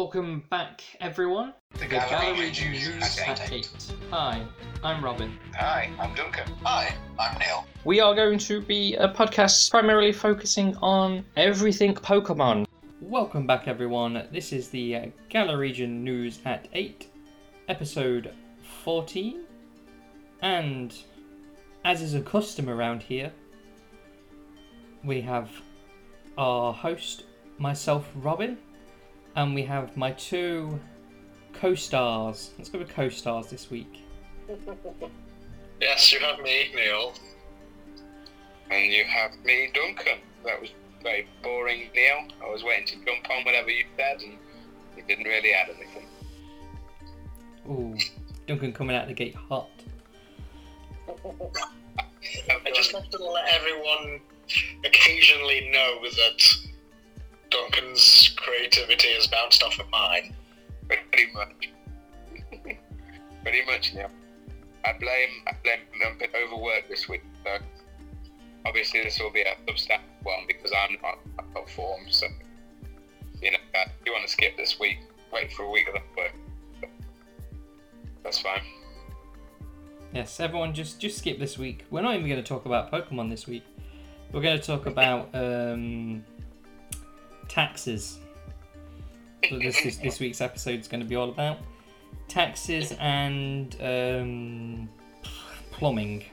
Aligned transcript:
Welcome 0.00 0.44
back, 0.48 0.82
everyone. 1.02 1.52
The 1.74 1.80
The 1.80 1.86
Gallery 1.88 2.50
Gallery 2.50 2.70
News 2.70 3.18
at 3.18 3.38
at 3.38 3.52
eight. 3.52 3.70
Hi, 4.10 4.42
I'm 4.82 5.04
Robin. 5.04 5.38
Hi, 5.56 5.90
I'm 6.00 6.14
Duncan. 6.14 6.50
Hi, 6.64 6.94
I'm 7.18 7.38
Neil. 7.38 7.66
We 7.84 8.00
are 8.00 8.14
going 8.14 8.38
to 8.38 8.62
be 8.62 8.94
a 8.94 9.10
podcast 9.10 9.70
primarily 9.70 10.12
focusing 10.12 10.74
on 10.76 11.22
everything 11.36 11.94
Pokemon. 11.94 12.66
Welcome 13.02 13.46
back, 13.46 13.68
everyone. 13.68 14.26
This 14.32 14.54
is 14.54 14.70
the 14.70 14.96
uh, 14.96 15.06
Galar 15.28 15.58
Region 15.58 16.02
News 16.02 16.40
at 16.46 16.66
8, 16.72 17.06
episode 17.68 18.32
14. 18.82 19.44
And 20.40 20.94
as 21.84 22.00
is 22.00 22.14
a 22.14 22.22
custom 22.22 22.70
around 22.70 23.02
here, 23.02 23.30
we 25.04 25.20
have 25.20 25.50
our 26.38 26.72
host, 26.72 27.24
myself, 27.58 28.10
Robin, 28.14 28.56
and 29.36 29.54
we 29.54 29.62
have 29.62 29.96
my 29.96 30.12
two 30.12 30.78
co 31.52 31.74
stars. 31.74 32.50
Let's 32.58 32.70
go 32.70 32.78
with 32.78 32.90
co 32.94 33.08
stars 33.08 33.48
this 33.48 33.70
week. 33.70 34.02
Yes, 35.80 36.12
you 36.12 36.18
have 36.20 36.38
me, 36.40 36.70
Neil. 36.74 37.14
And 38.70 38.92
you 38.92 39.04
have 39.04 39.32
me, 39.44 39.70
Duncan. 39.74 40.18
That 40.44 40.60
was 40.60 40.70
very 41.02 41.26
boring, 41.42 41.88
Neil. 41.94 42.28
I 42.44 42.50
was 42.50 42.62
waiting 42.62 42.86
to 42.88 42.96
jump 42.96 43.30
on 43.30 43.44
whatever 43.44 43.70
you 43.70 43.86
said, 43.96 44.20
and 44.20 44.36
you 44.96 45.02
didn't 45.08 45.24
really 45.24 45.52
add 45.52 45.70
anything. 45.70 46.06
Ooh, 47.66 47.96
Duncan 48.46 48.72
coming 48.72 48.94
out 48.94 49.08
the 49.08 49.14
gate 49.14 49.34
hot. 49.34 49.70
I 51.08 52.70
just 52.74 52.92
have 52.92 53.08
to 53.08 53.24
let 53.24 53.48
everyone 53.48 54.20
occasionally 54.84 55.70
know 55.72 56.00
that 56.02 56.56
Duncan's 57.50 58.34
creativity 58.36 59.08
has 59.14 59.26
bounced 59.26 59.62
off 59.62 59.78
of 59.78 59.88
mine. 59.90 60.34
Pretty 60.88 61.32
much. 61.32 61.70
Pretty 63.42 63.64
much, 63.66 63.94
Neil. 63.94 64.10
I 64.84 64.92
blame 64.98 65.28
I 65.46 65.52
blame 65.62 65.80
I'm 66.06 66.16
a 66.16 66.18
bit 66.18 66.30
overworked 66.34 66.88
this 66.88 67.08
week, 67.08 67.22
so 67.44 67.58
obviously 68.64 69.02
this 69.02 69.18
will 69.20 69.30
be 69.30 69.42
a 69.42 69.54
substantial 69.68 70.06
one 70.22 70.44
because 70.46 70.72
I'm 70.72 70.96
not 71.02 71.18
I've 71.38 71.52
got 71.54 71.68
form, 71.68 72.02
so 72.08 72.26
you 73.42 73.50
know 73.50 73.58
uh, 73.74 73.84
if 73.84 74.06
you 74.06 74.12
want 74.12 74.24
to 74.24 74.30
skip 74.30 74.56
this 74.56 74.78
week, 74.80 74.98
wait 75.32 75.52
for 75.52 75.64
a 75.64 75.70
week 75.70 75.88
of 75.88 75.94
that 75.94 76.02
work. 76.16 76.90
That's 78.22 78.40
fine. 78.40 78.62
Yes, 80.14 80.40
everyone, 80.40 80.74
just 80.74 80.98
just 80.98 81.18
skip 81.18 81.38
this 81.38 81.58
week. 81.58 81.84
We're 81.90 82.02
not 82.02 82.14
even 82.14 82.26
going 82.28 82.42
to 82.42 82.48
talk 82.48 82.64
about 82.64 82.90
Pokemon 82.90 83.30
this 83.30 83.46
week. 83.46 83.64
We're 84.32 84.42
going 84.42 84.58
to 84.58 84.66
talk 84.66 84.86
about 84.86 85.28
um, 85.34 86.24
taxes. 87.50 88.18
So 89.48 89.58
this, 89.58 89.82
this 89.82 89.96
this 89.96 90.20
week's 90.20 90.40
episode 90.40 90.80
is 90.80 90.88
going 90.88 91.00
to 91.00 91.06
be 91.06 91.16
all 91.16 91.30
about 91.30 91.58
taxes 92.28 92.92
and 93.00 93.76
um, 93.82 94.88
plumbing. 95.72 96.24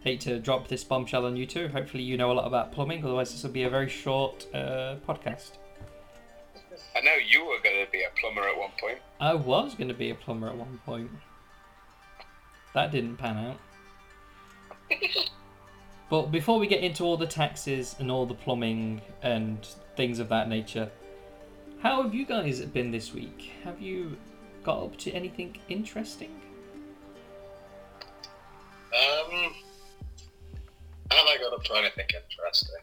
Hate 0.00 0.20
to 0.22 0.38
drop 0.38 0.68
this 0.68 0.84
bombshell 0.84 1.26
on 1.26 1.36
you 1.36 1.46
too. 1.46 1.68
Hopefully, 1.68 2.02
you 2.02 2.16
know 2.16 2.32
a 2.32 2.34
lot 2.34 2.46
about 2.46 2.72
plumbing. 2.72 3.04
Otherwise, 3.04 3.32
this 3.32 3.42
will 3.42 3.50
be 3.50 3.64
a 3.64 3.70
very 3.70 3.88
short 3.88 4.46
uh, 4.54 4.96
podcast. 5.06 5.52
I 6.96 7.00
know 7.00 7.14
you 7.14 7.44
were 7.44 7.58
going 7.62 7.84
to 7.84 7.90
be 7.90 8.02
a 8.02 8.10
plumber 8.20 8.48
at 8.48 8.56
one 8.56 8.70
point. 8.80 8.98
I 9.20 9.34
was 9.34 9.74
going 9.74 9.88
to 9.88 9.94
be 9.94 10.10
a 10.10 10.14
plumber 10.14 10.48
at 10.48 10.56
one 10.56 10.80
point. 10.84 11.10
That 12.74 12.90
didn't 12.90 13.16
pan 13.16 13.56
out. 14.90 15.00
But 16.12 16.30
before 16.30 16.58
we 16.58 16.66
get 16.66 16.82
into 16.82 17.04
all 17.04 17.16
the 17.16 17.26
taxes 17.26 17.96
and 17.98 18.10
all 18.10 18.26
the 18.26 18.34
plumbing 18.34 19.00
and 19.22 19.66
things 19.96 20.18
of 20.18 20.28
that 20.28 20.46
nature, 20.46 20.90
how 21.78 22.02
have 22.02 22.14
you 22.14 22.26
guys 22.26 22.60
been 22.60 22.90
this 22.90 23.14
week? 23.14 23.52
Have 23.64 23.80
you 23.80 24.18
got 24.62 24.82
up 24.82 24.98
to 24.98 25.10
anything 25.12 25.56
interesting? 25.70 26.38
Um, 28.92 29.54
have 31.10 31.26
I 31.26 31.38
got 31.40 31.54
up 31.54 31.64
to 31.64 31.74
anything 31.76 32.04
interesting? 32.14 32.82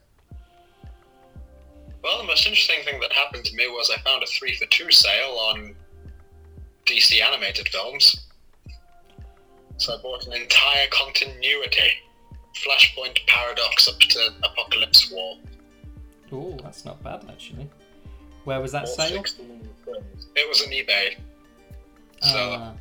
Well, 2.04 2.18
the 2.18 2.24
most 2.24 2.48
interesting 2.48 2.84
thing 2.84 3.00
that 3.00 3.14
happened 3.14 3.46
to 3.46 3.56
me 3.56 3.68
was 3.68 3.92
I 3.96 4.02
found 4.02 4.24
a 4.24 4.26
three 4.26 4.56
for 4.56 4.66
two 4.72 4.90
sale 4.90 5.38
on 5.38 5.76
DC 6.88 7.22
animated 7.22 7.70
films. 7.70 8.26
So 9.78 9.96
I 9.96 10.02
bought 10.02 10.26
an 10.26 10.34
entire 10.34 10.88
continuity, 10.90 11.92
Flashpoint 12.56 13.18
Paradox 13.28 13.88
up 13.88 14.00
to 14.00 14.20
Apokolips 14.44 15.12
War. 15.14 15.38
Oh, 16.32 16.58
that's 16.62 16.86
not 16.86 17.02
bad 17.04 17.26
actually. 17.30 17.70
Where 18.44 18.60
was 18.62 18.72
that 18.72 18.84
All 18.84 18.88
sale? 18.88 19.24
It 20.36 20.50
was 20.50 20.62
on 20.62 20.70
eBay. 20.70 21.16
So 22.22 22.74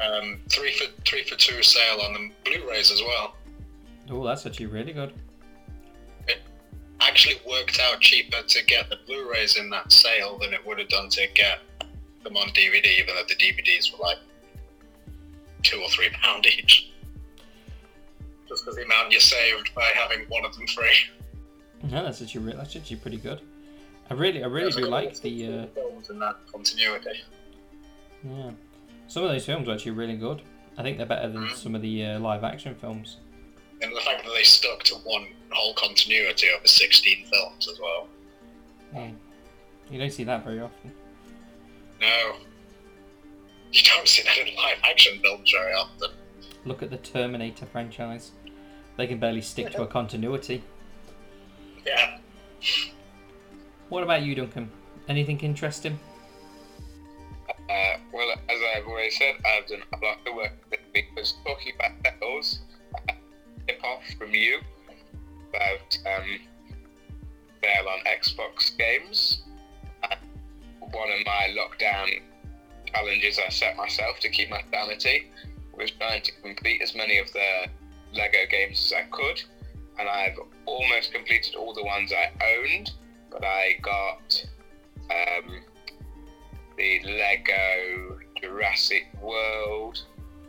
Ah, 0.00 0.04
um, 0.04 0.40
three 0.50 0.72
for 0.72 0.86
three 1.04 1.22
for 1.24 1.36
two 1.36 1.62
sale 1.62 2.00
on 2.00 2.12
the 2.14 2.30
Blu-rays 2.44 2.90
as 2.90 3.00
well. 3.02 3.36
oh, 4.10 4.24
that's 4.24 4.44
actually 4.46 4.66
really 4.66 4.92
good. 4.92 5.12
It 6.26 6.38
actually 7.00 7.36
worked 7.48 7.78
out 7.80 8.00
cheaper 8.00 8.42
to 8.42 8.64
get 8.64 8.88
the 8.90 8.96
Blu-rays 9.06 9.56
in 9.56 9.70
that 9.70 9.92
sale 9.92 10.38
than 10.38 10.52
it 10.52 10.66
would 10.66 10.78
have 10.78 10.88
done 10.88 11.08
to 11.10 11.26
get 11.34 11.60
them 12.24 12.36
on 12.36 12.48
DVD, 12.48 12.86
even 12.98 13.14
though 13.14 13.22
the 13.28 13.36
DVDs 13.36 13.92
were 13.92 14.02
like 14.04 14.18
two 15.62 15.80
or 15.80 15.88
three 15.90 16.10
pound 16.10 16.46
each. 16.46 16.90
Just 18.48 18.64
because 18.64 18.76
the 18.76 18.84
amount 18.84 19.12
you 19.12 19.20
saved 19.20 19.74
by 19.74 19.88
having 19.94 20.20
one 20.28 20.44
of 20.44 20.54
them 20.54 20.66
free. 20.66 20.96
Yeah, 21.88 22.02
that's 22.02 22.22
actually 22.22 22.52
that's 22.52 22.76
actually 22.76 22.96
pretty 22.96 23.16
good. 23.18 23.40
I 24.10 24.14
really, 24.14 24.42
I 24.42 24.46
really 24.46 24.70
do 24.70 24.86
like 24.86 25.18
the. 25.20 25.46
Uh, 25.46 25.66
films 25.74 26.10
in 26.10 26.18
that 26.18 26.36
continuity. 26.52 27.20
Yeah. 28.22 28.50
Some 29.06 29.22
of 29.24 29.30
those 29.30 29.44
films 29.46 29.68
are 29.68 29.72
actually 29.72 29.92
really 29.92 30.16
good. 30.16 30.42
I 30.76 30.82
think 30.82 30.96
they're 30.98 31.06
better 31.06 31.28
than 31.28 31.46
Mhm. 31.46 31.54
some 31.56 31.74
of 31.74 31.82
the 31.82 32.04
uh, 32.04 32.20
live 32.20 32.42
action 32.44 32.74
films. 32.74 33.18
And 33.80 33.94
the 33.94 34.00
fact 34.00 34.24
that 34.24 34.32
they 34.34 34.42
stuck 34.44 34.82
to 34.84 34.94
one 34.96 35.28
whole 35.50 35.74
continuity 35.74 36.48
over 36.56 36.66
16 36.66 37.26
films 37.26 37.68
as 37.68 37.78
well. 37.80 38.08
Yeah. 38.94 39.10
You 39.90 39.98
don't 39.98 40.10
see 40.12 40.24
that 40.24 40.44
very 40.44 40.60
often. 40.60 40.92
No. 42.00 42.36
You 43.72 43.82
don't 43.82 44.08
see 44.08 44.22
that 44.22 44.38
in 44.38 44.54
live 44.54 44.78
action 44.84 45.20
films 45.22 45.50
very 45.50 45.74
often. 45.74 46.10
Look 46.64 46.82
at 46.82 46.90
the 46.90 46.96
Terminator 46.96 47.66
franchise. 47.66 48.32
They 48.96 49.06
can 49.06 49.18
barely 49.18 49.42
stick 49.42 49.70
to 49.72 49.82
a 49.82 49.86
continuity. 49.86 50.62
Yeah. 51.84 52.18
What 53.88 54.02
about 54.02 54.22
you, 54.22 54.34
Duncan? 54.34 54.70
Anything 55.08 55.38
interesting? 55.40 55.98
Uh, 57.48 57.98
well, 58.12 58.30
as 58.48 58.58
I've 58.74 58.86
already 58.86 59.10
said, 59.10 59.34
I've 59.44 59.66
done 59.66 59.82
a 59.92 60.04
lot 60.04 60.18
of 60.26 60.34
work 60.34 60.52
this 60.70 60.80
week. 60.94 61.06
Was 61.16 61.34
talking 61.44 61.72
about 61.78 61.92
sales, 62.20 62.60
tip 63.66 63.82
off 63.84 64.02
from 64.18 64.30
you 64.32 64.60
about 65.50 65.98
um, 66.06 66.38
sale 67.62 67.88
on 67.88 68.00
Xbox 68.06 68.76
games. 68.78 69.42
One 70.80 71.10
of 71.10 71.26
my 71.26 71.54
lockdown 71.56 72.22
challenges 72.86 73.38
I 73.44 73.50
set 73.50 73.76
myself 73.76 74.20
to 74.20 74.28
keep 74.28 74.50
my 74.50 74.62
sanity 74.70 75.30
was 75.76 75.90
trying 75.90 76.22
to 76.22 76.32
complete 76.42 76.82
as 76.82 76.94
many 76.94 77.18
of 77.18 77.32
the 77.32 77.68
Lego 78.12 78.46
games 78.50 78.92
as 78.92 78.92
I 78.92 79.08
could, 79.10 79.42
and 79.98 80.08
I've 80.08 80.38
almost 80.66 81.12
completed 81.12 81.54
all 81.54 81.74
the 81.74 81.84
ones 81.84 82.12
I 82.12 82.32
owned, 82.44 82.92
but 83.30 83.44
I 83.44 83.78
got. 83.82 84.46
Um, 85.10 85.60
the 86.76 87.00
Lego 87.04 88.18
Jurassic 88.40 89.06
World, 89.20 90.02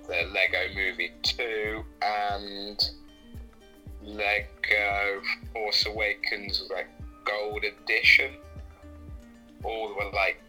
the 0.08 0.28
Lego 0.34 0.74
Movie 0.74 1.12
2, 1.24 1.84
and 2.02 2.90
Lego 4.02 5.22
Force 5.54 5.86
Awakens 5.86 6.64
like 6.74 6.88
Gold 7.26 7.64
Edition. 7.64 8.34
All 9.64 9.96
were 9.96 10.12
like 10.14 10.42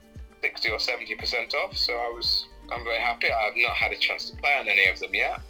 60 0.42 0.70
or 0.70 0.78
70% 0.78 1.54
off, 1.54 1.76
so 1.76 1.94
I 1.94 2.10
was 2.14 2.46
I'm 2.72 2.84
very 2.84 2.98
happy. 2.98 3.28
I've 3.30 3.56
not 3.56 3.76
had 3.76 3.92
a 3.92 3.96
chance 3.96 4.30
to 4.30 4.36
play 4.36 4.56
on 4.58 4.68
any 4.68 4.86
of 4.88 4.98
them 4.98 5.14
yet. 5.14 5.40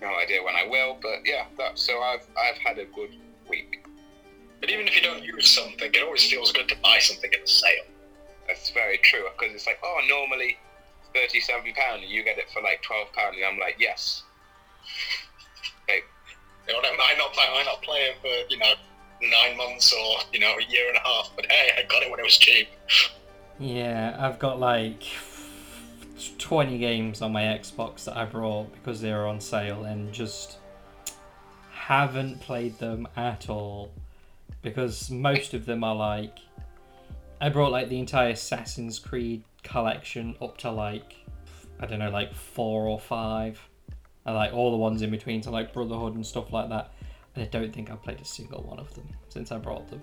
No 0.00 0.08
idea 0.16 0.42
when 0.42 0.56
I 0.56 0.66
will, 0.66 0.96
but 1.02 1.20
yeah, 1.24 1.44
that 1.58 1.78
so 1.78 2.00
I've 2.00 2.26
I've 2.38 2.58
had 2.58 2.78
a 2.78 2.86
good 2.86 3.10
week. 3.48 3.84
But 4.60 4.70
even 4.70 4.86
if 4.86 4.94
you 4.94 5.02
don't 5.02 5.22
use 5.22 5.48
something, 5.48 5.90
it 5.92 6.02
always 6.02 6.24
feels 6.30 6.52
good 6.52 6.68
to 6.68 6.76
buy 6.82 6.98
something 6.98 7.30
at 7.32 7.42
a 7.42 7.46
sale. 7.46 7.84
That's 8.46 8.70
very 8.70 8.98
true 8.98 9.26
because 9.38 9.54
it's 9.54 9.66
like, 9.66 9.78
oh, 9.82 10.00
normally 10.08 10.58
thirty-seven 11.14 11.72
pound, 11.74 12.02
and 12.02 12.10
you 12.10 12.22
get 12.24 12.38
it 12.38 12.50
for 12.50 12.62
like 12.62 12.82
twelve 12.82 13.12
pound, 13.12 13.36
and 13.36 13.44
I'm 13.44 13.58
like, 13.58 13.76
yes. 13.78 14.22
Okay, 15.84 16.00
You 16.70 16.74
know, 16.74 16.88
I 16.88 16.96
might 16.96 17.14
not, 17.18 17.34
I 17.38 17.52
might 17.54 17.64
not 17.64 17.82
play 17.82 17.98
it 18.00 18.16
for, 18.20 18.52
you 18.52 18.58
know, 18.58 18.74
nine 19.22 19.56
months 19.56 19.92
or, 19.92 20.18
you 20.32 20.40
know, 20.40 20.54
a 20.56 20.72
year 20.72 20.88
and 20.88 20.96
a 20.96 21.00
half, 21.00 21.32
but 21.34 21.46
hey, 21.50 21.70
I 21.76 21.82
got 21.84 22.02
it 22.02 22.10
when 22.10 22.20
it 22.20 22.22
was 22.22 22.38
cheap. 22.38 22.68
Yeah, 23.58 24.16
I've 24.18 24.38
got 24.38 24.60
like 24.60 25.02
20 26.38 26.78
games 26.78 27.22
on 27.22 27.32
my 27.32 27.42
Xbox 27.42 28.04
that 28.04 28.16
I 28.16 28.24
brought 28.24 28.72
because 28.74 29.00
they 29.00 29.12
were 29.12 29.26
on 29.26 29.40
sale 29.40 29.84
and 29.84 30.12
just 30.12 30.58
haven't 31.72 32.40
played 32.40 32.78
them 32.78 33.08
at 33.16 33.48
all. 33.48 33.90
because 34.62 35.10
most 35.10 35.54
of 35.54 35.64
them 35.66 35.82
are 35.84 35.94
like 35.94 36.38
I 37.40 37.48
brought 37.48 37.72
like 37.72 37.88
the 37.88 37.98
entire 37.98 38.30
Assassin's 38.30 38.98
Creed 38.98 39.42
collection 39.62 40.36
up 40.42 40.58
to 40.58 40.70
like 40.70 41.16
I 41.80 41.86
don't 41.86 41.98
know, 41.98 42.10
like 42.10 42.34
four 42.34 42.86
or 42.86 43.00
five. 43.00 43.58
And 44.26 44.34
like 44.34 44.52
all 44.52 44.70
the 44.70 44.76
ones 44.76 45.00
in 45.00 45.10
between, 45.10 45.42
so 45.42 45.50
like 45.50 45.72
Brotherhood 45.72 46.14
and 46.14 46.26
stuff 46.26 46.52
like 46.52 46.68
that. 46.68 46.92
And 47.34 47.44
I 47.44 47.48
don't 47.48 47.72
think 47.72 47.90
I've 47.90 48.02
played 48.02 48.20
a 48.20 48.24
single 48.24 48.62
one 48.62 48.78
of 48.78 48.92
them 48.94 49.08
since 49.30 49.50
I 49.50 49.56
brought 49.56 49.88
them. 49.88 50.02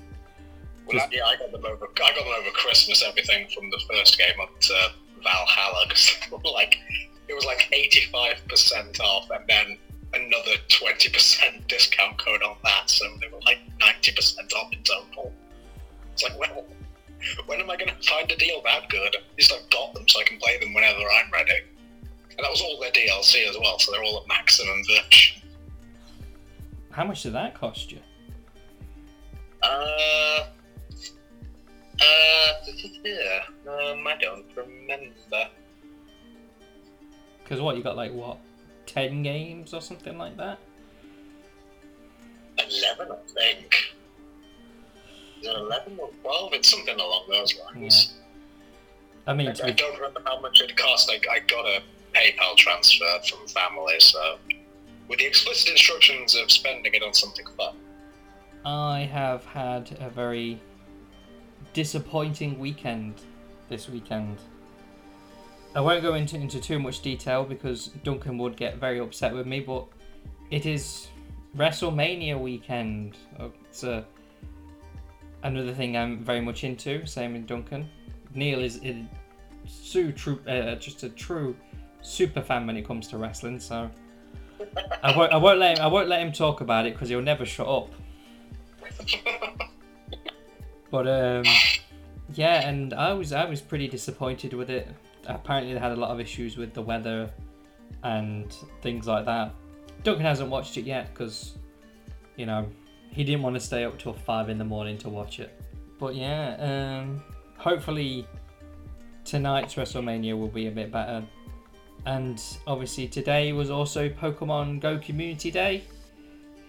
Well, 0.87 0.97
Just- 0.97 1.13
yeah, 1.13 1.25
I 1.25 1.35
got 1.35 1.51
them 1.51 1.63
over. 1.63 1.85
I 1.85 1.93
got 1.93 2.15
them 2.15 2.25
over 2.39 2.49
Christmas. 2.51 3.03
Everything 3.07 3.47
from 3.53 3.69
the 3.69 3.79
first 3.87 4.17
game 4.17 4.39
up 4.41 4.59
to 4.61 4.91
Valhalla, 5.23 5.85
'cause, 5.89 6.17
like 6.53 6.77
it 7.27 7.33
was 7.33 7.45
like 7.45 7.67
eighty-five 7.71 8.47
percent 8.47 8.99
off, 8.99 9.29
and 9.31 9.43
then 9.47 9.77
another 10.13 10.57
twenty 10.69 11.09
percent 11.09 11.67
discount 11.67 12.17
code 12.17 12.41
on 12.43 12.57
that, 12.63 12.89
so 12.89 13.05
they 13.21 13.27
were 13.27 13.41
like 13.45 13.59
ninety 13.79 14.11
percent 14.11 14.51
off 14.53 14.71
in 14.73 14.81
total. 14.83 15.33
It's 16.13 16.23
like, 16.23 16.39
well, 16.39 16.65
when 17.45 17.59
am 17.61 17.69
I 17.69 17.77
going 17.77 17.89
to 17.89 18.09
find 18.09 18.31
a 18.31 18.35
deal 18.37 18.61
that 18.63 18.89
good? 18.89 19.15
At 19.15 19.21
least 19.37 19.53
I've 19.53 19.69
got 19.69 19.93
them, 19.93 20.07
so 20.07 20.19
I 20.19 20.23
can 20.23 20.37
play 20.39 20.57
them 20.59 20.73
whenever 20.73 20.99
I'm 20.99 21.31
ready. 21.31 21.61
And 22.31 22.39
that 22.39 22.49
was 22.49 22.61
all 22.61 22.79
their 22.79 22.91
DLC 22.91 23.47
as 23.47 23.55
well, 23.59 23.77
so 23.79 23.91
they're 23.91 24.03
all 24.03 24.21
at 24.21 24.27
maximum 24.27 24.81
version. 24.87 25.41
How 26.91 27.03
much 27.03 27.21
did 27.23 27.33
that 27.33 27.53
cost 27.53 27.91
you? 27.91 27.99
Uh, 29.61 30.47
uh, 32.01 33.71
um, 33.71 34.07
I 34.07 34.15
don't 34.19 34.45
remember. 34.55 35.49
Because 37.43 37.61
what 37.61 37.77
you 37.77 37.83
got 37.83 37.95
like 37.95 38.13
what, 38.13 38.37
ten 38.85 39.23
games 39.23 39.73
or 39.73 39.81
something 39.81 40.17
like 40.17 40.37
that? 40.37 40.59
11, 42.59 43.11
I 43.11 43.15
think. 43.27 43.75
Is 45.41 45.47
it 45.47 45.55
11 45.55 45.99
or 45.99 46.09
12? 46.21 46.53
It's 46.53 46.69
something 46.69 46.99
along 46.99 47.25
those 47.29 47.55
lines. 47.59 48.15
Yeah. 48.15 49.31
I 49.31 49.33
mean, 49.33 49.47
I, 49.47 49.67
I 49.67 49.71
don't 49.71 49.95
remember 49.95 50.21
how 50.25 50.39
much 50.39 50.61
it 50.61 50.75
cost. 50.75 51.11
I, 51.11 51.19
I 51.31 51.39
got 51.39 51.65
a 51.65 51.81
PayPal 52.13 52.55
transfer 52.55 53.19
from 53.29 53.47
family, 53.47 53.99
so 53.99 54.37
with 55.07 55.19
the 55.19 55.25
explicit 55.25 55.69
instructions 55.69 56.35
of 56.35 56.51
spending 56.51 56.93
it 56.93 57.03
on 57.03 57.13
something 57.13 57.45
fun. 57.57 57.75
I 58.65 59.01
have 59.11 59.45
had 59.45 59.95
a 59.99 60.09
very 60.09 60.59
disappointing 61.77 62.57
weekend 62.57 63.21
this 63.69 63.87
weekend. 63.87 64.39
I 65.75 65.79
won't 65.79 66.01
go 66.01 66.15
into, 66.15 66.35
into 66.35 66.59
too 66.59 66.79
much 66.79 67.01
detail 67.03 67.43
because 67.43 67.89
Duncan 68.03 68.39
would 68.39 68.57
get 68.57 68.77
very 68.77 68.99
upset 68.99 69.31
with 69.31 69.45
me, 69.45 69.59
but 69.59 69.85
it 70.49 70.65
is 70.65 71.09
WrestleMania 71.55 72.41
weekend. 72.41 73.15
Oh, 73.39 73.51
It's 73.69 73.83
a, 73.83 74.03
another 75.43 75.71
thing 75.71 75.95
I'm 75.95 76.25
very 76.25 76.41
much 76.41 76.63
into, 76.63 77.05
same 77.05 77.33
with 77.33 77.45
Duncan. 77.45 77.87
Neil 78.33 78.63
is, 78.63 78.77
is 78.77 78.95
so 79.67 80.09
true, 80.09 80.39
uh, 80.47 80.73
just 80.77 81.03
a 81.03 81.09
true 81.09 81.55
super 82.01 82.41
fan 82.41 82.65
when 82.65 82.75
it 82.75 82.87
comes 82.87 83.07
to 83.09 83.19
wrestling, 83.19 83.59
so 83.59 83.87
I 85.03 85.15
won't, 85.15 85.31
I 85.31 85.37
won't 85.37 85.59
let 85.59 85.77
him, 85.77 85.83
I 85.85 85.87
won't 85.87 86.09
let 86.09 86.21
him 86.21 86.31
talk 86.31 86.61
about 86.61 86.87
it 86.87 86.93
because 86.93 87.09
he'll 87.09 87.21
never 87.21 87.45
shut 87.45 87.67
up. 87.67 87.91
But 90.89 91.07
um, 91.07 91.43
yeah, 92.33 92.67
and 92.67 92.93
I 92.93 93.13
was 93.13 93.33
I 93.33 93.45
was 93.45 93.61
pretty 93.61 93.87
disappointed 93.87 94.53
with 94.53 94.69
it. 94.69 94.87
Apparently, 95.25 95.73
they 95.73 95.79
had 95.79 95.91
a 95.91 95.95
lot 95.95 96.11
of 96.11 96.19
issues 96.19 96.57
with 96.57 96.73
the 96.73 96.81
weather 96.81 97.29
and 98.03 98.55
things 98.81 99.07
like 99.07 99.25
that. 99.25 99.53
Duncan 100.03 100.25
hasn't 100.25 100.49
watched 100.49 100.77
it 100.77 100.85
yet 100.85 101.13
because, 101.13 101.55
you 102.35 102.45
know, 102.45 102.67
he 103.11 103.23
didn't 103.23 103.41
want 103.41 103.55
to 103.55 103.59
stay 103.59 103.83
up 103.83 103.97
till 103.97 104.13
five 104.13 104.49
in 104.49 104.57
the 104.57 104.63
morning 104.63 104.97
to 104.99 105.09
watch 105.09 105.39
it. 105.39 105.59
But 105.99 106.15
yeah, 106.15 107.01
um, 107.01 107.21
hopefully 107.57 108.27
tonight's 109.25 109.75
WrestleMania 109.75 110.37
will 110.37 110.47
be 110.47 110.67
a 110.67 110.71
bit 110.71 110.91
better. 110.91 111.23
And 112.05 112.41
obviously 112.67 113.07
today 113.07 113.51
was 113.51 113.69
also 113.69 114.07
Pokemon 114.07 114.79
Go 114.79 114.97
Community 114.99 115.51
Day, 115.51 115.83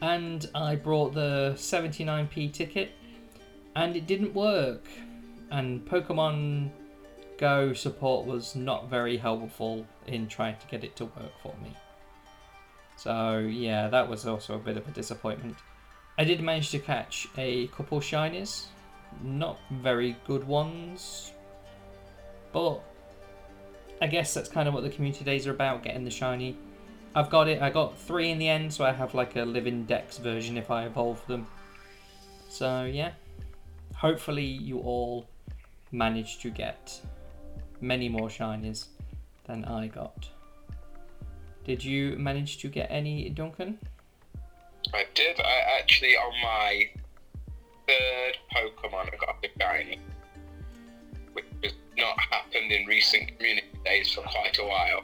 and 0.01 0.49
I 0.55 0.75
brought 0.75 1.15
the 1.15 1.53
79p 1.57 2.53
ticket 2.53 2.93
and 3.79 3.95
it 3.95 4.07
didn't 4.07 4.35
work. 4.35 4.85
And 5.51 5.87
Pokemon 5.87 6.71
Go 7.39 7.73
support 7.73 8.27
was 8.27 8.57
not 8.57 8.91
very 8.91 9.17
helpful 9.17 9.87
in 10.09 10.27
trying 10.27 10.57
to 10.57 10.67
get 10.67 10.83
it 10.83 10.97
to 10.97 11.05
work 11.05 11.33
for 11.41 11.55
me. 11.63 11.73
So, 12.97 13.39
yeah, 13.39 13.87
that 13.87 14.09
was 14.09 14.27
also 14.27 14.57
a 14.57 14.59
bit 14.59 14.77
of 14.77 14.89
a 14.89 14.91
disappointment. 14.91 15.57
I 16.19 16.25
did 16.25 16.41
manage 16.41 16.71
to 16.71 16.81
catch 16.81 17.29
a 17.39 17.69
couple 17.69 18.01
shinies, 18.01 18.65
not 19.23 19.61
very 19.71 20.17
good 20.27 20.43
ones, 20.49 21.31
but 22.53 22.81
I 24.03 24.09
guess 24.09 24.35
that's 24.35 24.49
kind 24.49 24.67
of 24.67 24.75
what 24.75 24.83
the 24.83 24.91
community 24.91 25.25
days 25.25 25.47
are 25.47 25.53
about 25.53 25.85
getting 25.85 26.03
the 26.03 26.11
shiny. 26.11 26.57
I've 27.15 27.31
got 27.31 27.47
it, 27.47 27.63
I 27.63 27.71
got 27.71 27.97
three 27.97 28.33
in 28.33 28.39
the 28.39 28.49
end, 28.49 28.73
so 28.73 28.85
I 28.85 28.91
have 28.91 29.15
like 29.15 29.37
a 29.37 29.45
living 29.45 29.85
dex 29.85 30.19
version 30.19 30.59
if 30.59 30.73
I 30.73 30.87
evolve 30.87 31.25
them. 31.29 31.47
So, 32.49 32.85
yeah 32.85 33.13
hopefully 33.99 34.45
you 34.45 34.79
all 34.79 35.29
managed 35.91 36.41
to 36.43 36.51
get 36.51 37.01
many 37.81 38.09
more 38.09 38.29
shinies 38.29 38.87
than 39.45 39.65
I 39.65 39.89
got. 39.89 40.29
Did 41.65 41.85
you 41.85 42.17
manage 42.17 42.59
to 42.59 42.69
get 42.69 42.87
any, 42.91 43.29
Duncan? 43.29 43.79
I 44.95 45.05
did. 45.15 45.41
I 45.41 45.79
actually 45.81 46.17
on 46.17 46.33
my 46.43 46.89
third 47.87 48.37
Pokemon 48.55 49.13
I 49.13 49.17
got 49.17 49.45
a 49.45 49.49
shiny, 49.61 49.99
which 51.33 51.45
has 51.65 51.73
not 51.97 52.19
happened 52.19 52.71
in 52.71 52.87
recent 52.87 53.37
community 53.37 53.67
days 53.85 54.13
for 54.13 54.23
quite 54.23 54.59
a 54.59 54.65
while. 54.65 55.03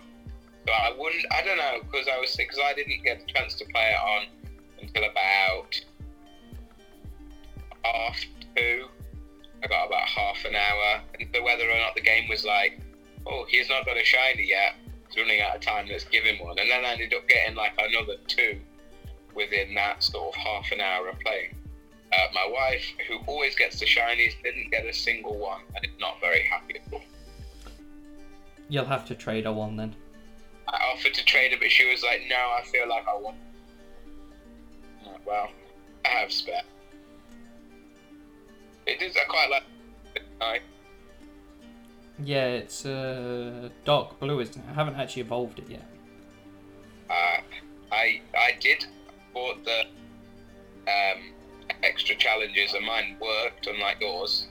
So 0.66 0.72
I 0.72 0.94
wouldn't. 0.96 1.26
I 1.32 1.42
don't 1.42 1.58
know 1.58 1.80
because 1.82 2.06
I 2.08 2.18
was 2.18 2.34
because 2.36 2.60
I 2.64 2.72
didn't 2.74 3.02
get 3.02 3.26
the 3.26 3.32
chance 3.32 3.54
to 3.56 3.64
play 3.66 3.90
it 3.90 4.00
on 4.00 4.26
until 4.80 5.04
about 5.04 5.78
half 7.84 8.24
two. 8.56 8.86
I 9.62 9.66
got 9.66 9.86
about 9.86 10.06
half 10.08 10.44
an 10.44 10.54
hour, 10.54 11.00
and 11.18 11.28
so 11.34 11.42
whether 11.42 11.64
or 11.64 11.78
not 11.78 11.94
the 11.94 12.02
game 12.02 12.28
was 12.28 12.44
like, 12.44 12.80
oh, 13.26 13.46
he's 13.48 13.68
not 13.68 13.86
got 13.86 13.96
a 13.96 14.04
shiny 14.04 14.46
yet. 14.46 14.74
He's 15.08 15.16
running 15.22 15.40
out 15.40 15.56
of 15.56 15.62
time. 15.62 15.86
Let's 15.88 16.04
give 16.04 16.24
him 16.24 16.44
one, 16.44 16.58
and 16.58 16.70
then 16.70 16.84
I 16.84 16.92
ended 16.92 17.14
up 17.14 17.26
getting 17.28 17.54
like 17.54 17.72
another 17.78 18.16
two 18.26 18.60
within 19.34 19.74
that 19.74 20.02
sort 20.02 20.34
of 20.34 20.40
half 20.40 20.70
an 20.72 20.80
hour 20.80 21.08
of 21.08 21.18
playing. 21.20 21.54
Uh, 22.12 22.26
my 22.32 22.46
wife, 22.48 22.84
who 23.08 23.18
always 23.26 23.56
gets 23.56 23.80
the 23.80 23.86
shinies, 23.86 24.34
didn't 24.42 24.70
get 24.70 24.86
a 24.86 24.92
single 24.92 25.36
one, 25.38 25.62
and 25.74 25.84
is 25.84 25.90
not 25.98 26.20
very 26.20 26.42
happy 26.42 26.76
at 26.76 26.92
all. 26.92 27.00
You'll 28.68 28.84
have 28.84 29.06
to 29.06 29.14
trade 29.14 29.46
a 29.46 29.52
one 29.52 29.76
then. 29.76 29.94
I 30.68 30.76
offered 30.94 31.14
to 31.14 31.24
trade 31.24 31.52
her, 31.52 31.58
but 31.58 31.70
she 31.70 31.90
was 31.90 32.02
like, 32.02 32.22
"No, 32.28 32.36
I 32.36 32.62
feel 32.64 32.88
like 32.88 33.06
I 33.08 33.16
want." 33.16 33.36
Like, 35.06 35.26
Well, 35.26 35.50
I 36.04 36.08
have 36.08 36.32
spare. 36.32 36.62
It 38.86 39.02
is. 39.02 39.16
I 39.16 39.24
quite 39.28 39.50
like. 39.50 40.62
Yeah, 42.22 42.46
it's 42.46 42.86
uh, 42.86 43.70
dark 43.84 44.20
blue, 44.20 44.38
isn't 44.40 44.56
it? 44.56 44.64
I 44.70 44.74
haven't 44.74 44.94
actually 44.96 45.22
evolved 45.22 45.58
it 45.58 45.68
yet. 45.68 45.84
uh, 47.10 47.40
I 47.90 48.20
I 48.36 48.52
did 48.60 48.86
bought 49.32 49.64
the 49.64 49.80
um, 50.86 51.32
extra 51.82 52.14
challenges, 52.14 52.74
and 52.74 52.86
mine 52.86 53.16
worked, 53.20 53.66
unlike 53.66 54.00
yours. 54.00 54.46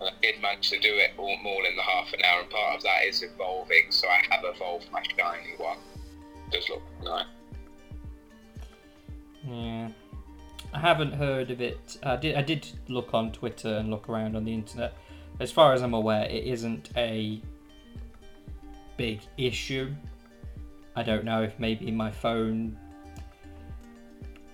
And 0.00 0.10
I 0.10 0.12
did 0.20 0.42
manage 0.42 0.68
to 0.70 0.78
do 0.80 0.94
it 0.94 1.12
all, 1.16 1.36
all 1.46 1.64
in 1.64 1.76
the 1.76 1.82
half 1.82 2.12
an 2.12 2.20
hour, 2.24 2.40
and 2.40 2.50
part 2.50 2.76
of 2.76 2.82
that 2.82 3.04
is 3.06 3.22
evolving. 3.22 3.90
So 3.90 4.08
I 4.08 4.20
have 4.30 4.44
evolved 4.44 4.88
my 4.92 5.02
shiny 5.02 5.54
one. 5.56 5.78
Does 6.50 6.68
look 6.68 6.82
nice. 7.02 7.26
Yeah. 9.46 9.71
I 10.72 10.78
haven't 10.78 11.12
heard 11.12 11.50
of 11.50 11.60
it. 11.60 11.98
I 12.02 12.16
did. 12.16 12.36
I 12.36 12.42
did 12.42 12.66
look 12.88 13.12
on 13.12 13.32
Twitter 13.32 13.76
and 13.76 13.90
look 13.90 14.08
around 14.08 14.36
on 14.36 14.44
the 14.44 14.54
internet. 14.54 14.94
As 15.40 15.52
far 15.52 15.72
as 15.72 15.82
I'm 15.82 15.94
aware, 15.94 16.24
it 16.24 16.44
isn't 16.44 16.90
a 16.96 17.40
big 18.96 19.20
issue. 19.36 19.94
I 20.96 21.02
don't 21.02 21.24
know 21.24 21.42
if 21.42 21.58
maybe 21.58 21.90
my 21.90 22.10
phone 22.10 22.78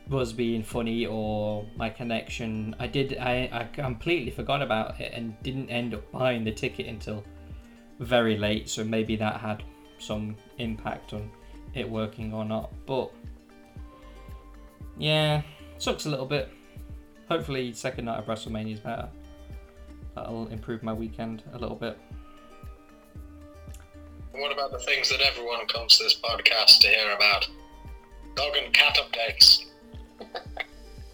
was 0.09 0.33
being 0.33 0.63
funny 0.63 1.07
or 1.07 1.67
my 1.77 1.91
connection. 1.91 2.75
I 2.79 2.87
did. 2.87 3.17
I, 3.19 3.49
I 3.53 3.65
completely 3.65 4.31
forgot 4.31 4.63
about 4.63 5.01
it 5.01 5.13
and 5.15 5.41
didn't 5.43 5.71
end 5.71 5.95
up 5.95 6.11
buying 6.11 6.45
the 6.45 6.53
ticket 6.53 6.87
until 6.87 7.23
very 8.01 8.37
late. 8.37 8.69
So 8.69 8.83
maybe 8.83 9.15
that 9.17 9.41
had 9.41 9.63
some 9.99 10.37
impact 10.59 11.13
on 11.13 11.31
it 11.75 11.89
working 11.89 12.33
or 12.33 12.45
not. 12.45 12.73
But 12.87 13.13
yeah, 14.97 15.43
sucks 15.79 16.07
a 16.07 16.11
little 16.11 16.27
bit. 16.27 16.49
Hopefully, 17.29 17.73
second 17.73 18.07
night 18.07 18.19
of 18.19 18.27
WrestleMania 18.27 18.75
is 18.75 18.81
better. 18.81 19.09
That'll 20.15 20.49
improve 20.49 20.83
my 20.83 20.93
weekend 20.93 21.43
a 21.53 21.59
little 21.59 21.77
bit. 21.77 21.99
What 24.33 24.53
about 24.53 24.71
the 24.73 24.79
things 24.79 25.09
that 25.11 25.21
everyone 25.21 25.67
comes 25.67 25.99
to 25.99 26.05
this 26.05 26.21
podcast 26.21 26.81
to 26.81 26.89
hear 26.89 27.13
about? 27.15 27.49
Dog 28.35 28.57
and 28.57 28.73
cat 28.73 28.99
updates. 28.99 29.65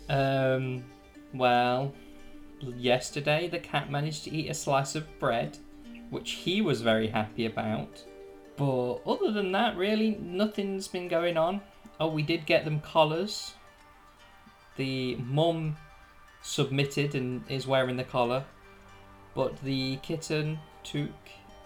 Um, 0.06 0.84
Well, 1.32 1.94
yesterday 2.60 3.48
the 3.48 3.58
cat 3.58 3.90
managed 3.90 4.24
to 4.24 4.30
eat 4.30 4.50
a 4.50 4.54
slice 4.54 4.94
of 4.94 5.06
bread, 5.18 5.56
which 6.10 6.32
he 6.32 6.60
was 6.60 6.82
very 6.82 7.06
happy 7.08 7.46
about. 7.46 8.04
But 8.56 8.96
other 9.06 9.32
than 9.32 9.50
that, 9.52 9.76
really, 9.76 10.16
nothing's 10.20 10.86
been 10.88 11.08
going 11.08 11.36
on. 11.38 11.62
Oh, 11.98 12.08
we 12.08 12.22
did 12.22 12.44
get 12.44 12.64
them 12.66 12.80
collars. 12.80 13.54
The 14.76 15.16
mum 15.16 15.76
submitted 16.42 17.14
and 17.14 17.42
is 17.48 17.66
wearing 17.66 17.96
the 17.96 18.04
collar, 18.04 18.44
but 19.34 19.56
the 19.62 19.96
kitten, 19.96 20.58
Took, 20.82 21.10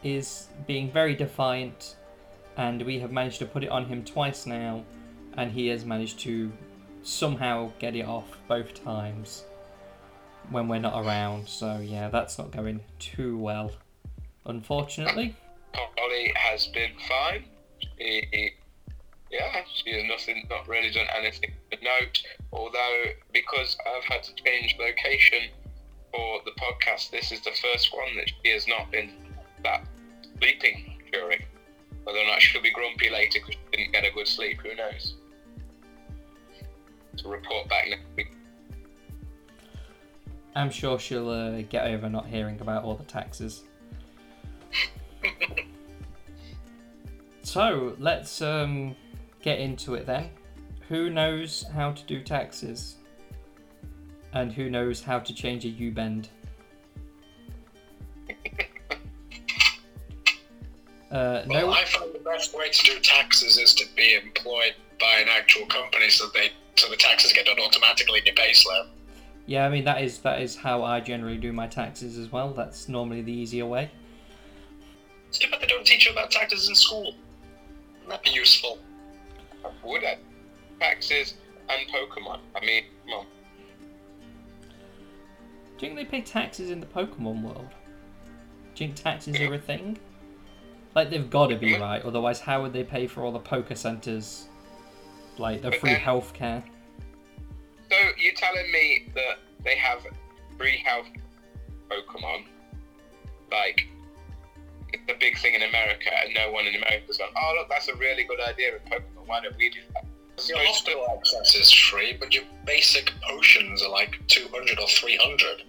is 0.03 0.49
being 0.67 0.91
very 0.93 1.15
defiant, 1.15 1.97
and 2.57 2.83
we 2.83 3.01
have 3.01 3.11
managed 3.11 3.39
to 3.41 3.47
put 3.47 3.65
it 3.65 3.71
on 3.71 3.87
him 3.87 4.05
twice 4.05 4.47
now, 4.47 4.85
and 5.37 5.51
he 5.51 5.69
has 5.69 5.85
managed 5.85 6.21
to 6.21 6.53
somehow 7.03 7.73
get 7.79 7.97
it 7.97 8.07
off 8.07 8.39
both 8.47 8.83
times 8.85 9.45
when 10.51 10.69
we're 10.69 10.79
not 10.79 11.05
around. 11.05 11.49
So, 11.49 11.79
yeah, 11.79 12.09
that's 12.09 12.39
not 12.39 12.51
going 12.51 12.81
too 12.99 13.39
well, 13.39 13.73
unfortunately. 14.47 15.37
Polly 15.73 16.33
has 16.37 16.67
been 16.69 16.93
fine. 17.09 17.45
He, 17.97 18.53
yeah, 19.31 19.63
she 19.73 19.93
has 19.93 20.05
nothing, 20.05 20.47
not 20.49 20.67
really 20.69 20.91
done 20.91 21.07
anything 21.17 21.53
note. 21.83 22.23
Although, 22.53 23.05
because 23.33 23.77
I've 23.87 24.05
had 24.05 24.23
to 24.25 24.35
change 24.35 24.77
location 24.79 25.51
for 26.13 26.41
the 26.45 26.53
podcast, 26.53 27.11
this 27.11 27.33
is 27.33 27.41
the 27.41 27.53
first 27.63 27.95
one 27.95 28.17
that 28.17 28.29
she 28.29 28.51
has 28.51 28.67
not 28.67 28.91
been 28.91 29.13
that 29.63 29.87
sleeping 30.39 31.01
during. 31.13 31.43
Whether 32.05 32.21
or 32.21 32.27
not 32.27 32.41
she'll 32.41 32.63
be 32.63 32.71
grumpy 32.71 33.11
later 33.11 33.41
because 33.41 33.55
she 33.55 33.77
didn't 33.77 33.93
get 33.93 34.05
a 34.05 34.11
good 34.13 34.27
sleep, 34.27 34.61
who 34.63 34.75
knows? 34.75 35.15
To 37.19 37.29
report 37.29 37.69
back 37.69 37.89
next 37.89 38.07
week. 38.17 38.33
I'm 40.55 40.71
sure 40.71 40.99
she'll 40.99 41.29
uh, 41.29 41.63
get 41.63 41.87
over 41.87 42.09
not 42.09 42.27
hearing 42.27 42.61
about 42.61 42.85
all 42.85 42.95
the 42.95 43.05
taxes. 43.05 43.65
so 47.43 47.95
let's 47.99 48.41
um, 48.43 48.97
get 49.43 49.59
into 49.59 49.95
it 49.95 50.07
then. 50.07 50.31
Who 50.89 51.11
knows 51.11 51.65
how 51.75 51.93
to 51.93 52.03
do 52.05 52.23
taxes? 52.23 52.97
And 54.33 54.53
who 54.53 54.71
knows 54.71 55.03
how 55.03 55.19
to 55.19 55.35
change 55.35 55.65
a 55.65 55.69
U 55.69 55.91
bend? 55.91 56.29
Uh, 61.11 61.43
Well, 61.47 61.69
no, 61.69 61.73
I 61.73 61.87
find 61.87 62.13
the 62.13 62.19
best 62.19 62.55
way 62.55 62.69
to 62.69 62.83
do 62.85 62.99
taxes 63.01 63.57
is 63.57 63.75
to 63.77 63.87
be 63.97 64.15
employed 64.15 64.75
by 65.01 65.21
an 65.21 65.29
actual 65.31 65.65
company, 65.65 66.11
so 66.11 66.27
they 66.35 66.51
so 66.77 66.91
the 66.91 66.97
taxes 66.99 67.33
get 67.33 67.47
done 67.47 67.59
automatically 67.59 68.19
in 68.19 68.27
your 68.27 68.35
payslip. 68.35 68.89
yeah, 69.47 69.65
I 69.65 69.71
mean 69.71 69.85
that 69.85 70.03
is 70.03 70.19
that 70.19 70.43
is 70.43 70.55
how 70.55 70.83
I 70.85 71.01
generally 71.01 71.39
do 71.39 71.51
my 71.51 71.67
taxes 71.67 72.19
as 72.19 72.31
well. 72.31 72.53
That's 72.53 72.91
normally 72.91 73.23
the 73.23 73.33
easier 73.33 73.65
way. 73.65 73.91
It's 75.29 75.39
too 75.39 75.49
they 75.59 75.67
don't 75.67 75.87
teach 75.87 76.05
you 76.05 76.13
about 76.13 76.31
taxes 76.31 76.69
in 76.69 76.75
school. 76.75 77.15
Wouldn't 78.03 78.11
that 78.11 78.23
be 78.23 78.31
useful? 78.31 78.79
Would 79.85 80.03
it? 80.03 80.19
Taxes 80.81 81.35
and 81.69 81.89
Pokemon. 81.91 82.41
I 82.57 82.65
mean, 82.65 82.85
come 83.05 83.21
on. 83.21 83.27
Do 85.79 85.87
you 85.87 85.95
think 85.95 85.97
they 85.97 86.05
pay 86.05 86.23
taxes 86.23 86.71
in 86.71 86.81
the 86.81 86.87
Pokemon 86.87 87.43
world? 87.43 87.69
Do 88.75 88.85
you 88.85 88.89
think 88.91 88.97
taxes 88.97 89.41
are 89.41 89.55
a 89.55 89.59
thing? 89.59 89.99
Like 90.95 91.11
they've 91.11 91.29
got 91.29 91.49
to 91.49 91.57
be 91.57 91.77
right, 91.79 92.03
otherwise 92.03 92.41
how 92.41 92.63
would 92.63 92.73
they 92.73 92.83
pay 92.85 93.07
for 93.07 93.23
all 93.23 93.31
the 93.31 93.39
poker 93.39 93.75
centers, 93.75 94.47
like 95.37 95.63
the 95.63 95.71
But 95.71 95.81
free 95.81 95.93
then- 95.93 96.01
healthcare? 96.01 96.63
So 97.91 97.97
you're 98.19 98.35
telling 98.35 98.71
me 98.73 99.09
that 99.15 99.39
they 99.65 99.77
have 99.77 100.01
free 100.59 100.83
health 100.85 101.07
Pokemon? 101.89 102.45
Like 103.53 103.87
it's 104.93 105.03
a 105.09 105.15
big 105.19 105.39
thing 105.39 105.55
in 105.55 105.63
America, 105.63 106.11
and 106.25 106.35
no 106.35 106.51
one 106.51 106.67
in 106.67 106.75
America's 106.75 107.19
gone. 107.19 107.29
Oh, 107.37 107.55
look, 107.59 107.69
that's 107.69 107.89
a 107.89 107.95
really 107.97 108.25
good 108.25 108.41
idea 108.41 108.75
in 108.75 108.81
Pokemon. 108.91 109.27
Why 109.27 109.41
don't 109.41 109.57
we 109.57 109.71
do 109.71 109.81
that? 109.95 110.05
Your 110.47 110.59
hospital 110.59 111.07
access 111.17 111.55
is 111.55 111.73
free, 111.73 112.17
but 112.19 112.35
your 112.35 112.45
basic 112.65 113.13
potions 113.23 113.83
are 113.83 113.91
like 113.91 114.21
200 114.29 114.79
or 114.79 114.87
300. 114.87 115.65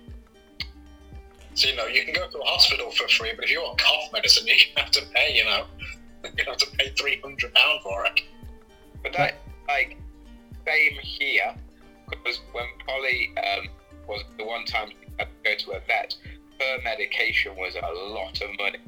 So, 1.56 1.70
you 1.70 1.76
know, 1.76 1.88
you 1.88 2.06
can 2.06 2.14
go 2.14 2.30
to 2.30 2.38
a 2.38 2.46
hospital 2.46 2.92
for 2.92 3.08
free, 3.08 3.32
but 3.36 3.46
if 3.46 3.52
you 3.52 3.62
want 3.62 3.80
cough 3.80 4.14
medicine, 4.14 4.48
you 4.48 4.56
have 4.78 4.92
to 4.92 5.02
pay, 5.14 5.36
you 5.36 5.46
know. 5.46 5.66
You 6.38 6.44
have 6.46 6.58
to 6.58 6.68
pay 6.78 6.90
£300 6.92 7.82
for 7.82 8.06
it. 8.06 8.22
But 9.02 9.14
that, 9.14 9.36
like, 9.70 9.98
same 10.68 11.00
here, 11.02 11.56
because 12.10 12.42
when 12.52 12.66
Polly 12.86 13.32
um, 13.38 13.70
was 14.06 14.24
the 14.38 14.44
one 14.44 14.66
time 14.66 14.90
she 14.90 14.96
had 15.18 15.30
to 15.30 15.50
go 15.50 15.56
to 15.56 15.72
a 15.78 15.80
vet, 15.88 16.16
her 16.60 16.78
medication 16.84 17.56
was 17.56 17.76
a 17.76 18.12
lot 18.12 18.42
of 18.42 18.50
money. 18.58 18.80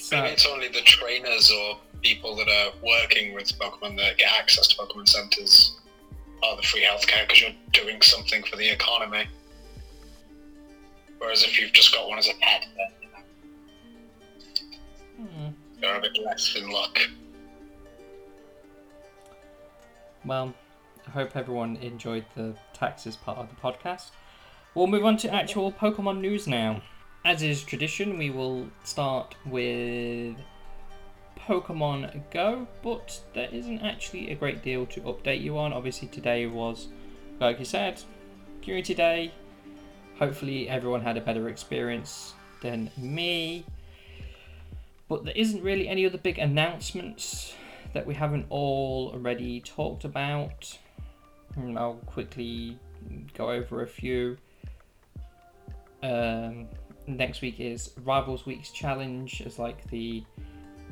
So, 0.00 0.16
Maybe 0.16 0.32
it's 0.32 0.46
only 0.46 0.68
the 0.68 0.80
trainers 0.80 1.52
or 1.52 1.78
people 2.06 2.36
that 2.36 2.48
are 2.48 2.70
working 2.84 3.34
with 3.34 3.58
Pokemon 3.58 3.96
that 3.96 4.16
get 4.16 4.30
access 4.38 4.68
to 4.68 4.76
Pokemon 4.76 5.08
centers 5.08 5.76
are 6.44 6.54
the 6.54 6.62
free 6.62 6.82
healthcare 6.82 7.26
because 7.26 7.40
you're 7.40 7.50
doing 7.72 8.00
something 8.00 8.44
for 8.44 8.54
the 8.54 8.68
economy. 8.68 9.26
Whereas 11.18 11.42
if 11.42 11.58
you've 11.58 11.72
just 11.72 11.92
got 11.92 12.08
one 12.08 12.18
as 12.18 12.28
a 12.28 12.34
pet, 12.40 12.64
then 12.76 12.86
you 13.02 13.08
know, 15.24 15.30
hmm, 15.30 15.48
you're 15.82 15.96
a 15.96 16.00
bit 16.00 16.16
less 16.24 16.54
in 16.54 16.70
luck. 16.70 17.00
well, 20.24 20.54
I 21.08 21.10
hope 21.10 21.36
everyone 21.36 21.74
enjoyed 21.76 22.24
the 22.36 22.54
taxes 22.72 23.16
part 23.16 23.38
of 23.38 23.48
the 23.48 23.56
podcast. 23.56 24.10
We'll 24.74 24.86
move 24.86 25.04
on 25.04 25.16
to 25.18 25.32
actual 25.32 25.72
Pokemon 25.72 26.20
news 26.20 26.46
now. 26.46 26.82
As 27.24 27.42
is 27.42 27.64
tradition, 27.64 28.16
we 28.16 28.30
will 28.30 28.68
start 28.84 29.34
with 29.44 30.36
Pokemon 31.46 32.22
Go, 32.30 32.66
but 32.82 33.20
there 33.34 33.48
isn't 33.52 33.80
actually 33.80 34.30
a 34.30 34.34
great 34.34 34.62
deal 34.62 34.84
to 34.86 35.00
update 35.02 35.40
you 35.40 35.56
on. 35.58 35.72
Obviously, 35.72 36.08
today 36.08 36.46
was, 36.46 36.88
like 37.40 37.58
you 37.58 37.64
said, 37.64 38.02
Community 38.62 38.94
Day. 38.94 39.32
Hopefully, 40.18 40.68
everyone 40.68 41.02
had 41.02 41.16
a 41.16 41.20
better 41.20 41.48
experience 41.48 42.34
than 42.62 42.90
me. 42.96 43.64
But 45.08 45.24
there 45.24 45.34
isn't 45.36 45.62
really 45.62 45.88
any 45.88 46.04
other 46.04 46.18
big 46.18 46.38
announcements 46.38 47.54
that 47.92 48.04
we 48.04 48.14
haven't 48.14 48.50
already 48.50 49.60
talked 49.60 50.04
about. 50.04 50.76
And 51.54 51.78
I'll 51.78 51.94
quickly 52.06 52.78
go 53.34 53.50
over 53.50 53.82
a 53.82 53.86
few. 53.86 54.36
Um, 56.02 56.66
next 57.06 57.40
week 57.40 57.60
is 57.60 57.92
Rivals 58.04 58.46
Week's 58.46 58.70
challenge. 58.70 59.42
as 59.46 59.58
like 59.58 59.88
the 59.90 60.24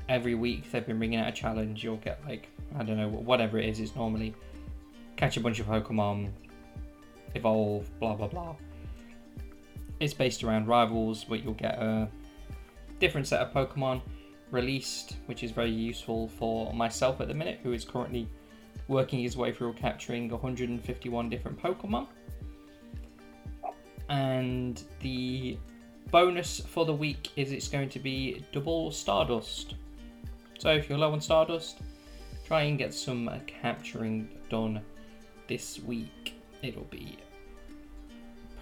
every 0.09 0.35
week 0.35 0.71
they've 0.71 0.87
been 0.87 0.99
bringing 0.99 1.19
out 1.19 1.29
a 1.29 1.33
challenge. 1.33 1.83
You'll 1.83 1.97
get 1.97 2.21
like 2.27 2.49
I 2.77 2.83
don't 2.83 2.97
know 2.97 3.09
whatever 3.09 3.59
it 3.59 3.69
is. 3.69 3.81
It's 3.81 3.95
normally 3.97 4.35
catch 5.17 5.37
a 5.37 5.41
bunch 5.41 5.61
of 5.61 5.67
Pokemon, 5.67 6.31
evolve, 7.35 7.89
blah 7.99 8.15
blah 8.15 8.29
blah. 8.29 8.57
It's 10.01 10.15
based 10.15 10.43
around 10.43 10.67
rivals, 10.67 11.25
but 11.25 11.45
you'll 11.45 11.55
get 11.55 11.79
a 11.79 12.09
different 12.99 13.27
set 13.27 13.41
of 13.41 13.53
Pokemon 13.53 14.03
released, 14.51 15.17
which 15.27 15.43
is 15.43 15.51
very 15.51 15.71
useful 15.71 16.29
for 16.29 16.73
myself 16.73 17.21
at 17.21 17.29
the 17.29 17.35
minute, 17.35 17.61
who 17.63 17.73
is 17.73 17.85
currently 17.85 18.29
working 18.89 19.21
his 19.21 19.37
way 19.37 19.53
through 19.53 19.73
capturing 19.75 20.29
151 20.29 21.29
different 21.29 21.61
Pokemon. 21.61 22.07
And 24.09 24.83
the 25.01 25.59
bonus 26.11 26.61
for 26.61 26.85
the 26.85 26.93
week 26.93 27.31
is 27.37 27.53
it's 27.53 27.69
going 27.69 27.89
to 27.91 27.99
be 27.99 28.45
double 28.53 28.91
Stardust. 28.91 29.75
So 30.65 30.71
if 30.71 30.89
you're 30.89 30.97
low 30.97 31.13
on 31.13 31.21
Stardust, 31.21 31.81
try 32.47 32.63
and 32.63 32.79
get 32.79 32.95
some 32.95 33.29
uh, 33.29 33.37
capturing 33.47 34.31
done 34.49 34.81
this 35.47 35.79
week. 35.81 36.41
It'll 36.63 36.85
be 36.85 37.19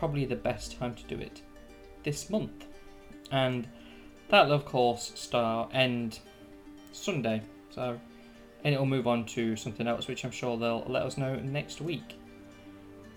probably 0.01 0.25
the 0.25 0.35
best 0.35 0.77
time 0.77 0.97
to 0.97 1.05
do 1.05 1.21
it 1.21 1.43
this 2.03 2.29
month. 2.29 2.67
And 3.31 3.69
that'll 4.29 4.51
of 4.51 4.65
course 4.65 5.13
start 5.15 5.71
end 5.75 6.19
Sunday. 6.91 7.41
So 7.71 8.01
and 8.65 8.75
it'll 8.75 8.85
move 8.85 9.07
on 9.07 9.25
to 9.27 9.55
something 9.55 9.87
else 9.87 10.09
which 10.09 10.25
I'm 10.25 10.33
sure 10.33 10.57
they'll 10.57 10.85
let 10.89 11.05
us 11.05 11.17
know 11.17 11.37
next 11.37 11.81
week. 11.81 12.19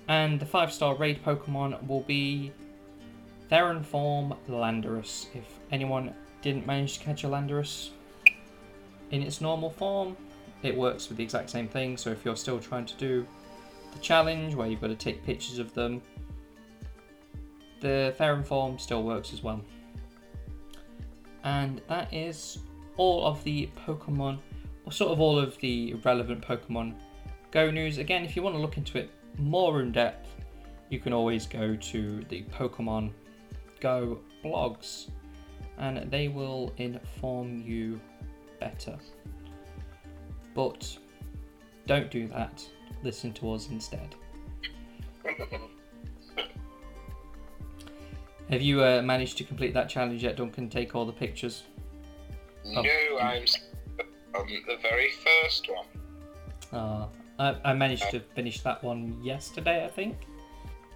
And 0.08 0.40
the 0.40 0.46
five 0.46 0.72
star 0.72 0.94
raid 0.94 1.26
Pokemon 1.26 1.88
will 1.88 2.02
be 2.02 2.52
Therian 3.50 3.84
Form 3.84 4.36
Landorus. 4.48 5.26
If 5.34 5.46
anyone 5.72 6.14
didn't 6.44 6.68
manage 6.68 7.00
to 7.00 7.04
catch 7.04 7.24
a 7.24 7.28
Landorus 7.28 7.90
in 9.12 9.22
its 9.22 9.42
normal 9.42 9.70
form, 9.70 10.16
it 10.64 10.76
works 10.76 11.10
with 11.10 11.18
the 11.18 11.24
exact 11.24 11.50
same 11.50 11.68
thing. 11.68 11.98
So 11.98 12.12
if 12.12 12.26
you're 12.26 12.36
still 12.36 12.60
trying 12.60 12.86
to 12.86 12.96
do 12.96 13.26
the 13.94 14.00
challenge 14.00 14.56
where 14.56 14.68
you've 14.68 14.82
got 14.82 14.88
to 14.88 14.96
take 14.96 15.24
pictures 15.24 15.60
of 15.60 15.74
them, 15.74 16.02
the 17.82 18.16
Therian 18.18 18.46
Form 18.46 18.80
still 18.80 19.04
works 19.04 19.34
as 19.34 19.44
well. 19.44 19.62
And 21.44 21.82
that 21.88 22.12
is 22.14 22.60
all 22.98 23.26
of 23.26 23.44
the 23.44 23.70
Pokemon, 23.86 24.40
or 24.86 24.92
sort 24.92 25.12
of 25.12 25.20
all 25.20 25.38
of 25.38 25.58
the 25.60 25.94
relevant 26.04 26.42
Pokemon 26.42 26.96
Go 27.52 27.72
news. 27.72 28.00
Again, 28.00 28.26
if 28.26 28.36
you 28.36 28.42
want 28.42 28.56
to 28.56 28.60
look 28.60 28.76
into 28.76 28.98
it 28.98 29.10
more 29.38 29.82
in 29.82 29.94
depth, 29.94 30.28
you 30.90 31.00
can 31.00 31.14
always 31.14 31.48
go 31.48 31.76
to 31.76 32.22
the 32.28 32.44
Pokemon 32.44 33.12
Go 33.80 34.20
blogs 34.44 35.08
and 35.78 36.10
they 36.12 36.28
will 36.28 36.74
inform 36.78 37.62
you 37.62 38.00
better. 38.60 38.98
But 40.54 40.98
don't 41.86 42.10
do 42.10 42.28
that. 42.30 42.66
Listen 43.04 43.34
to 43.34 43.54
us 43.54 43.70
instead. 43.70 44.16
Have 48.50 48.62
you 48.62 48.84
uh, 48.84 49.02
managed 49.02 49.38
to 49.40 49.44
complete 49.44 49.74
that 49.74 49.90
challenge 49.90 50.24
yet, 50.24 50.38
Duncan? 50.38 50.70
Take 50.70 50.96
all 50.96 51.06
the 51.06 51.12
pictures. 51.12 51.64
No, 52.64 52.82
I'm 53.20 53.46
on 54.36 54.48
the 54.68 54.78
very 54.82 55.12
first 55.12 55.68
one. 55.70 55.86
Uh, 56.72 57.08
I, 57.40 57.72
I 57.72 57.74
managed 57.74 58.10
to 58.12 58.20
finish 58.20 58.62
that 58.62 58.84
one 58.84 59.20
yesterday, 59.24 59.84
I 59.86 59.88
think. 59.88 60.16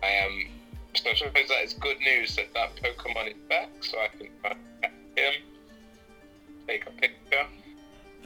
I 0.03 0.07
am. 0.07 0.47
So 0.95 1.09
I 1.09 1.13
suppose 1.13 1.47
that 1.47 1.63
is 1.63 1.73
good 1.73 1.99
news 1.99 2.35
that 2.35 2.53
that 2.53 2.75
Pokemon 2.75 3.31
is 3.31 3.37
back, 3.47 3.69
so 3.81 3.97
I 3.99 4.07
can 4.07 4.29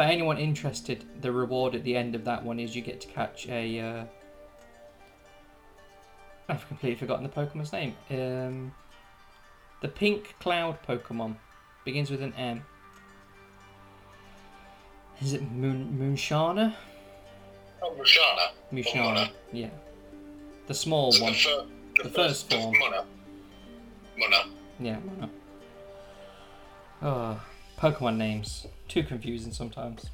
For 0.03 0.10
anyone 0.10 0.38
interested, 0.38 1.05
the 1.22 1.31
reward 1.31 1.75
at 1.75 1.86
the 1.86 1.95
end 1.95 2.13
of 2.13 2.25
that 2.25 2.43
one 2.43 2.60
is 2.60 2.75
you 2.75 2.81
get 2.81 3.00
to 3.00 3.07
catch 3.07 3.48
a. 3.48 3.79
Uh... 3.79 4.03
I've 6.50 6.67
completely 6.67 6.98
forgotten 6.98 7.24
the 7.24 7.29
Pokemon's 7.29 7.72
name. 7.72 7.95
Um, 8.10 8.74
the 9.79 9.88
pink 9.88 10.36
cloud 10.41 10.77
Pokemon 10.86 11.38
begins 11.86 12.12
with 12.12 12.22
an 12.22 12.33
M. 12.33 12.65
Is 15.22 15.31
it 15.31 15.41
Moon 15.50 15.98
Moonshana? 15.98 16.75
Oh, 17.81 17.95
Musharna. 17.98 18.50
Musharna. 18.74 19.29
Yeah. 19.53 19.69
The 20.67 20.74
small 20.74 21.15
it 21.15 21.22
one. 21.22 21.31
The, 21.31 21.38
fir- 21.39 21.65
the, 21.95 22.03
The 22.03 22.10
first 22.10 22.50
the 22.50 22.57
form. 22.57 22.75
Munna. 22.77 23.05
Munna. 24.17 24.50
Yeah, 24.81 24.98
not? 25.22 25.29
Oh, 27.01 27.41
Pokemon 27.83 28.15
names. 28.15 28.65
Too 28.87 29.03
confusing 29.03 29.51
sometimes. 29.51 30.09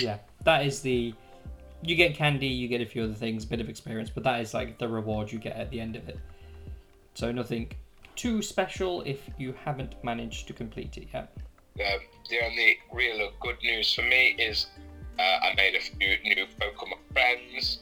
Yeah, 0.00 0.16
that 0.44 0.64
is 0.64 0.80
the. 0.80 1.12
You 1.82 1.94
get 1.94 2.14
candy, 2.14 2.46
you 2.46 2.68
get 2.68 2.80
a 2.80 2.86
few 2.86 3.04
other 3.04 3.12
things, 3.12 3.44
bit 3.44 3.60
of 3.60 3.68
experience, 3.68 4.08
but 4.08 4.24
that 4.24 4.40
is 4.40 4.54
like 4.54 4.78
the 4.78 4.88
reward 4.88 5.30
you 5.30 5.38
get 5.38 5.56
at 5.56 5.70
the 5.70 5.78
end 5.78 5.94
of 5.94 6.08
it. 6.08 6.18
So 7.12 7.30
nothing 7.30 7.70
too 8.16 8.40
special 8.40 9.02
if 9.02 9.28
you 9.36 9.54
haven't 9.62 10.02
managed 10.02 10.46
to 10.46 10.54
complete 10.54 10.96
it 10.96 11.08
yet. 11.12 11.36
Um, 11.78 12.00
the 12.30 12.42
only 12.42 12.78
real 12.90 13.30
good 13.40 13.56
news 13.62 13.92
for 13.92 14.02
me 14.02 14.34
is 14.38 14.68
uh, 15.18 15.22
I 15.22 15.54
made 15.58 15.74
a 15.74 15.80
few 15.80 16.16
new 16.24 16.46
Pokemon 16.58 17.00
friends, 17.12 17.80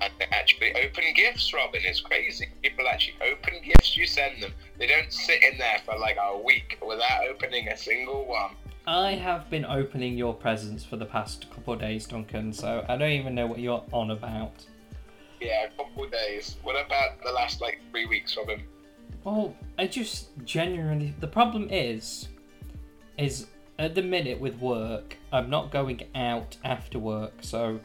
and 0.00 0.12
they 0.18 0.26
actually 0.26 0.72
open 0.74 1.04
gifts. 1.14 1.52
Robin 1.52 1.82
is 1.84 2.00
crazy. 2.00 2.48
People 2.62 2.86
actually 2.88 3.16
open 3.22 3.54
gifts. 3.64 3.96
You 3.96 4.06
send 4.06 4.42
them. 4.42 4.52
They 4.78 4.86
don't 4.86 5.12
sit 5.12 5.42
in 5.42 5.58
there 5.58 5.78
for 5.84 5.98
like 5.98 6.16
a 6.20 6.38
week 6.38 6.78
without 6.86 7.26
opening 7.28 7.68
a 7.68 7.76
single 7.76 8.26
one. 8.26 8.52
I 8.86 9.12
have 9.12 9.50
been 9.50 9.66
opening 9.66 10.16
your 10.16 10.32
presents 10.32 10.82
for 10.82 10.96
the 10.96 11.04
past 11.04 11.50
couple 11.50 11.74
of 11.74 11.80
days, 11.80 12.06
Duncan, 12.06 12.52
so 12.52 12.84
I 12.88 12.96
don't 12.96 13.10
even 13.10 13.34
know 13.34 13.46
what 13.46 13.58
you're 13.58 13.84
on 13.92 14.12
about. 14.12 14.64
Yeah, 15.40 15.66
a 15.66 15.70
couple 15.76 16.04
of 16.04 16.10
days. 16.10 16.56
What 16.62 16.74
about 16.84 17.22
the 17.22 17.30
last 17.30 17.60
like 17.60 17.80
three 17.90 18.06
weeks, 18.06 18.36
Robin? 18.36 18.62
Well, 19.24 19.54
I 19.78 19.86
just 19.86 20.28
genuinely. 20.44 21.14
The 21.20 21.26
problem 21.26 21.68
is, 21.70 22.28
is 23.18 23.48
at 23.78 23.94
the 23.94 24.02
minute 24.02 24.40
with 24.40 24.58
work, 24.58 25.16
I'm 25.32 25.50
not 25.50 25.70
going 25.70 26.02
out 26.14 26.56
after 26.64 26.98
work, 26.98 27.34
so 27.42 27.78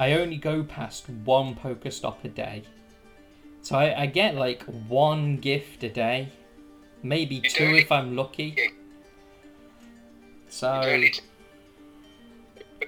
I 0.00 0.14
only 0.14 0.38
go 0.38 0.64
past 0.64 1.10
one 1.10 1.54
Pokestop 1.54 2.24
a 2.24 2.28
day. 2.28 2.62
So 3.60 3.76
I, 3.76 4.02
I 4.02 4.06
get 4.06 4.34
like 4.34 4.62
one 4.88 5.36
gift 5.36 5.84
a 5.84 5.90
day, 5.90 6.30
maybe 7.02 7.34
You 7.34 7.50
two 7.50 7.76
if 7.76 7.92
I'm 7.92 8.16
lucky. 8.16 8.54
You 8.56 8.70
So 10.48 10.80
don't 10.82 11.02
need 11.02 11.12
to 11.12 11.22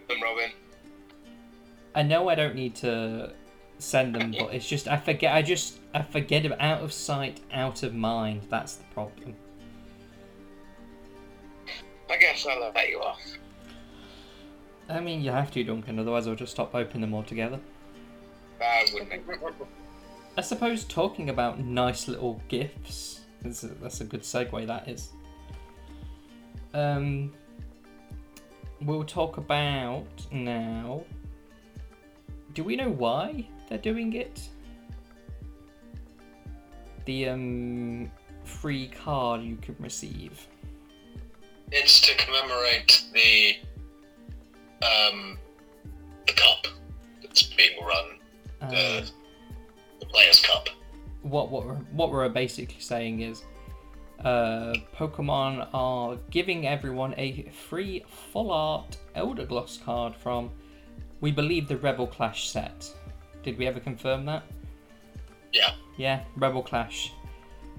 them, 0.09 0.23
Robin. 0.23 0.53
I 1.95 2.03
know 2.03 2.31
I 2.31 2.35
don't 2.35 2.55
need 2.55 2.75
to 2.77 3.35
send 3.79 4.15
them, 4.15 4.35
but 4.39 4.55
it's 4.55 4.67
just 4.67 4.89
I 4.89 4.97
forget. 4.97 5.35
I 5.35 5.43
just 5.43 5.81
I 5.93 6.01
forget 6.01 6.45
them 6.45 6.55
out 6.61 6.81
of 6.81 6.95
sight, 6.95 7.41
out 7.53 7.83
of 7.83 7.95
mind. 7.95 8.47
That's 8.49 8.77
the 8.77 8.85
problem. 8.95 9.37
I 12.09 12.17
guess 12.17 12.47
I'll 12.47 12.73
let 12.75 12.89
you 12.89 13.01
off. 13.01 13.21
I 14.89 15.01
mean, 15.01 15.23
you 15.23 15.31
have 15.31 15.51
to, 15.53 15.65
Duncan. 15.65 15.99
Otherwise, 15.99 16.27
I'll 16.27 16.35
just 16.35 16.53
stop 16.53 16.75
opening 16.75 17.03
them 17.03 17.15
altogether. 17.15 17.61
I 18.61 18.87
wouldn't. 18.93 19.23
I 20.37 20.41
suppose 20.41 20.85
talking 20.85 21.31
about 21.31 21.61
nice 21.61 22.09
little 22.09 22.41
gifts 22.49 23.21
is 23.45 23.65
a, 23.65 23.69
that's 23.69 24.01
a 24.01 24.05
good 24.05 24.23
segue. 24.23 24.67
That 24.67 24.89
is. 24.89 25.11
Um, 26.75 27.33
we'll 28.81 29.05
talk 29.05 29.37
about 29.37 30.07
now. 30.31 31.05
Do 32.55 32.65
we 32.65 32.77
know 32.77 32.89
why 32.89 33.49
they're 33.69 33.79
doing 33.79 34.15
it? 34.15 34.49
The 37.05 37.29
um 37.29 38.11
free 38.45 38.89
card 38.89 39.43
you 39.43 39.57
can 39.57 39.77
receive. 39.79 40.47
It's 41.71 42.01
to 42.03 42.15
commemorate 42.17 43.05
the 43.13 43.57
um 44.83 45.39
the 46.27 46.33
cup 46.33 46.67
that's 47.23 47.43
being 47.45 47.85
run, 47.85 48.19
Uh, 48.61 48.71
the 48.71 49.11
the 50.01 50.07
Players' 50.07 50.41
Cup. 50.41 50.69
what 51.23 51.51
what 51.51 51.67
we're, 51.67 51.75
what 51.93 52.11
we're 52.11 52.29
basically 52.29 52.81
saying 52.81 53.21
is 53.21 53.45
uh, 54.25 54.73
Pokemon 54.97 55.69
are 55.75 56.17
giving 56.31 56.67
everyone 56.67 57.15
a 57.17 57.43
free 57.69 58.05
full 58.33 58.51
art 58.53 58.97
Eldegoss 59.17 59.83
card 59.85 60.15
from, 60.15 60.51
we 61.21 61.33
believe, 61.33 61.67
the 61.67 61.77
Rebel 61.77 62.07
Clash 62.07 62.49
set. 62.49 62.89
Did 63.43 63.59
we 63.59 63.67
ever 63.67 63.81
confirm 63.81 64.25
that? 64.27 64.45
Yeah. 65.53 65.73
Yeah, 65.97 66.23
Rebel 66.37 66.63
Clash. 66.63 67.13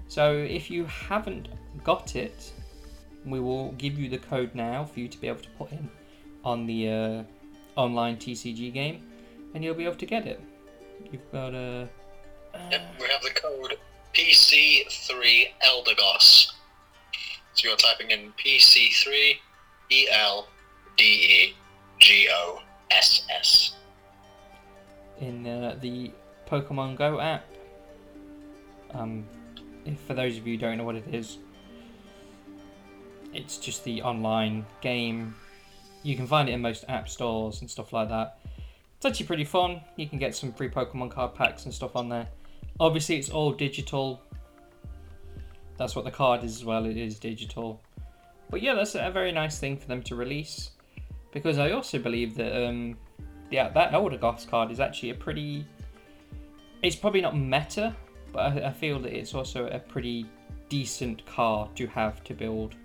So 0.09 0.33
if 0.33 0.69
you 0.69 0.83
haven't 0.85 1.47
got 1.83 2.15
it, 2.17 2.51
we 3.25 3.39
will 3.39 3.71
give 3.73 3.97
you 3.97 4.09
the 4.09 4.17
code 4.19 4.53
now 4.53 4.83
for 4.83 4.99
you 4.99 5.07
to 5.07 5.17
be 5.17 5.27
able 5.29 5.39
to 5.41 5.49
put 5.57 5.71
in 5.71 5.89
on 6.43 6.65
the 6.65 6.89
uh, 6.89 7.23
online 7.75 8.17
TCG 8.17 8.73
game, 8.73 9.01
and 9.53 9.63
you'll 9.63 9.75
be 9.75 9.85
able 9.85 9.95
to 9.95 10.05
get 10.05 10.25
it. 10.27 10.41
You've 11.11 11.31
got 11.31 11.53
a. 11.53 11.89
Yep, 12.71 12.81
we 12.99 13.07
have 13.07 13.21
the 13.21 13.31
code 13.31 13.77
PC3 14.13 15.47
Eldegoss. 15.63 16.51
So 17.53 17.67
you're 17.67 17.77
typing 17.77 18.11
in 18.11 18.33
PC3 18.43 19.35
E 19.89 20.07
L 20.11 20.47
D 20.97 21.03
E 21.03 21.55
G 21.99 22.27
O 22.31 22.61
S 22.91 23.25
S. 23.29 23.75
in 25.19 25.47
uh, 25.47 25.77
the 25.81 26.11
Pokemon 26.47 26.95
Go 26.95 27.19
app. 27.19 27.45
Um, 28.93 29.25
if 29.85 29.99
for 30.01 30.13
those 30.13 30.37
of 30.37 30.45
you 30.45 30.53
who 30.53 30.59
don't 30.59 30.77
know 30.77 30.83
what 30.83 30.95
it 30.95 31.05
is, 31.11 31.37
it's 33.33 33.57
just 33.57 33.83
the 33.83 34.01
online 34.03 34.65
game. 34.81 35.35
You 36.03 36.15
can 36.15 36.27
find 36.27 36.49
it 36.49 36.51
in 36.51 36.61
most 36.61 36.85
app 36.87 37.09
stores 37.09 37.61
and 37.61 37.69
stuff 37.69 37.93
like 37.93 38.09
that. 38.09 38.39
It's 38.97 39.05
actually 39.05 39.25
pretty 39.25 39.45
fun. 39.45 39.81
You 39.95 40.07
can 40.07 40.19
get 40.19 40.35
some 40.35 40.51
free 40.53 40.69
Pokemon 40.69 41.11
card 41.11 41.33
packs 41.33 41.65
and 41.65 41.73
stuff 41.73 41.95
on 41.95 42.09
there. 42.09 42.27
Obviously, 42.79 43.17
it's 43.17 43.29
all 43.29 43.51
digital. 43.51 44.21
That's 45.77 45.95
what 45.95 46.05
the 46.05 46.11
card 46.11 46.43
is 46.43 46.55
as 46.55 46.65
well. 46.65 46.85
It 46.85 46.97
is 46.97 47.19
digital. 47.19 47.81
But 48.49 48.61
yeah, 48.61 48.75
that's 48.75 48.95
a 48.95 49.09
very 49.11 49.31
nice 49.31 49.59
thing 49.59 49.77
for 49.77 49.87
them 49.87 50.03
to 50.03 50.15
release. 50.15 50.71
Because 51.31 51.57
I 51.57 51.71
also 51.71 51.97
believe 51.97 52.35
that 52.35 52.67
um, 52.67 52.97
yeah, 53.49 53.69
that 53.69 53.91
Eldegoss 53.91 54.47
card 54.47 54.71
is 54.71 54.79
actually 54.79 55.11
a 55.11 55.15
pretty. 55.15 55.65
It's 56.81 56.95
probably 56.95 57.21
not 57.21 57.37
meta, 57.37 57.95
but 58.31 58.39
I, 58.39 58.67
I 58.67 58.71
feel 58.71 58.99
that 58.99 59.13
it's 59.13 59.33
also 59.33 59.67
a 59.67 59.79
pretty 59.79 60.25
decent 60.69 61.25
card 61.25 61.75
to 61.75 61.87
have 61.87 62.23
to 62.25 62.33
build 62.33 62.75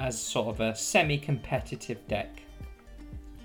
as 0.00 0.20
sort 0.20 0.48
of 0.48 0.60
a 0.60 0.74
semi-competitive 0.74 1.98
deck. 2.08 2.42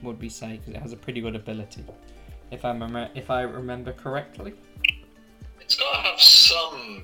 Would 0.01 0.19
we 0.19 0.29
say 0.29 0.57
because 0.57 0.73
it 0.73 0.81
has 0.81 0.93
a 0.93 0.97
pretty 0.97 1.21
good 1.21 1.35
ability, 1.35 1.83
if 2.51 2.63
I 2.63 2.69
remember 2.69 3.09
if 3.13 3.29
I 3.29 3.41
remember 3.41 3.91
correctly. 3.91 4.53
It's 5.59 5.75
got 5.75 5.91
to 5.95 6.09
have 6.09 6.21
some 6.21 7.03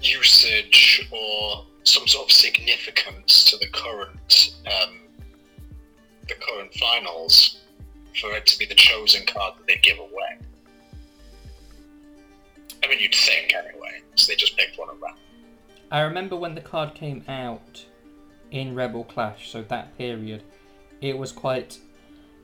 usage 0.00 1.08
or 1.10 1.64
some 1.82 2.06
sort 2.06 2.30
of 2.30 2.32
significance 2.32 3.44
to 3.50 3.56
the 3.56 3.68
current 3.68 4.54
um, 4.66 4.98
the 6.28 6.34
current 6.34 6.72
finals 6.74 7.62
for 8.20 8.32
it 8.36 8.46
to 8.46 8.58
be 8.58 8.66
the 8.66 8.74
chosen 8.74 9.24
card 9.26 9.54
that 9.58 9.66
they 9.66 9.76
give 9.82 9.98
away. 9.98 10.38
I 12.84 12.88
mean, 12.88 12.98
you'd 13.00 13.14
think 13.14 13.54
anyway, 13.54 14.02
so 14.14 14.30
they 14.30 14.36
just 14.36 14.56
picked 14.56 14.78
one 14.78 14.88
random. 14.88 15.18
I 15.90 16.00
remember 16.00 16.36
when 16.36 16.54
the 16.54 16.60
card 16.60 16.94
came 16.94 17.24
out 17.28 17.84
in 18.52 18.76
Rebel 18.76 19.02
Clash, 19.04 19.50
so 19.50 19.62
that 19.62 19.98
period, 19.98 20.44
it 21.00 21.18
was 21.18 21.32
quite 21.32 21.78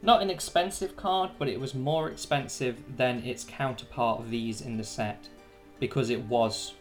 not 0.02 0.22
an 0.22 0.30
expensive 0.30 0.96
card, 0.96 1.30
but 1.38 1.48
it 1.48 1.60
was 1.60 1.74
more 1.74 2.08
expensive 2.08 2.76
than 2.96 3.24
its 3.24 3.44
counterpart 3.44 4.20
of 4.20 4.30
these 4.30 4.60
in 4.60 4.76
the 4.76 4.84
set. 4.84 5.28
because 5.80 6.10
it 6.10 6.20
was 6.24 6.74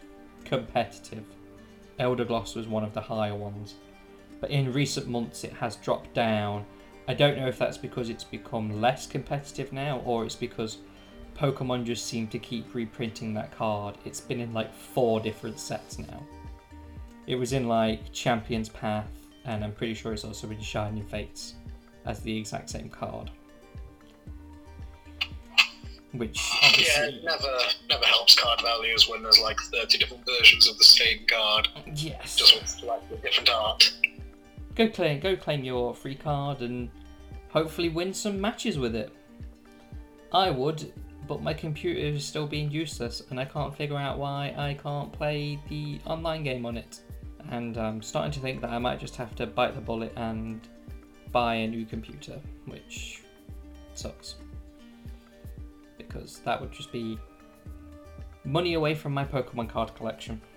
competitive. 0.44 1.24
Eldegoss 2.00 2.56
was 2.56 2.66
one 2.66 2.84
of 2.84 2.94
the 2.94 3.00
higher 3.00 3.34
ones. 3.34 3.74
But 4.40 4.50
in 4.50 4.72
recent 4.72 5.08
months 5.08 5.44
it 5.44 5.52
has 5.52 5.76
dropped 5.76 6.14
down. 6.14 6.64
I 7.06 7.14
don't 7.14 7.38
know 7.38 7.48
if 7.48 7.58
that's 7.58 7.78
because 7.78 8.08
it's 8.08 8.24
become 8.24 8.80
less 8.80 9.06
competitive 9.06 9.72
now 9.72 10.00
or 10.04 10.24
it's 10.24 10.34
because 10.34 10.78
Pokemon 11.36 11.84
just 11.84 12.06
seem 12.06 12.26
to 12.28 12.38
keep 12.38 12.74
reprinting 12.74 13.34
that 13.34 13.56
card. 13.56 13.96
It's 14.04 14.20
been 14.20 14.40
in 14.40 14.52
like 14.52 14.74
four 14.74 15.20
different 15.20 15.58
sets 15.58 15.98
now. 15.98 16.22
It 17.26 17.36
was 17.36 17.52
in 17.52 17.68
like 17.68 18.12
Champion's 18.12 18.68
Path, 18.68 19.10
and 19.48 19.64
I'm 19.64 19.72
pretty 19.72 19.94
sure 19.94 20.12
it's 20.12 20.24
also 20.24 20.50
in 20.50 20.60
Shining 20.60 21.02
Fates 21.02 21.54
as 22.04 22.20
the 22.20 22.36
exact 22.36 22.68
same 22.68 22.88
card. 22.90 23.30
Which 26.12 26.38
Yeah, 26.62 26.68
obviously, 26.68 27.04
it 27.18 27.24
never 27.24 27.58
never 27.88 28.04
helps 28.04 28.38
card 28.38 28.60
values 28.62 29.08
when 29.08 29.22
there's 29.22 29.40
like 29.40 29.58
30 29.60 29.98
different 29.98 30.24
versions 30.26 30.68
of 30.68 30.76
the 30.78 30.84
same 30.84 31.20
card, 31.26 31.68
yes. 31.94 32.36
just 32.36 32.58
with 32.58 32.68
slightly 32.68 33.18
different 33.22 33.50
art. 33.50 33.92
Go 34.74 34.88
claim, 34.88 35.20
go 35.20 35.36
claim 35.36 35.64
your 35.64 35.94
free 35.94 36.14
card 36.14 36.60
and 36.60 36.88
hopefully 37.48 37.88
win 37.88 38.14
some 38.14 38.40
matches 38.40 38.78
with 38.78 38.94
it. 38.94 39.12
I 40.32 40.50
would, 40.50 40.92
but 41.26 41.42
my 41.42 41.52
computer 41.54 41.98
is 41.98 42.24
still 42.24 42.46
being 42.46 42.70
useless, 42.70 43.22
and 43.30 43.40
I 43.40 43.44
can't 43.44 43.74
figure 43.74 43.96
out 43.96 44.18
why 44.18 44.54
I 44.56 44.74
can't 44.82 45.12
play 45.12 45.58
the 45.68 46.00
online 46.06 46.42
game 46.42 46.64
on 46.64 46.76
it. 46.76 47.00
And 47.50 47.76
I'm 47.76 48.02
starting 48.02 48.32
to 48.32 48.40
think 48.40 48.60
that 48.60 48.70
I 48.70 48.78
might 48.78 49.00
just 49.00 49.16
have 49.16 49.34
to 49.36 49.46
bite 49.46 49.74
the 49.74 49.80
bullet 49.80 50.12
and 50.16 50.60
buy 51.32 51.54
a 51.54 51.66
new 51.66 51.86
computer, 51.86 52.40
which 52.66 53.22
sucks. 53.94 54.36
Because 55.96 56.40
that 56.44 56.60
would 56.60 56.72
just 56.72 56.92
be 56.92 57.18
money 58.44 58.74
away 58.74 58.94
from 58.94 59.12
my 59.12 59.24
Pokemon 59.24 59.68
card 59.70 59.94
collection. 59.94 60.40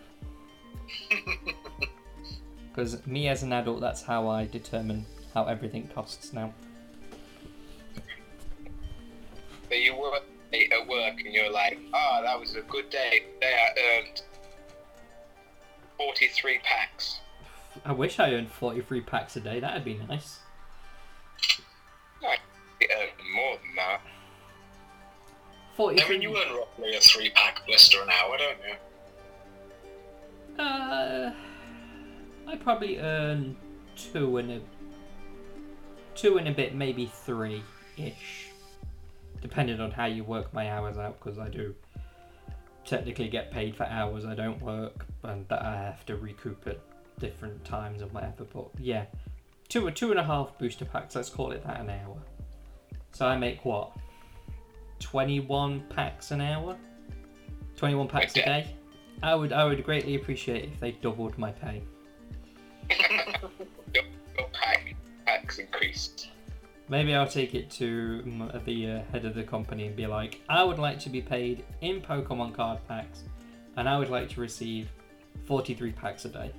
Because 2.74 3.06
me 3.06 3.28
as 3.28 3.44
an 3.44 3.52
adult, 3.52 3.82
that's 3.82 4.02
how 4.02 4.30
I 4.30 4.46
determine 4.46 5.06
how 5.34 5.44
everything 5.46 5.90
costs 5.94 6.32
now. 6.32 6.54
So 9.70 9.76
you 9.76 9.96
work 9.96 10.24
at 10.54 10.88
work 10.88 11.20
and 11.24 11.34
you're 11.34 11.52
like, 11.52 11.80
ah, 11.94 12.22
that 12.24 12.40
was 12.40 12.56
a 12.56 12.62
good 12.62 12.90
day. 12.90 13.24
Today 13.34 13.56
I 13.56 14.00
earned 14.00 14.22
43 16.06 16.60
packs. 16.64 17.20
I 17.86 17.92
wish 17.92 18.20
I 18.20 18.34
earned 18.34 18.50
43 18.52 19.02
packs 19.02 19.36
a 19.36 19.40
day, 19.40 19.60
that'd 19.60 19.86
be 19.86 20.00
nice. 20.10 20.40
I 22.24 22.38
earned 23.00 23.12
more 23.36 23.58
than 23.58 23.76
that. 23.76 24.02
43. 25.76 26.04
I 26.04 26.10
mean, 26.10 26.22
you 26.22 26.36
earn 26.36 26.56
roughly 26.56 26.96
a 26.96 27.00
three 27.00 27.30
pack 27.30 27.66
blister 27.68 28.02
an 28.02 28.10
hour, 28.10 28.38
don't 28.38 28.58
you? 30.58 30.64
Uh, 30.64 31.34
I 32.48 32.56
probably 32.58 32.98
earn 32.98 33.56
two 33.96 34.38
and 34.38 34.52
a 34.52 34.62
two 36.16 36.38
and 36.38 36.48
a 36.48 36.52
bit, 36.52 36.76
maybe 36.76 37.12
three 37.26 37.64
ish, 37.98 38.50
depending 39.42 39.80
on 39.80 39.92
how 39.92 40.06
you 40.06 40.24
work 40.24 40.54
my 40.54 40.70
hours 40.70 40.98
out. 40.98 41.20
Because 41.20 41.40
I 41.40 41.48
do 41.48 41.74
technically 42.86 43.28
get 43.28 43.52
paid 43.52 43.76
for 43.76 43.86
hours 43.86 44.26
I 44.26 44.36
don't 44.36 44.62
work, 44.62 45.06
and 45.24 45.48
that 45.48 45.62
I 45.64 45.76
have 45.76 46.06
to 46.08 46.16
recoup 46.16 46.68
at 46.68 46.80
different 47.20 47.64
times 47.64 48.02
and 48.02 48.12
whatever. 48.12 48.44
But 48.44 48.70
yeah, 48.80 49.06
two 49.70 49.86
or 49.86 49.92
two 49.92 50.12
and 50.12 50.20
a 50.20 50.24
half 50.24 50.58
booster 50.58 50.86
packs. 50.86 51.16
Let's 51.16 51.30
call 51.30 51.52
it 51.52 51.66
that 51.66 51.80
an 51.80 51.90
hour. 51.90 52.18
So 53.14 53.26
I 53.26 53.38
make 53.38 53.64
what? 53.66 53.92
Twenty-one 55.00 55.82
packs 55.90 56.32
an 56.32 56.42
hour. 56.42 56.78
Twenty-one 57.76 58.08
packs 58.08 58.36
a 58.36 58.44
day. 58.44 58.76
I 59.24 59.36
would 59.36 59.54
I 59.54 59.66
would 59.66 59.84
greatly 59.84 60.16
appreciate 60.16 60.66
if 60.66 60.80
they 60.80 60.92
doubled 60.92 61.38
my 61.38 61.52
pay. 61.52 61.84
Your, 63.94 64.04
your 64.38 64.48
pack 64.52 64.96
packs 65.26 65.60
increased. 65.60 66.30
Maybe 66.92 67.16
I'll 67.16 67.26
take 67.26 67.56
it 67.56 67.70
to 67.72 68.22
the 68.66 68.92
uh, 68.92 69.02
head 69.14 69.24
of 69.24 69.34
the 69.34 69.44
company 69.44 69.88
and 69.88 69.96
be 69.96 70.08
like, 70.08 70.42
I 70.50 70.62
would 70.62 70.78
like 70.78 71.00
to 71.00 71.10
be 71.10 71.22
paid 71.22 71.64
in 71.80 72.02
Pokemon 72.02 72.54
card 72.54 72.80
packs, 72.86 73.24
and 73.78 73.88
I 73.88 73.98
would 73.98 74.10
like 74.10 74.28
to 74.32 74.42
receive 74.42 74.90
43 75.46 75.94
packs 75.94 76.26
a 76.26 76.30
day. 76.30 76.52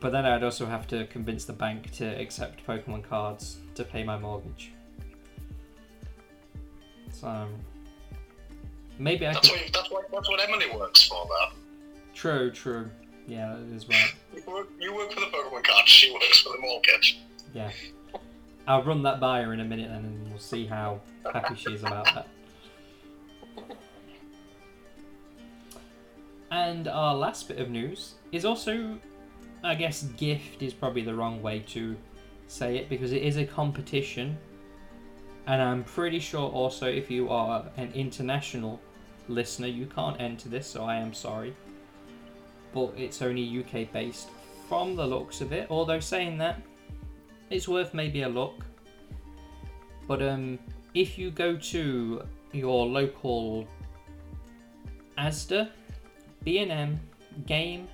But 0.00 0.12
then 0.12 0.24
I'd 0.24 0.42
also 0.42 0.64
have 0.64 0.86
to 0.88 1.06
convince 1.08 1.44
the 1.44 1.52
bank 1.52 1.90
to 1.96 2.06
accept 2.06 2.66
Pokemon 2.66 3.04
cards 3.06 3.58
to 3.74 3.84
pay 3.84 4.02
my 4.02 4.18
mortgage. 4.18 4.72
So 7.12 7.46
maybe 8.98 9.26
I 9.26 9.34
That's 9.34 9.50
could. 9.50 9.60
what, 9.60 9.72
that's 9.74 9.90
what 9.90 10.10
that's 10.10 10.28
what 10.30 10.40
Emily 10.48 10.74
works 10.74 11.06
for, 11.06 11.26
though. 11.26 11.54
True, 12.14 12.50
true. 12.50 12.88
Yeah, 13.26 13.56
that 13.58 13.76
is 13.76 13.86
right. 13.86 14.14
You 14.34 14.42
work, 14.46 14.68
you 14.80 14.94
work 14.94 15.12
for 15.12 15.20
the 15.20 15.26
Pokemon 15.26 15.64
card, 15.64 15.86
she 15.86 16.10
works 16.14 16.40
for 16.40 16.54
the 16.54 16.62
mortgage. 16.62 17.20
Yeah. 17.52 17.70
I'll 18.68 18.82
run 18.82 19.02
that 19.02 19.20
by 19.20 19.42
her 19.42 19.52
in 19.52 19.60
a 19.60 19.64
minute 19.64 19.88
then 19.88 20.04
and 20.04 20.28
we'll 20.28 20.38
see 20.38 20.66
how 20.66 21.00
happy 21.32 21.54
she 21.54 21.72
is 21.72 21.82
about 21.82 22.06
that. 22.14 22.28
And 26.50 26.88
our 26.88 27.14
last 27.14 27.48
bit 27.48 27.58
of 27.58 27.70
news 27.70 28.14
is 28.32 28.44
also, 28.44 28.98
I 29.62 29.74
guess, 29.74 30.04
gift 30.16 30.62
is 30.62 30.72
probably 30.72 31.02
the 31.02 31.14
wrong 31.14 31.42
way 31.42 31.60
to 31.68 31.96
say 32.48 32.76
it 32.76 32.88
because 32.88 33.12
it 33.12 33.22
is 33.22 33.36
a 33.36 33.44
competition. 33.44 34.36
And 35.46 35.62
I'm 35.62 35.84
pretty 35.84 36.18
sure 36.18 36.48
also 36.50 36.86
if 36.86 37.10
you 37.10 37.28
are 37.28 37.64
an 37.76 37.92
international 37.94 38.80
listener, 39.28 39.68
you 39.68 39.86
can't 39.86 40.20
enter 40.20 40.48
this, 40.48 40.66
so 40.66 40.84
I 40.84 40.96
am 40.96 41.12
sorry. 41.14 41.54
But 42.72 42.94
it's 42.96 43.22
only 43.22 43.60
UK 43.60 43.92
based 43.92 44.28
from 44.68 44.96
the 44.96 45.06
looks 45.06 45.40
of 45.40 45.52
it. 45.52 45.68
Although 45.70 46.00
saying 46.00 46.38
that, 46.38 46.60
it's 47.50 47.68
worth 47.68 47.94
maybe 47.94 48.22
a 48.22 48.28
look. 48.28 48.64
But 50.06 50.22
um, 50.22 50.58
if 50.94 51.18
you 51.18 51.30
go 51.30 51.56
to 51.56 52.22
your 52.52 52.86
local 52.86 53.66
Asda, 55.18 55.70
B&M, 56.44 57.00
Game, 57.46 57.88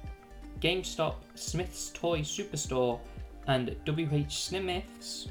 GameStop, 0.60 1.14
Smyths 1.34 1.90
Toy 1.90 2.20
Superstore, 2.20 3.00
and 3.46 3.74
WH 3.86 4.30
Smiths, 4.30 5.28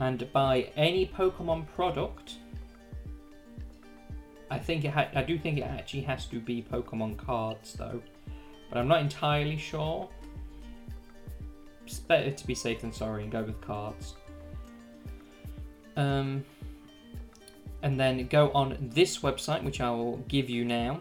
and 0.00 0.30
buy 0.32 0.70
any 0.76 1.06
Pokemon 1.06 1.66
product, 1.74 2.34
I 4.50 4.58
think 4.58 4.84
it 4.84 4.90
ha- 4.90 5.08
I 5.14 5.22
do 5.22 5.38
think 5.38 5.58
it 5.58 5.62
actually 5.62 6.02
has 6.02 6.26
to 6.26 6.40
be 6.40 6.62
Pokemon 6.62 7.16
cards 7.16 7.72
though, 7.72 8.02
but 8.68 8.78
I'm 8.78 8.88
not 8.88 9.00
entirely 9.00 9.56
sure 9.56 10.10
it's 11.84 11.98
better 11.98 12.30
to 12.30 12.46
be 12.46 12.54
safe 12.54 12.80
than 12.80 12.92
sorry 12.92 13.22
and 13.22 13.32
go 13.32 13.42
with 13.42 13.60
cards. 13.60 14.14
Um, 15.96 16.44
and 17.82 17.98
then 17.98 18.26
go 18.28 18.50
on 18.52 18.76
this 18.80 19.18
website, 19.18 19.62
which 19.62 19.80
I 19.80 19.90
will 19.90 20.18
give 20.28 20.48
you 20.48 20.64
now. 20.64 21.00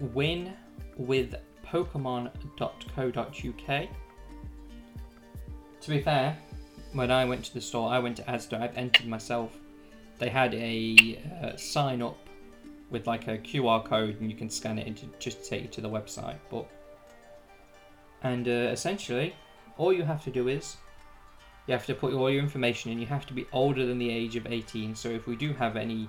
Win 0.00 0.54
with 0.96 1.34
Pokemon.co.uk. 1.64 3.88
To 5.80 5.90
be 5.90 6.00
fair, 6.00 6.38
when 6.92 7.10
I 7.10 7.24
went 7.24 7.44
to 7.46 7.54
the 7.54 7.60
store, 7.60 7.90
I 7.90 7.98
went 7.98 8.16
to 8.16 8.22
Asda. 8.24 8.60
I've 8.60 8.76
entered 8.76 9.06
myself. 9.06 9.56
They 10.18 10.28
had 10.28 10.54
a 10.54 11.18
uh, 11.42 11.56
sign 11.56 12.02
up 12.02 12.18
with 12.90 13.06
like 13.06 13.28
a 13.28 13.38
QR 13.38 13.84
code, 13.84 14.20
and 14.20 14.30
you 14.30 14.36
can 14.36 14.50
scan 14.50 14.78
it 14.78 14.86
into 14.86 15.06
just 15.18 15.46
take 15.46 15.62
you 15.62 15.68
to 15.68 15.80
the 15.80 15.88
website. 15.88 16.36
But 16.50 16.68
and 18.22 18.46
uh, 18.46 18.50
essentially, 18.50 19.34
all 19.78 19.92
you 19.92 20.04
have 20.04 20.22
to 20.24 20.30
do 20.30 20.48
is 20.48 20.76
you 21.66 21.72
have 21.72 21.86
to 21.86 21.94
put 21.94 22.12
all 22.12 22.30
your 22.30 22.42
information 22.42 22.90
in. 22.90 22.98
You 22.98 23.06
have 23.06 23.26
to 23.26 23.32
be 23.32 23.46
older 23.52 23.86
than 23.86 23.98
the 23.98 24.10
age 24.10 24.36
of 24.36 24.46
18. 24.46 24.94
So 24.94 25.08
if 25.08 25.26
we 25.26 25.36
do 25.36 25.52
have 25.54 25.76
any 25.76 26.08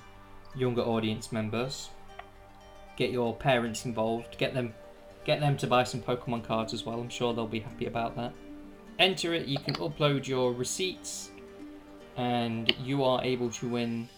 younger 0.56 0.82
audience 0.82 1.32
members, 1.32 1.90
get 2.98 3.12
your 3.12 3.36
parents 3.36 3.86
involved. 3.86 4.38
Get 4.38 4.54
them, 4.54 4.74
get 5.24 5.40
them 5.40 5.58
to 5.58 5.68
buy 5.68 5.84
some 5.84 6.02
Pokemon 6.02 6.44
cards 6.44 6.74
as 6.74 6.86
well. 6.86 7.00
I'm 7.00 7.10
sure 7.10 7.34
they'll 7.34 7.48
be 7.48 7.60
happy 7.60 7.86
about 7.86 8.16
that. 8.16 8.34
Enter 9.00 9.34
it. 9.34 9.48
You 9.48 9.58
can 9.60 9.76
upload 9.76 10.28
your 10.28 10.54
receipts, 10.54 11.32
and 12.18 12.74
you 12.84 13.04
are 13.04 13.24
able 13.24 13.50
to 13.52 13.70
win. 13.70 14.10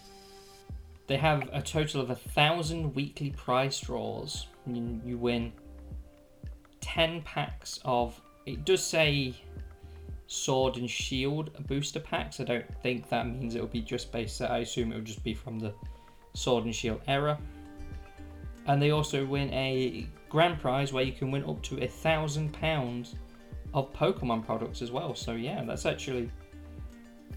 They 1.06 1.16
have 1.16 1.48
a 1.52 1.62
total 1.62 2.00
of 2.00 2.10
a 2.10 2.14
thousand 2.14 2.94
weekly 2.94 3.30
prize 3.30 3.78
draws. 3.80 4.46
You, 4.66 5.00
you 5.04 5.18
win 5.18 5.52
10 6.84 7.22
packs 7.22 7.80
of 7.86 8.20
it 8.44 8.66
does 8.66 8.84
say 8.84 9.34
sword 10.26 10.76
and 10.76 10.88
shield 10.88 11.50
booster 11.66 11.98
packs. 11.98 12.40
I 12.40 12.44
don't 12.44 12.82
think 12.82 13.08
that 13.08 13.26
means 13.26 13.54
it 13.54 13.60
will 13.60 13.68
be 13.68 13.80
just 13.80 14.12
based 14.12 14.42
i 14.42 14.58
assume 14.58 14.92
it 14.92 14.96
will 14.96 15.02
just 15.02 15.24
be 15.24 15.32
from 15.32 15.58
the 15.58 15.72
sword 16.34 16.64
and 16.64 16.74
shield 16.74 17.00
era. 17.08 17.38
And 18.66 18.82
they 18.82 18.90
also 18.90 19.24
win 19.24 19.52
a 19.54 20.06
grand 20.28 20.60
prize 20.60 20.92
where 20.92 21.04
you 21.04 21.12
can 21.12 21.30
win 21.30 21.44
up 21.44 21.62
to 21.62 21.82
a 21.82 21.86
thousand 21.86 22.52
pounds 22.52 23.14
of 23.72 23.90
pokemon 23.94 24.44
products 24.44 24.82
as 24.82 24.90
well. 24.90 25.14
So 25.14 25.32
yeah 25.32 25.64
that's 25.64 25.86
actually 25.86 26.30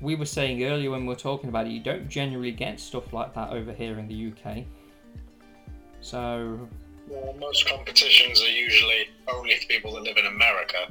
we 0.01 0.15
were 0.15 0.25
saying 0.25 0.61
earlier 0.65 0.91
when 0.91 1.03
we 1.03 1.07
were 1.07 1.15
talking 1.15 1.49
about 1.49 1.67
it 1.67 1.71
you 1.71 1.79
don't 1.79 2.09
generally 2.09 2.51
get 2.51 2.79
stuff 2.79 3.13
like 3.13 3.33
that 3.33 3.51
over 3.51 3.73
here 3.73 3.97
in 3.97 4.07
the 4.07 4.31
uk 4.31 4.63
So 6.01 6.67
Most 7.39 7.67
competitions 7.67 8.41
are 8.41 8.49
usually 8.49 9.09
only 9.33 9.55
for 9.55 9.67
people 9.67 9.93
that 9.93 10.03
live 10.03 10.17
in 10.17 10.25
America. 10.25 10.87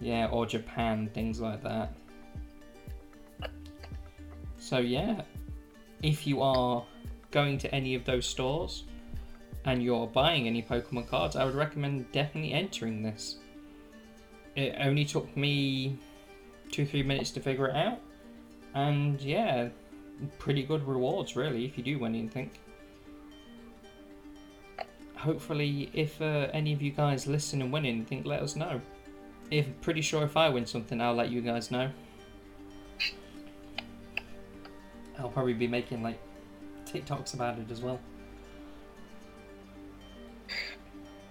yeah, 0.00 0.28
or 0.30 0.46
Japan, 0.46 1.10
things 1.14 1.40
like 1.40 1.62
that. 1.62 1.92
So 4.58 4.78
yeah, 4.78 5.22
if 6.02 6.26
you 6.26 6.42
are 6.42 6.84
going 7.30 7.58
to 7.58 7.74
any 7.74 7.94
of 7.94 8.04
those 8.04 8.26
stores 8.26 8.84
and 9.64 9.82
you're 9.82 10.06
buying 10.06 10.46
any 10.46 10.62
Pokemon 10.62 11.08
cards, 11.08 11.36
I 11.36 11.44
would 11.44 11.54
recommend 11.54 12.10
definitely 12.12 12.52
entering 12.52 13.02
this. 13.02 13.36
It 14.56 14.74
only 14.80 15.04
took 15.04 15.34
me 15.36 15.98
two, 16.70 16.84
three 16.86 17.02
minutes 17.02 17.30
to 17.32 17.40
figure 17.40 17.68
it 17.68 17.76
out, 17.76 18.00
and 18.74 19.20
yeah, 19.20 19.68
pretty 20.38 20.62
good 20.62 20.86
rewards 20.86 21.36
really 21.36 21.64
if 21.64 21.76
you 21.78 21.84
do 21.84 21.98
win 21.98 22.14
anything. 22.14 22.50
Hopefully, 25.20 25.90
if 25.92 26.20
uh, 26.22 26.48
any 26.54 26.72
of 26.72 26.80
you 26.80 26.92
guys 26.92 27.26
listen 27.26 27.60
and 27.60 27.70
win 27.70 27.84
anything, 27.84 28.22
let 28.24 28.40
us 28.40 28.56
know. 28.56 28.80
If 29.50 29.66
pretty 29.82 30.00
sure 30.00 30.24
if 30.24 30.34
I 30.34 30.48
win 30.48 30.64
something, 30.64 30.98
I'll 30.98 31.14
let 31.14 31.28
you 31.30 31.42
guys 31.42 31.70
know. 31.70 31.90
I'll 35.18 35.28
probably 35.28 35.52
be 35.52 35.66
making 35.66 36.02
like 36.02 36.18
TikToks 36.86 37.34
about 37.34 37.58
it 37.58 37.70
as 37.70 37.82
well. 37.82 38.00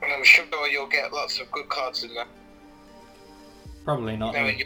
And 0.04 0.13
I'm 0.13 0.23
sure 0.23 0.45
you'll 0.67 0.88
get 0.88 1.12
lots 1.12 1.39
of 1.39 1.52
good 1.52 1.67
cards 1.69 2.04
in 2.04 2.13
there. 2.13 2.28
Probably 3.84 4.15
not. 4.15 4.36
Knowing, 4.36 4.60
you, 4.60 4.65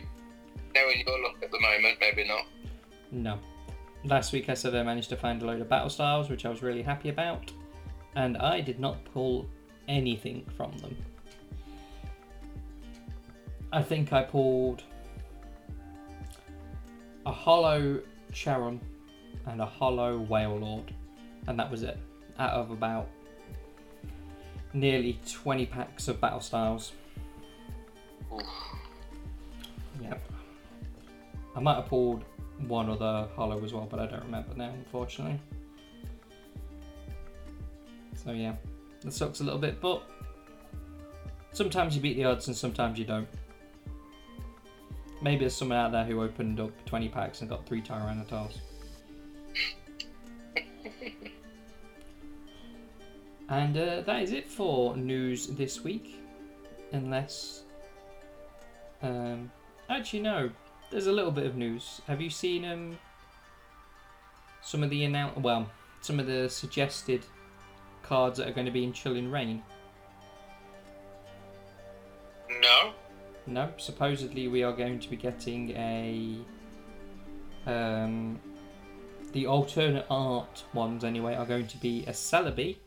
knowing 0.75 1.03
your 1.07 1.23
luck 1.23 1.35
at 1.41 1.49
the 1.49 1.61
moment, 1.61 1.97
maybe 2.01 2.27
not. 2.27 2.45
No. 3.11 3.39
Last 4.03 4.33
week 4.33 4.49
I 4.49 4.53
said 4.53 4.75
I 4.75 4.83
managed 4.83 5.09
to 5.09 5.15
find 5.15 5.41
a 5.41 5.45
load 5.45 5.61
of 5.61 5.69
battle 5.69 5.89
styles, 5.89 6.29
which 6.29 6.45
I 6.45 6.49
was 6.49 6.61
really 6.61 6.81
happy 6.81 7.07
about, 7.07 7.53
and 8.15 8.37
I 8.37 8.61
did 8.61 8.79
not 8.79 9.03
pull 9.05 9.47
anything 9.87 10.45
from 10.55 10.77
them. 10.77 10.95
I 13.71 13.81
think 13.81 14.13
I 14.13 14.23
pulled 14.23 14.83
a 17.25 17.31
hollow 17.31 18.01
Charon 18.31 18.79
and 19.47 19.61
a 19.61 19.65
hollow 19.65 20.19
Wailord, 20.29 20.89
and 21.47 21.59
that 21.59 21.69
was 21.69 21.83
it. 21.83 21.97
Out 22.39 22.51
of 22.51 22.71
about 22.71 23.07
nearly 24.73 25.19
20 25.29 25.65
packs 25.67 26.07
of 26.07 26.19
battle 26.19 26.39
styles. 26.39 26.93
Oof. 28.33 28.41
Yep. 30.01 30.21
I 31.55 31.59
might 31.59 31.75
have 31.75 31.85
pulled 31.87 32.23
one 32.67 32.89
other 32.89 33.27
hollow 33.35 33.63
as 33.63 33.73
well, 33.73 33.87
but 33.89 33.99
I 33.99 34.07
don't 34.07 34.23
remember 34.23 34.55
now, 34.55 34.71
unfortunately. 34.73 35.39
So 38.23 38.31
yeah, 38.31 38.55
that 39.01 39.11
sucks 39.11 39.41
a 39.41 39.43
little 39.43 39.59
bit, 39.59 39.81
but 39.81 40.03
sometimes 41.51 41.95
you 41.95 42.01
beat 42.01 42.15
the 42.15 42.25
odds 42.25 42.47
and 42.47 42.55
sometimes 42.55 42.97
you 42.97 43.05
don't. 43.05 43.27
Maybe 45.21 45.41
there's 45.41 45.55
someone 45.55 45.77
out 45.77 45.91
there 45.91 46.03
who 46.03 46.21
opened 46.21 46.59
up 46.59 46.71
20 46.85 47.09
packs 47.09 47.41
and 47.41 47.49
got 47.49 47.65
three 47.65 47.81
Tyrannosaurs. 47.81 48.57
and 53.49 53.77
uh, 53.77 54.01
that 54.01 54.21
is 54.21 54.31
it 54.33 54.47
for 54.49 54.97
news 54.97 55.47
this 55.47 55.83
week. 55.83 56.19
Unless. 56.91 57.63
Um, 59.01 59.49
actually, 59.89 60.21
no. 60.21 60.49
There's 60.91 61.07
a 61.07 61.11
little 61.11 61.31
bit 61.31 61.45
of 61.45 61.55
news. 61.55 62.01
Have 62.07 62.21
you 62.21 62.29
seen 62.29 62.65
um, 62.65 62.97
some 64.61 64.83
of 64.83 64.89
the 64.89 65.05
announce? 65.05 65.37
Well, 65.37 65.69
some 66.01 66.19
of 66.19 66.27
the 66.27 66.49
suggested 66.49 67.25
cards 68.03 68.37
that 68.37 68.47
are 68.47 68.53
going 68.53 68.65
to 68.65 68.71
be 68.71 68.83
in 68.83 68.93
Chilling 68.93 69.31
Reign? 69.31 69.63
No? 72.61 72.93
No, 73.47 73.71
supposedly 73.77 74.47
we 74.47 74.63
are 74.63 74.73
going 74.73 74.99
to 74.99 75.09
be 75.09 75.17
getting 75.17 75.71
a 75.71 76.37
um, 77.65 78.39
the 79.31 79.47
alternate 79.47 80.05
art 80.09 80.63
ones 80.73 81.03
anyway 81.03 81.35
are 81.35 81.45
going 81.45 81.67
to 81.67 81.77
be 81.77 82.03
a 82.05 82.11
Celebi 82.11 82.77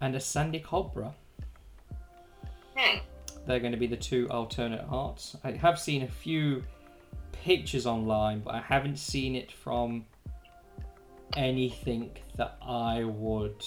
and 0.00 0.14
a 0.14 0.20
Sandy 0.20 0.60
Cobra. 0.60 1.14
Hmm. 2.76 2.98
They're 3.46 3.60
going 3.60 3.72
to 3.72 3.78
be 3.78 3.86
the 3.86 3.96
two 3.96 4.28
alternate 4.30 4.84
arts. 4.90 5.36
I 5.44 5.52
have 5.52 5.78
seen 5.78 6.02
a 6.02 6.08
few 6.08 6.64
pictures 7.32 7.86
online, 7.86 8.40
but 8.40 8.54
I 8.54 8.60
haven't 8.60 8.98
seen 8.98 9.34
it 9.34 9.50
from 9.52 10.04
anything 11.36 12.10
that 12.36 12.56
I 12.62 13.04
would 13.04 13.64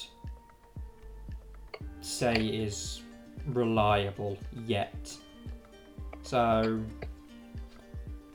say 2.08 2.36
is 2.36 3.02
reliable 3.48 4.38
yet. 4.66 5.16
So, 6.24 6.82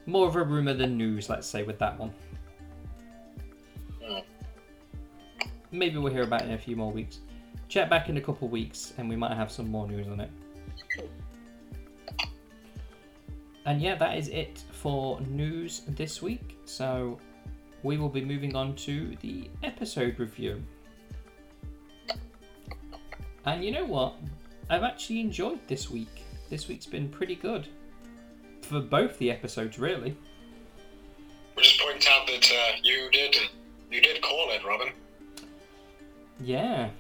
more 0.06 0.28
of 0.28 0.36
a 0.36 0.42
rumor 0.42 0.74
than 0.74 0.96
news, 0.96 1.28
let's 1.28 1.46
say, 1.46 1.62
with 1.62 1.78
that 1.78 1.98
one. 1.98 2.12
Maybe 5.70 5.96
we'll 5.96 6.12
hear 6.12 6.22
about 6.22 6.42
it 6.42 6.48
in 6.48 6.54
a 6.54 6.58
few 6.58 6.76
more 6.76 6.92
weeks. 6.92 7.20
Check 7.68 7.88
back 7.88 8.10
in 8.10 8.18
a 8.18 8.20
couple 8.20 8.48
weeks 8.48 8.92
and 8.98 9.08
we 9.08 9.16
might 9.16 9.34
have 9.34 9.50
some 9.50 9.70
more 9.70 9.88
news 9.88 10.06
on 10.06 10.20
it. 10.20 10.30
And 13.64 13.80
yeah, 13.80 13.94
that 13.94 14.18
is 14.18 14.28
it 14.28 14.62
for 14.72 15.20
news 15.22 15.82
this 15.88 16.20
week. 16.20 16.58
So 16.66 17.18
we 17.82 17.96
will 17.96 18.10
be 18.10 18.22
moving 18.22 18.54
on 18.54 18.74
to 18.76 19.16
the 19.22 19.48
episode 19.62 20.18
review. 20.18 20.62
And 23.44 23.64
you 23.64 23.72
know 23.72 23.84
what? 23.84 24.14
I've 24.70 24.82
actually 24.82 25.20
enjoyed 25.20 25.58
this 25.66 25.90
week. 25.90 26.24
This 26.48 26.68
week's 26.68 26.86
been 26.86 27.08
pretty 27.08 27.34
good. 27.34 27.68
For 28.62 28.80
both 28.80 29.18
the 29.18 29.30
episodes, 29.30 29.78
really. 29.78 30.16
We'll 31.56 31.64
just 31.64 31.80
point 31.80 32.06
out 32.10 32.26
that 32.26 32.50
uh, 32.50 32.76
you 32.82 33.10
did 33.10 33.36
you 33.90 34.00
did 34.00 34.22
call 34.22 34.50
it, 34.50 34.64
Robin. 34.64 34.92
Yeah. 36.40 36.90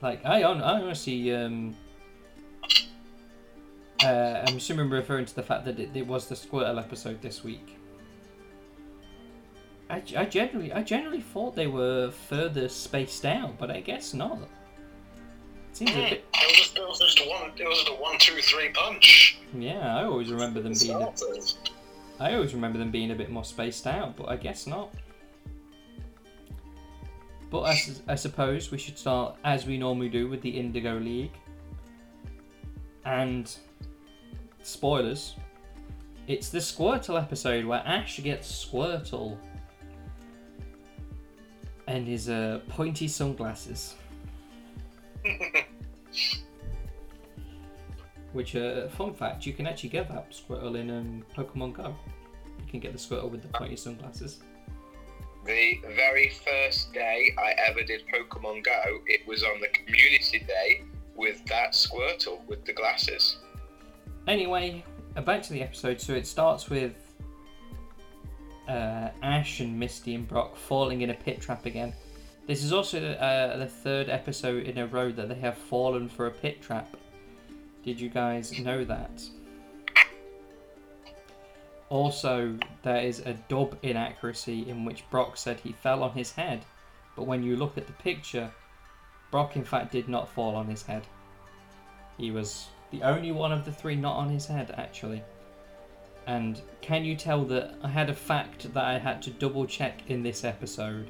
Like 0.00 0.24
I 0.24 0.42
on 0.44 0.62
I 0.62 0.80
honestly 0.80 1.34
um 1.34 1.76
uh, 4.02 4.42
I'm 4.46 4.56
assuming 4.56 4.88
referring 4.88 5.26
to 5.26 5.34
the 5.34 5.42
fact 5.42 5.66
that 5.66 5.78
it, 5.78 5.90
it 5.94 6.06
was 6.06 6.26
the 6.26 6.34
Squirtle 6.34 6.78
episode 6.78 7.20
this 7.20 7.44
week. 7.44 7.76
I, 9.90 10.02
I 10.16 10.24
generally 10.24 10.72
I 10.72 10.82
generally 10.82 11.20
thought 11.20 11.54
they 11.54 11.66
were 11.66 12.10
further 12.10 12.68
spaced 12.68 13.26
out, 13.26 13.58
but 13.58 13.70
I 13.70 13.80
guess 13.80 14.14
not. 14.14 14.48
It 15.80 15.88
seems 15.88 15.90
a 15.92 15.94
Hmm. 15.94 16.10
bit 16.10 16.24
It 16.34 16.46
was 16.46 16.56
just, 16.58 16.76
it 16.76 16.88
was 16.88 16.98
just 16.98 17.28
one. 17.28 17.50
It 17.56 17.64
was 17.68 17.88
a 17.88 17.94
one, 17.94 18.18
two, 18.18 18.36
three 18.42 18.68
punch. 18.70 19.38
yeah. 19.54 19.96
I 19.96 20.04
always 20.04 20.30
remember 20.30 20.60
them 20.60 20.74
being 20.78 20.90
a, 21.00 21.12
I 22.22 22.34
always 22.34 22.52
remember 22.54 22.78
them 22.78 22.90
being 22.90 23.10
a 23.12 23.14
bit 23.14 23.30
more 23.30 23.44
spaced 23.44 23.86
out, 23.86 24.16
but 24.16 24.28
I 24.28 24.36
guess 24.36 24.66
not. 24.66 24.92
But 27.50 27.62
I 28.06 28.14
suppose 28.14 28.70
we 28.70 28.78
should 28.78 28.96
start 28.98 29.36
as 29.42 29.66
we 29.66 29.76
normally 29.78 30.08
do 30.08 30.28
with 30.28 30.40
the 30.42 30.50
Indigo 30.50 30.98
League. 30.98 31.32
And 33.04 33.52
spoilers, 34.62 35.34
it's 36.28 36.50
the 36.50 36.58
Squirtle 36.58 37.20
episode 37.20 37.64
where 37.64 37.80
Ash 37.86 38.22
gets 38.22 38.64
Squirtle 38.66 39.36
and 41.88 42.06
his 42.06 42.28
uh, 42.28 42.60
pointy 42.68 43.08
sunglasses. 43.08 43.94
Which, 48.32 48.54
uh, 48.54 48.88
fun 48.88 49.14
fact, 49.14 49.44
you 49.44 49.52
can 49.52 49.66
actually 49.66 49.88
get 49.88 50.08
that 50.08 50.30
Squirtle 50.30 50.76
in 50.76 50.90
um, 50.90 51.24
Pokemon 51.36 51.74
Go. 51.74 51.94
You 52.58 52.66
can 52.68 52.80
get 52.80 52.92
the 52.92 52.98
Squirtle 52.98 53.30
with 53.30 53.42
the 53.42 53.48
pointy 53.48 53.76
sunglasses. 53.76 54.40
The 55.44 55.80
very 55.96 56.30
first 56.44 56.92
day 56.92 57.34
I 57.38 57.54
ever 57.68 57.82
did 57.82 58.02
Pokemon 58.12 58.64
Go, 58.64 59.00
it 59.06 59.26
was 59.26 59.42
on 59.42 59.60
the 59.60 59.68
community 59.68 60.40
day 60.46 60.82
with 61.16 61.44
that 61.46 61.72
Squirtle 61.72 62.46
with 62.46 62.64
the 62.64 62.72
glasses. 62.72 63.38
Anyway, 64.28 64.84
back 65.24 65.42
to 65.42 65.52
the 65.52 65.62
episode. 65.62 66.00
So 66.00 66.12
it 66.12 66.26
starts 66.26 66.70
with 66.70 66.94
uh, 68.68 69.08
Ash 69.22 69.60
and 69.60 69.78
Misty 69.78 70.14
and 70.14 70.28
Brock 70.28 70.56
falling 70.56 71.02
in 71.02 71.10
a 71.10 71.14
pit 71.14 71.40
trap 71.40 71.66
again. 71.66 71.92
This 72.46 72.64
is 72.64 72.72
also 72.72 73.12
uh, 73.12 73.56
the 73.58 73.66
third 73.66 74.08
episode 74.08 74.64
in 74.64 74.78
a 74.78 74.86
row 74.86 75.12
that 75.12 75.28
they 75.28 75.36
have 75.36 75.56
fallen 75.56 76.08
for 76.08 76.26
a 76.26 76.30
pit 76.30 76.60
trap. 76.60 76.96
Did 77.84 78.00
you 78.00 78.08
guys 78.08 78.58
know 78.58 78.84
that? 78.84 79.22
Also, 81.88 82.56
there 82.82 83.02
is 83.02 83.20
a 83.20 83.34
dub 83.48 83.76
inaccuracy 83.82 84.68
in 84.68 84.84
which 84.84 85.08
Brock 85.10 85.36
said 85.36 85.58
he 85.60 85.72
fell 85.72 86.02
on 86.02 86.12
his 86.12 86.32
head, 86.32 86.64
but 87.16 87.26
when 87.26 87.42
you 87.42 87.56
look 87.56 87.76
at 87.76 87.86
the 87.86 87.92
picture, 87.94 88.50
Brock 89.30 89.56
in 89.56 89.64
fact 89.64 89.92
did 89.92 90.08
not 90.08 90.28
fall 90.28 90.54
on 90.54 90.66
his 90.66 90.82
head. 90.82 91.06
He 92.16 92.30
was 92.30 92.68
the 92.90 93.02
only 93.02 93.32
one 93.32 93.52
of 93.52 93.64
the 93.64 93.72
three 93.72 93.96
not 93.96 94.16
on 94.16 94.28
his 94.28 94.46
head, 94.46 94.74
actually. 94.76 95.22
And 96.26 96.60
can 96.80 97.04
you 97.04 97.16
tell 97.16 97.44
that 97.46 97.74
I 97.82 97.88
had 97.88 98.10
a 98.10 98.14
fact 98.14 98.72
that 98.74 98.84
I 98.84 98.98
had 98.98 99.22
to 99.22 99.30
double 99.30 99.66
check 99.66 100.02
in 100.08 100.22
this 100.22 100.44
episode 100.44 101.08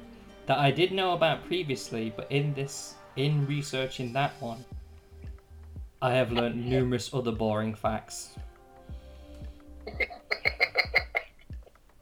that 0.51 0.59
I 0.59 0.69
did 0.69 0.91
know 0.91 1.13
about 1.13 1.45
previously, 1.45 2.11
but 2.13 2.29
in 2.29 2.53
this 2.53 2.95
in 3.15 3.47
researching 3.47 4.11
that 4.11 4.33
one, 4.41 4.65
I 6.01 6.11
have 6.11 6.33
learned 6.33 6.65
numerous 6.69 7.13
other 7.13 7.31
boring 7.31 7.73
facts. 7.73 8.35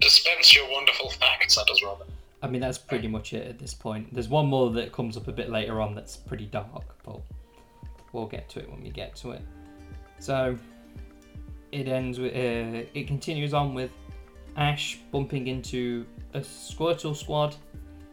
Dispense 0.01 0.55
your 0.55 0.67
wonderful 0.71 1.11
facts, 1.11 1.57
that 1.57 1.67
does 1.67 1.83
Robin. 1.83 2.07
I 2.41 2.47
mean, 2.47 2.59
that's 2.59 2.79
pretty 2.79 3.07
much 3.07 3.33
it 3.33 3.47
at 3.47 3.59
this 3.59 3.75
point. 3.75 4.11
There's 4.11 4.29
one 4.29 4.47
more 4.47 4.71
that 4.71 4.91
comes 4.91 5.15
up 5.15 5.27
a 5.27 5.31
bit 5.31 5.51
later 5.51 5.79
on 5.79 5.93
that's 5.93 6.17
pretty 6.17 6.47
dark, 6.47 6.95
but 7.03 7.21
we'll 8.13 8.25
get 8.25 8.49
to 8.49 8.59
it 8.59 8.71
when 8.71 8.81
we 8.81 8.89
get 8.89 9.15
to 9.17 9.33
it. 9.33 9.43
So, 10.17 10.57
it 11.71 11.87
ends 11.87 12.17
with, 12.17 12.33
uh, 12.33 12.87
it 12.95 13.05
continues 13.05 13.53
on 13.53 13.75
with 13.75 13.91
Ash 14.55 14.97
bumping 15.11 15.45
into 15.45 16.07
a 16.33 16.39
Squirtle 16.39 17.15
squad 17.15 17.55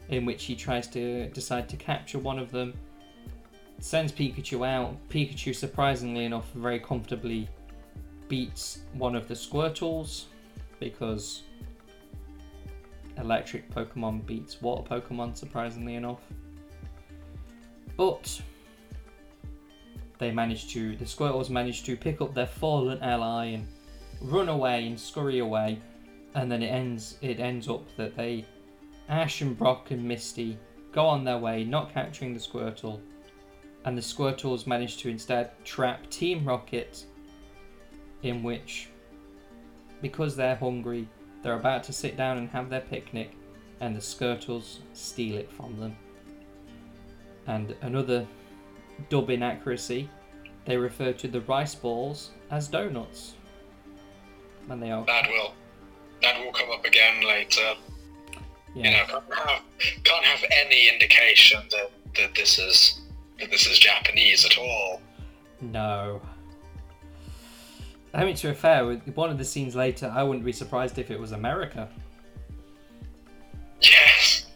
in 0.08 0.24
which 0.24 0.44
he 0.44 0.54
tries 0.54 0.86
to 0.88 1.28
decide 1.30 1.68
to 1.68 1.76
capture 1.76 2.18
one 2.18 2.38
of 2.38 2.50
them. 2.50 2.74
Sends 3.78 4.12
Pikachu 4.12 4.66
out. 4.66 4.96
Pikachu, 5.08 5.54
surprisingly 5.54 6.24
enough, 6.24 6.50
very 6.52 6.78
comfortably 6.78 7.48
beats 8.28 8.80
one 8.94 9.14
of 9.14 9.28
the 9.28 9.34
Squirtles 9.34 10.24
because 10.80 11.42
electric 13.18 13.70
Pokemon 13.72 14.24
beats 14.26 14.60
water 14.60 14.82
Pokemon, 14.88 15.36
surprisingly 15.36 15.94
enough. 15.94 16.20
But 17.96 18.40
they 20.18 20.30
manage 20.30 20.72
to, 20.72 20.96
the 20.96 21.04
Squirtles 21.04 21.50
manage 21.50 21.84
to 21.84 21.96
pick 21.96 22.20
up 22.20 22.34
their 22.34 22.46
fallen 22.46 23.02
ally 23.02 23.46
and 23.46 23.66
run 24.20 24.48
away 24.48 24.86
and 24.86 24.98
scurry 24.98 25.38
away, 25.38 25.80
and 26.34 26.50
then 26.50 26.62
it 26.62 26.68
ends. 26.68 27.18
It 27.20 27.40
ends 27.40 27.68
up 27.68 27.84
that 27.96 28.16
they, 28.16 28.44
Ash 29.08 29.40
and 29.40 29.56
Brock 29.56 29.90
and 29.90 30.06
Misty, 30.06 30.58
go 30.92 31.06
on 31.06 31.24
their 31.24 31.38
way, 31.38 31.64
not 31.64 31.92
capturing 31.92 32.34
the 32.34 32.40
Squirtle, 32.40 33.00
and 33.84 33.96
the 33.96 34.02
Squirtles 34.02 34.66
manage 34.66 34.96
to 34.98 35.08
instead 35.08 35.52
trap 35.64 36.08
Team 36.10 36.44
Rocket, 36.44 37.04
in 38.22 38.42
which, 38.42 38.88
because 40.02 40.34
they're 40.34 40.56
hungry, 40.56 41.08
they're 41.42 41.58
about 41.58 41.84
to 41.84 41.92
sit 41.92 42.16
down 42.16 42.38
and 42.38 42.48
have 42.50 42.68
their 42.68 42.80
picnic, 42.80 43.36
and 43.80 43.94
the 43.94 44.00
Squirtles 44.00 44.78
steal 44.92 45.36
it 45.36 45.52
from 45.52 45.78
them. 45.78 45.96
And 47.46 47.76
another 47.82 48.26
dub 49.08 49.30
inaccuracy, 49.30 50.08
they 50.64 50.76
refer 50.76 51.12
to 51.12 51.28
the 51.28 51.42
rice 51.42 51.74
balls 51.76 52.30
as 52.50 52.66
donuts. 52.66 53.34
And 54.68 54.82
they 54.82 54.90
are. 54.90 55.04
That 55.06 55.28
will 55.28 55.54
that 56.22 56.44
will 56.44 56.52
come 56.52 56.70
up 56.72 56.84
again 56.84 57.24
later. 57.24 57.74
You 58.76 58.82
know, 58.82 58.90
Yeah. 58.90 59.06
can't 59.06 59.34
have, 59.34 59.62
can't 60.04 60.24
have 60.24 60.44
any 60.50 60.88
indication 60.90 61.62
that, 61.70 61.90
that 62.16 62.34
this 62.34 62.58
is 62.58 63.00
that 63.40 63.50
this 63.50 63.66
is 63.66 63.78
Japanese 63.78 64.44
at 64.44 64.58
all. 64.58 65.00
No. 65.62 66.20
I 68.12 68.24
mean, 68.24 68.34
to 68.36 68.48
be 68.48 68.54
fair, 68.54 68.84
with 68.86 69.02
one 69.16 69.30
of 69.30 69.38
the 69.38 69.44
scenes 69.44 69.74
later, 69.74 70.12
I 70.14 70.22
wouldn't 70.22 70.44
be 70.44 70.52
surprised 70.52 70.98
if 70.98 71.10
it 71.10 71.18
was 71.18 71.32
America. 71.32 71.88
Yes. 73.80 74.46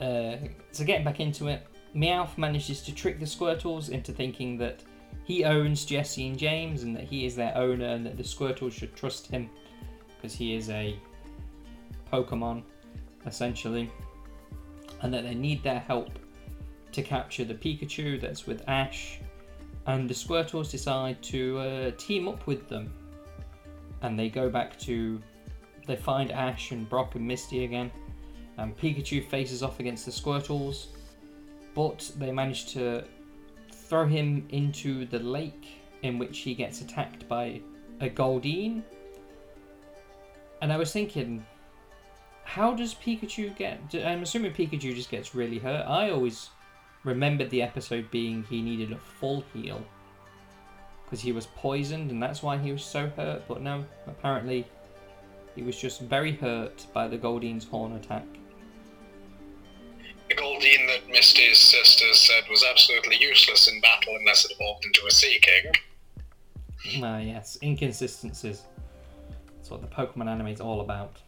Uh, 0.00 0.36
so 0.72 0.84
getting 0.84 1.04
back 1.04 1.20
into 1.20 1.48
it, 1.48 1.66
Meowth 1.94 2.38
manages 2.38 2.80
to 2.82 2.94
trick 2.94 3.18
the 3.20 3.26
Squirtles 3.26 3.90
into 3.90 4.12
thinking 4.12 4.56
that 4.58 4.82
he 5.24 5.44
owns 5.44 5.84
Jesse 5.84 6.26
and 6.28 6.38
James 6.38 6.82
and 6.82 6.96
that 6.96 7.04
he 7.04 7.26
is 7.26 7.36
their 7.36 7.56
owner 7.56 7.86
and 7.86 8.06
that 8.06 8.16
the 8.16 8.22
Squirtles 8.22 8.72
should 8.72 8.94
trust 8.96 9.26
him 9.26 9.50
because 10.16 10.34
he 10.34 10.54
is 10.54 10.68
a 10.70 10.98
Pokemon, 12.12 12.62
essentially, 13.26 13.90
and 15.02 15.12
that 15.12 15.24
they 15.24 15.34
need 15.34 15.62
their 15.62 15.80
help 15.80 16.18
to 16.92 17.02
capture 17.02 17.44
the 17.44 17.54
Pikachu 17.54 18.20
that's 18.20 18.46
with 18.46 18.62
Ash. 18.68 19.20
And 19.86 20.08
the 20.08 20.14
Squirtles 20.14 20.70
decide 20.70 21.22
to 21.22 21.58
uh, 21.58 21.90
team 21.96 22.28
up 22.28 22.46
with 22.46 22.68
them, 22.68 22.92
and 24.02 24.18
they 24.18 24.28
go 24.28 24.50
back 24.50 24.78
to. 24.80 25.20
They 25.86 25.96
find 25.96 26.30
Ash 26.30 26.70
and 26.70 26.88
Brock 26.88 27.14
and 27.14 27.26
Misty 27.26 27.64
again 27.64 27.90
and 28.60 28.76
Pikachu 28.76 29.26
faces 29.26 29.62
off 29.62 29.80
against 29.80 30.04
the 30.04 30.12
Squirtles, 30.12 30.86
but 31.74 32.10
they 32.18 32.30
manage 32.30 32.72
to 32.74 33.04
throw 33.72 34.06
him 34.06 34.46
into 34.50 35.06
the 35.06 35.18
lake 35.18 35.80
in 36.02 36.18
which 36.18 36.40
he 36.40 36.54
gets 36.54 36.82
attacked 36.82 37.26
by 37.26 37.60
a 38.00 38.10
Goldeen. 38.10 38.82
And 40.60 40.70
I 40.70 40.76
was 40.76 40.92
thinking, 40.92 41.44
how 42.50 42.74
does 42.74 42.94
Pikachu 42.94 43.56
get? 43.56 43.78
I'm 43.94 44.24
assuming 44.24 44.52
Pikachu 44.52 44.92
just 44.92 45.08
gets 45.08 45.36
really 45.36 45.60
hurt. 45.60 45.86
I 45.86 46.10
always 46.10 46.50
remembered 47.04 47.48
the 47.50 47.62
episode 47.62 48.10
being 48.10 48.42
he 48.50 48.60
needed 48.60 48.90
a 48.90 48.96
full 48.96 49.44
heal 49.54 49.80
because 51.04 51.20
he 51.20 51.30
was 51.30 51.46
poisoned 51.46 52.10
and 52.10 52.20
that's 52.20 52.42
why 52.42 52.58
he 52.58 52.72
was 52.72 52.82
so 52.82 53.06
hurt. 53.10 53.46
But 53.46 53.62
no, 53.62 53.84
apparently 54.08 54.66
he 55.54 55.62
was 55.62 55.76
just 55.76 56.00
very 56.00 56.32
hurt 56.32 56.86
by 56.92 57.06
the 57.06 57.16
Goldeen's 57.16 57.64
horn 57.64 57.92
attack. 57.92 58.26
The 60.28 60.34
Goldeen 60.34 60.88
that 60.88 61.08
Misty's 61.08 61.58
sister 61.58 62.12
said 62.14 62.42
was 62.50 62.64
absolutely 62.68 63.16
useless 63.20 63.68
in 63.68 63.80
battle 63.80 64.16
unless 64.18 64.44
it 64.44 64.56
evolved 64.58 64.84
into 64.84 65.06
a 65.06 65.10
Seaking. 65.12 65.70
Ah, 67.00 67.18
yes, 67.18 67.58
inconsistencies. 67.62 68.62
That's 69.54 69.70
what 69.70 69.82
the 69.82 69.86
Pokemon 69.86 70.28
anime 70.28 70.48
is 70.48 70.60
all 70.60 70.80
about. 70.80 71.20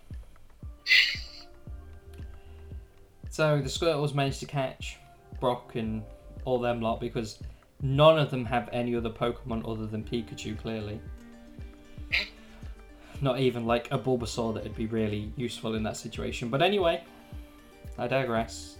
So 3.33 3.63
the 3.63 3.69
Squirtles 3.71 4.15
managed 4.15 4.41
to 4.41 4.47
catch 4.47 4.99
Brock 5.41 5.75
and 5.77 6.03
all 6.45 6.59
them 6.59 6.83
lot 6.83 7.01
because 7.01 7.39
none 7.81 8.19
of 8.19 8.31
them 8.31 8.45
have 8.45 8.69
any 8.75 8.95
other 8.95 9.09
Pokemon 9.09 9.67
other 9.67 9.87
than 9.87 10.05
Pikachu, 10.05 10.59
clearly. 10.59 11.01
Not 13.23 13.41
even 13.41 13.65
like 13.65 13.91
a 13.91 13.99
Bulbasaur 13.99 14.53
that 14.53 14.65
would 14.65 14.77
be 14.77 14.85
really 14.85 15.33
useful 15.37 15.77
in 15.77 15.83
that 15.83 15.97
situation. 15.97 16.51
But 16.51 16.61
anyway, 16.61 17.05
I 17.97 18.07
digress. 18.07 18.77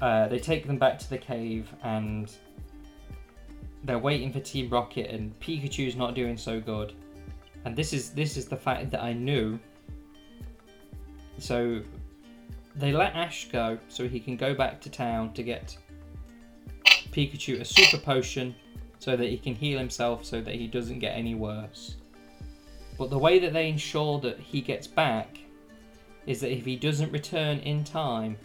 Uh, 0.00 0.28
they 0.28 0.38
take 0.38 0.66
them 0.66 0.78
back 0.78 0.98
to 1.00 1.10
the 1.10 1.18
cave 1.18 1.70
and 1.82 2.32
they're 3.84 3.98
waiting 3.98 4.32
for 4.32 4.40
Team 4.40 4.70
Rocket 4.70 5.10
and 5.10 5.38
Pikachu's 5.40 5.94
not 5.94 6.14
doing 6.14 6.38
so 6.38 6.58
good. 6.58 6.94
And 7.66 7.76
this 7.76 7.92
is 7.92 8.12
this 8.12 8.38
is 8.38 8.46
the 8.46 8.56
fact 8.56 8.90
that 8.92 9.02
I 9.02 9.12
knew. 9.12 9.58
So 11.38 11.82
they 12.76 12.92
let 12.92 13.14
Ash 13.14 13.48
go 13.50 13.78
so 13.88 14.06
he 14.06 14.20
can 14.20 14.36
go 14.36 14.54
back 14.54 14.80
to 14.82 14.90
town 14.90 15.32
to 15.32 15.42
get 15.42 15.76
Pikachu 17.10 17.60
a 17.60 17.64
super 17.64 17.98
potion 17.98 18.54
so 18.98 19.16
that 19.16 19.28
he 19.28 19.38
can 19.38 19.54
heal 19.54 19.78
himself 19.78 20.24
so 20.24 20.40
that 20.40 20.54
he 20.54 20.66
doesn't 20.66 20.98
get 20.98 21.16
any 21.16 21.34
worse. 21.34 21.96
But 22.98 23.10
the 23.10 23.18
way 23.18 23.38
that 23.38 23.52
they 23.52 23.68
ensure 23.68 24.20
that 24.20 24.38
he 24.38 24.60
gets 24.60 24.86
back 24.86 25.38
is 26.26 26.40
that 26.40 26.52
if 26.52 26.64
he 26.64 26.76
doesn't 26.76 27.12
return 27.12 27.58
in 27.60 27.84
time, 27.84 28.36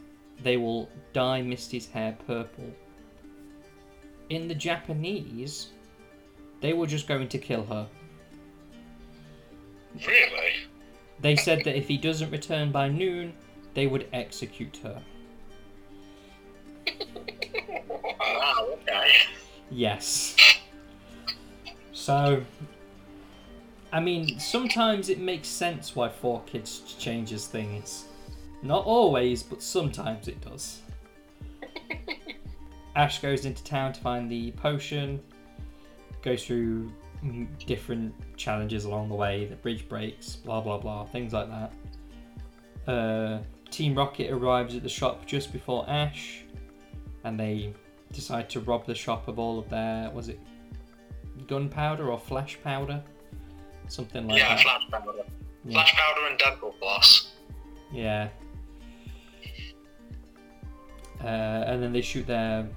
they 0.43 0.57
will 0.57 0.89
dye 1.13 1.41
Misty's 1.41 1.87
hair 1.87 2.17
purple. 2.27 2.71
In 4.29 4.47
the 4.47 4.55
Japanese, 4.55 5.69
they 6.61 6.73
were 6.73 6.87
just 6.87 7.07
going 7.07 7.27
to 7.29 7.37
kill 7.37 7.65
her. 7.65 7.87
Really? 10.07 10.53
They 11.19 11.35
said 11.35 11.63
that 11.65 11.77
if 11.77 11.87
he 11.87 11.97
doesn't 11.97 12.31
return 12.31 12.71
by 12.71 12.87
noon, 12.87 13.33
they 13.73 13.87
would 13.87 14.07
execute 14.13 14.77
her. 14.83 15.01
Wow, 18.19 18.67
okay. 18.73 19.11
Yes. 19.69 20.35
So, 21.91 22.43
I 23.93 23.99
mean, 23.99 24.39
sometimes 24.39 25.09
it 25.09 25.19
makes 25.19 25.47
sense 25.47 25.95
why 25.95 26.09
4Kids 26.09 26.97
changes 26.99 27.47
things. 27.47 28.05
Not 28.63 28.85
always, 28.85 29.43
but 29.43 29.61
sometimes 29.61 30.27
it 30.27 30.39
does. 30.41 30.81
Ash 32.95 33.21
goes 33.21 33.45
into 33.45 33.63
town 33.63 33.93
to 33.93 34.01
find 34.01 34.29
the 34.29 34.51
potion, 34.51 35.19
goes 36.21 36.45
through 36.45 36.91
different 37.65 38.13
challenges 38.37 38.85
along 38.85 39.09
the 39.09 39.15
way, 39.15 39.45
the 39.45 39.55
bridge 39.55 39.87
breaks, 39.87 40.35
blah 40.35 40.61
blah 40.61 40.77
blah, 40.77 41.05
things 41.05 41.33
like 41.33 41.47
that. 41.49 42.91
Uh, 42.91 43.39
Team 43.71 43.95
Rocket 43.95 44.29
arrives 44.29 44.75
at 44.75 44.83
the 44.83 44.89
shop 44.89 45.25
just 45.25 45.51
before 45.51 45.89
Ash, 45.89 46.43
and 47.23 47.39
they 47.39 47.73
decide 48.11 48.49
to 48.49 48.59
rob 48.59 48.85
the 48.85 48.93
shop 48.93 49.27
of 49.27 49.39
all 49.39 49.57
of 49.57 49.69
their 49.69 50.09
was 50.11 50.29
it 50.29 50.39
gunpowder 51.47 52.11
or 52.11 52.19
flash 52.19 52.57
powder 52.63 53.01
something 53.87 54.27
like 54.27 54.37
yeah, 54.37 54.55
that 54.55 54.61
flash 54.61 54.81
powder. 54.91 55.11
Yeah. 55.63 55.73
Flash 55.73 55.95
powder 55.95 56.27
and 56.29 56.37
dental 56.37 56.75
floss. 56.79 57.31
yeah 57.91 58.29
uh, 61.23 61.27
and 61.27 61.81
then 61.81 61.93
they 61.93 62.01
shoot 62.01 62.27
their 62.27 62.67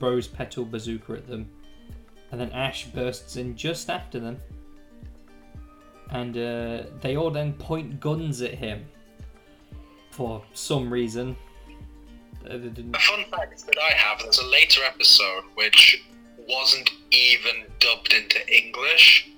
rose 0.00 0.28
petal 0.28 0.64
bazooka 0.64 1.14
at 1.14 1.26
them 1.26 1.48
and 2.30 2.40
then 2.40 2.50
ash 2.52 2.86
bursts 2.88 3.36
in 3.36 3.56
just 3.56 3.88
after 3.88 4.20
them 4.20 4.38
and 6.10 6.36
uh, 6.36 6.84
they 7.00 7.16
all 7.16 7.30
then 7.30 7.52
point 7.54 8.00
guns 8.00 8.42
at 8.42 8.54
him 8.54 8.84
for 10.18 10.42
some 10.52 10.92
reason 10.92 11.36
A 12.44 12.98
fun 12.98 13.24
fact 13.30 13.64
that 13.66 13.78
I 13.78 13.92
have: 13.94 14.18
there's 14.20 14.38
a 14.38 14.46
later 14.46 14.80
episode 14.84 15.44
which 15.54 16.02
wasn't 16.48 16.90
even 17.12 17.66
dubbed 17.78 18.12
into 18.12 18.40
English 18.52 19.30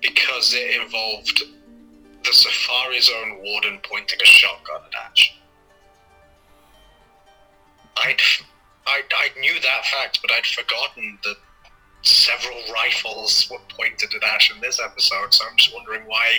because 0.00 0.54
it 0.54 0.80
involved 0.80 1.42
the 2.24 2.32
Safari 2.32 3.00
Zone 3.00 3.40
warden 3.42 3.78
pointing 3.82 4.18
a 4.22 4.24
shotgun 4.24 4.80
at 4.86 5.10
Ash. 5.10 5.36
I'd, 7.98 8.20
I, 8.86 9.02
I 9.14 9.38
knew 9.38 9.60
that 9.60 9.84
fact, 9.84 10.20
but 10.22 10.30
I'd 10.30 10.46
forgotten 10.46 11.18
that 11.24 11.36
several 12.00 12.60
rifles 12.72 13.46
were 13.50 13.58
pointed 13.68 14.14
at 14.14 14.22
Ash 14.22 14.50
in 14.54 14.58
this 14.62 14.80
episode. 14.80 15.34
So 15.34 15.44
I'm 15.50 15.56
just 15.58 15.74
wondering 15.74 16.02
why 16.06 16.38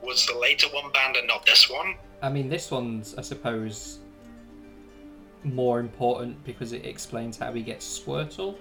was 0.00 0.26
the 0.26 0.38
later 0.38 0.68
one 0.68 0.92
banned 0.92 1.16
and 1.16 1.26
not 1.26 1.44
this 1.44 1.68
one? 1.68 1.96
I 2.22 2.28
mean, 2.30 2.48
this 2.48 2.70
one's, 2.70 3.14
I 3.16 3.22
suppose, 3.22 3.98
more 5.44 5.78
important 5.80 6.42
because 6.44 6.72
it 6.72 6.84
explains 6.84 7.36
how 7.38 7.52
he 7.52 7.62
gets 7.62 7.86
Squirtle. 8.00 8.56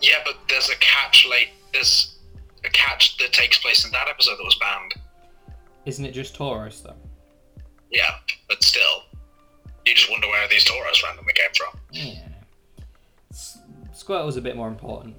Yeah, 0.00 0.16
but 0.24 0.34
there's 0.48 0.68
a 0.70 0.76
catch 0.76 1.26
late. 1.28 1.48
There's 1.72 2.16
a 2.64 2.68
catch 2.70 3.16
that 3.18 3.32
takes 3.32 3.58
place 3.58 3.84
in 3.84 3.90
that 3.92 4.08
episode 4.08 4.36
that 4.36 4.44
was 4.44 4.58
banned. 4.60 4.94
Isn't 5.86 6.04
it 6.04 6.12
just 6.12 6.36
Tauros, 6.36 6.82
though? 6.82 6.94
Yeah, 7.90 8.10
but 8.48 8.62
still, 8.62 9.04
you 9.86 9.94
just 9.94 10.10
wonder 10.10 10.26
where 10.28 10.46
these 10.48 10.64
Tauros 10.64 11.02
randomly 11.02 11.32
came 11.34 11.50
from. 11.56 11.80
Yeah. 11.90 12.28
S- 13.32 13.58
Squirtle's 13.94 14.36
a 14.36 14.42
bit 14.42 14.56
more 14.56 14.68
important. 14.68 15.16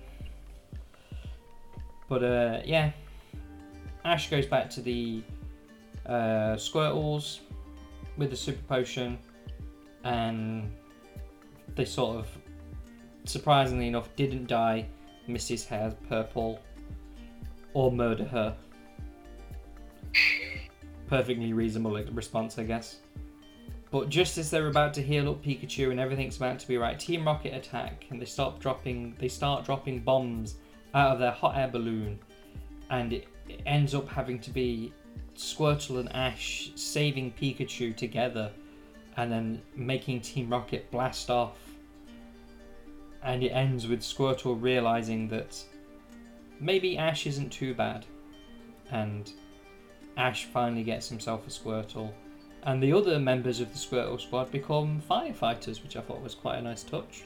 But, 2.08 2.24
uh, 2.24 2.62
yeah. 2.66 2.92
Ash 4.06 4.30
goes 4.30 4.46
back 4.46 4.70
to 4.72 4.82
the 4.82 5.24
uh, 6.10 6.56
Squirtles 6.56 7.40
with 8.18 8.32
the 8.32 8.36
Super 8.36 8.64
Potion, 8.64 9.18
and 10.04 10.72
they 11.76 11.86
sort 11.86 12.18
of, 12.18 12.28
surprisingly 13.26 13.88
enough, 13.88 14.14
didn't 14.16 14.48
dye 14.48 14.88
Misty's 15.28 15.64
Hair 15.64 15.94
purple 16.10 16.60
or 17.74 17.92
murder 17.92 18.26
her. 18.26 18.58
Perfectly 21.08 21.54
reasonable 21.54 21.92
response, 22.12 22.58
I 22.58 22.64
guess. 22.64 22.98
But 23.92 24.10
just 24.10 24.38
as 24.38 24.52
they're 24.52 24.68
about 24.68 24.94
to 24.96 25.02
heal 25.02 25.30
up 25.30 25.44
Pikachu 25.44 25.90
and 25.90 26.00
everything's 26.00 26.38
about 26.38 26.60
to 26.60 26.68
be 26.68 26.78
right, 26.78 27.00
Team 27.00 27.26
Rocket 27.26 27.54
attack 27.54 28.06
and 28.10 28.22
they 28.22 28.26
stop 28.26 28.60
dropping. 28.60 29.16
They 29.20 29.28
start 29.28 29.66
dropping 29.66 30.02
bombs 30.02 30.56
out 30.94 31.14
of 31.14 31.20
their 31.20 31.32
hot 31.32 31.58
air 31.58 31.68
balloon, 31.68 32.20
and 32.90 33.14
it, 33.14 33.28
it 33.48 33.62
ends 33.66 33.96
up 33.96 34.08
having 34.08 34.40
to 34.40 34.52
be 34.52 34.94
Squirtle 35.40 36.00
and 36.02 36.14
Ash 36.14 36.70
saving 36.76 37.32
Pikachu 37.32 37.96
together, 37.96 38.52
and 39.16 39.32
then 39.32 39.62
making 39.74 40.20
Team 40.22 40.50
Rocket 40.50 40.92
blast 40.92 41.30
off. 41.30 41.58
And 43.24 43.42
it 43.44 43.50
ends 43.50 43.88
with 43.88 44.02
Squirtle 44.02 44.62
realizing 44.62 45.30
that 45.30 45.64
maybe 46.60 46.98
Ash 46.98 47.26
isn't 47.26 47.52
too 47.52 47.74
bad, 47.74 48.06
and 48.92 49.32
Ash 50.18 50.44
finally 50.46 50.84
gets 50.84 51.08
himself 51.08 51.48
a 51.48 51.50
Squirtle 51.50 52.12
and 52.64 52.84
the 52.84 52.94
other 52.94 53.20
members 53.20 53.60
of 53.60 53.72
the 53.72 53.80
Squirtle 53.80 54.20
squad 54.20 54.52
become 54.52 55.02
firefighters, 55.10 55.82
which 55.82 55.96
I 55.96 56.02
thought 56.02 56.22
was 56.22 56.36
quite 56.36 56.58
a 56.58 56.62
nice 56.62 56.84
touch. 56.84 57.24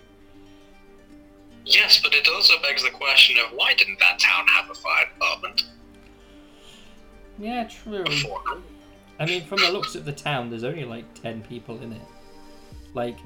Yes, 1.66 2.00
but 2.04 2.14
it 2.14 2.28
also 2.28 2.54
begs 2.62 2.84
the 2.84 2.92
question 2.92 3.38
of 3.38 3.52
why 3.56 3.74
didn't 3.74 4.00
that 4.00 4.20
town 4.20 4.46
have 4.48 4.70
a 4.70 4.76
fire 4.76 5.08
department 5.14 5.64
Yeah, 7.38 7.68
true. 7.68 8.06
I 9.20 9.26
mean, 9.26 9.46
from 9.46 9.60
the 9.60 9.72
looks 9.72 9.96
of 9.96 10.06
the 10.06 10.12
town, 10.12 10.50
there's 10.50 10.64
only 10.64 10.86
like 10.86 11.12
10 11.22 11.42
people 11.44 11.82
in 11.82 11.94
it. 11.94 12.02
Like, 12.94 13.18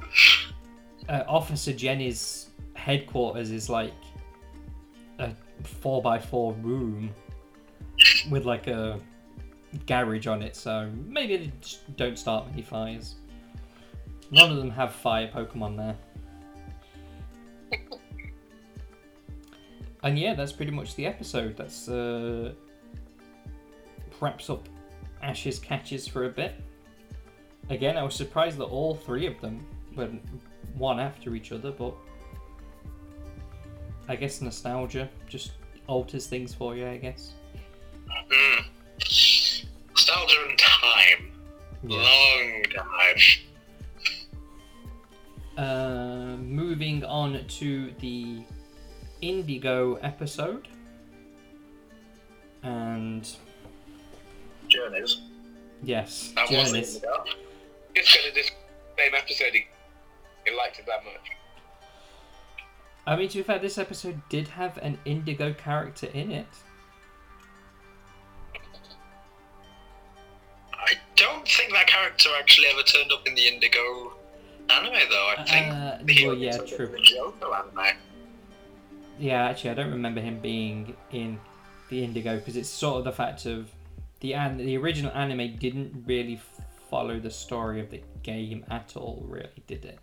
uh, 1.10 1.24
Officer 1.28 1.74
Jenny's 1.74 2.50
headquarters 2.74 3.52
is 3.52 3.70
like 3.70 3.94
a 5.20 5.32
4x4 5.64 6.64
room 6.64 7.10
with 8.30 8.46
like 8.46 8.68
a 8.68 9.00
garage 9.86 10.28
on 10.28 10.42
it, 10.42 10.56
so 10.56 10.90
maybe 11.06 11.38
they 11.38 11.52
don't 11.96 12.18
start 12.18 12.50
many 12.50 12.62
fires. 12.62 13.16
None 14.32 14.52
of 14.52 14.58
them 14.58 14.72
have 14.72 14.94
fire 14.94 15.30
Pokemon 15.34 15.78
there. 15.78 15.96
And 20.04 20.18
yeah, 20.18 20.36
that's 20.36 20.52
pretty 20.52 20.72
much 20.72 20.96
the 20.96 21.08
episode. 21.08 21.58
That's 21.58 21.90
uh, 21.90 22.54
wraps 24.22 24.50
up 24.50 24.68
Ash's 25.22 25.60
catches 25.60 26.08
for 26.08 26.26
a 26.26 26.30
bit. 26.30 26.56
Again, 27.70 27.98
I 27.98 28.04
was 28.04 28.16
surprised 28.16 28.58
that 28.58 28.66
all 28.66 28.96
three 28.96 29.26
of 29.28 29.40
them 29.42 29.66
were 29.96 30.10
one 30.76 31.00
after 31.00 31.36
each 31.36 31.52
other, 31.52 31.72
but 31.72 31.94
I 34.08 34.16
guess 34.16 34.42
nostalgia 34.42 35.10
just 35.28 35.52
alters 35.88 36.28
things 36.28 36.54
for 36.54 36.76
you, 36.76 36.88
I 36.88 36.98
guess. 36.98 37.34
Mm. 38.32 38.66
Nostalgia 39.90 40.36
and 40.50 40.58
time. 40.58 41.32
Long 41.84 42.64
time. 42.74 43.18
Uh, 45.58 46.38
moving 46.38 47.04
on 47.04 47.44
to 47.48 47.92
the 48.00 48.44
Indigo 49.22 49.96
episode. 49.96 50.68
And 52.64 53.28
Journeys. 54.78 55.18
yes, 55.84 56.32
That 56.36 56.48
Journeys. 56.50 56.96
it. 56.98 57.04
Just 57.96 58.16
gonna 58.18 58.34
just 58.36 58.52
same 58.98 59.14
episode. 59.16 59.54
He, 59.54 59.66
he 60.46 60.56
liked 60.56 60.80
it 60.80 60.86
that 60.86 61.04
much. 61.04 61.16
I 63.06 63.16
mean, 63.16 63.30
to 63.30 63.38
be 63.38 63.44
fair, 63.44 63.58
this 63.60 63.78
episode 63.78 64.22
did 64.30 64.48
have 64.50 64.78
an 64.80 64.98
Indigo 65.06 65.54
character 65.54 66.08
in 66.14 66.30
it. 66.32 66.48
I 70.74 70.94
don't 71.16 71.48
think 71.48 71.72
that 71.74 71.88
character 71.88 72.30
actually 72.40 72.68
ever 72.68 72.84
turned 72.84 73.12
up 73.12 73.26
in 73.28 73.36
the 73.36 73.48
Indigo 73.48 74.14
anime, 74.70 74.94
though. 75.10 75.34
I 75.38 75.44
think 75.44 75.68
Uh, 75.74 75.98
he 76.08 76.26
well, 76.26 76.34
only 76.36 76.46
yeah, 76.46 76.58
turned 76.58 76.68
true. 76.70 76.86
in 76.88 76.92
the 76.92 76.98
Johto 77.00 77.56
anime. 77.58 77.98
Yeah, 79.20 79.46
actually, 79.50 79.72
I 79.72 79.74
don't 79.74 79.92
remember 79.92 80.22
him 80.22 80.40
being 80.40 80.96
in 81.12 81.40
the 81.90 82.04
Indigo 82.04 82.38
because 82.38 82.56
it's 82.56 82.70
sort 82.70 83.00
of 83.00 83.04
the 83.06 83.12
fact 83.12 83.46
of 83.46 83.70
the 84.20 84.34
an- 84.34 84.58
the 84.58 84.78
original 84.78 85.12
anime 85.12 85.58
didn't 85.58 86.04
really 86.06 86.40
follow 86.90 87.20
the 87.20 87.32
story 87.32 87.80
of 87.80 87.90
the 87.90 88.02
game 88.24 88.66
at 88.70 88.94
all, 88.96 89.24
really, 89.28 89.64
did 89.68 89.86
it? 89.86 90.00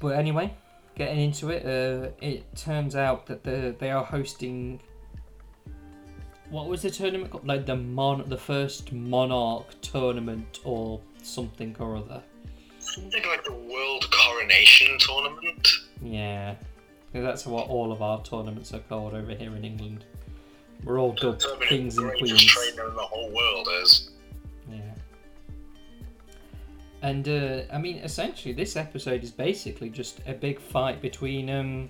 But 0.00 0.16
anyway, 0.16 0.54
getting 0.94 1.20
into 1.20 1.50
it, 1.50 1.64
uh, 1.66 2.10
it 2.20 2.44
turns 2.56 2.96
out 2.96 3.26
that 3.26 3.44
the, 3.44 3.74
they 3.78 3.90
are 3.90 4.04
hosting. 4.04 4.80
What 6.48 6.68
was 6.68 6.82
the 6.82 6.90
tournament 6.90 7.30
called? 7.30 7.46
Like 7.46 7.66
the 7.66 7.76
mon, 7.76 8.28
the 8.28 8.38
first 8.38 8.92
Monarch 8.92 9.66
tournament 9.82 10.60
or 10.64 11.00
something 11.22 11.76
or 11.78 11.96
other. 11.96 12.22
something 12.78 13.22
like 13.26 13.44
the 13.44 13.52
World 13.52 14.10
Coronation 14.10 14.98
Tournament. 14.98 15.68
Yeah, 16.02 16.54
that's 17.12 17.46
what 17.46 17.68
all 17.68 17.92
of 17.92 18.00
our 18.00 18.22
tournaments 18.22 18.72
are 18.72 18.80
called 18.80 19.12
over 19.14 19.34
here 19.34 19.54
in 19.54 19.64
England. 19.64 20.06
We're 20.84 20.98
all 20.98 21.12
dubbed 21.12 21.40
Determining 21.40 21.68
kings 21.68 21.98
and 21.98 22.10
queens. 22.18 22.44
trainer 22.44 22.88
in 22.88 22.94
the 22.94 23.02
whole 23.02 23.30
world 23.30 23.68
is. 23.82 24.10
Yeah. 24.70 24.80
And 27.02 27.28
uh, 27.28 27.62
I 27.72 27.78
mean, 27.78 27.96
essentially, 27.98 28.54
this 28.54 28.76
episode 28.76 29.22
is 29.22 29.30
basically 29.30 29.90
just 29.90 30.20
a 30.26 30.32
big 30.32 30.58
fight 30.60 31.00
between 31.00 31.50
um, 31.50 31.88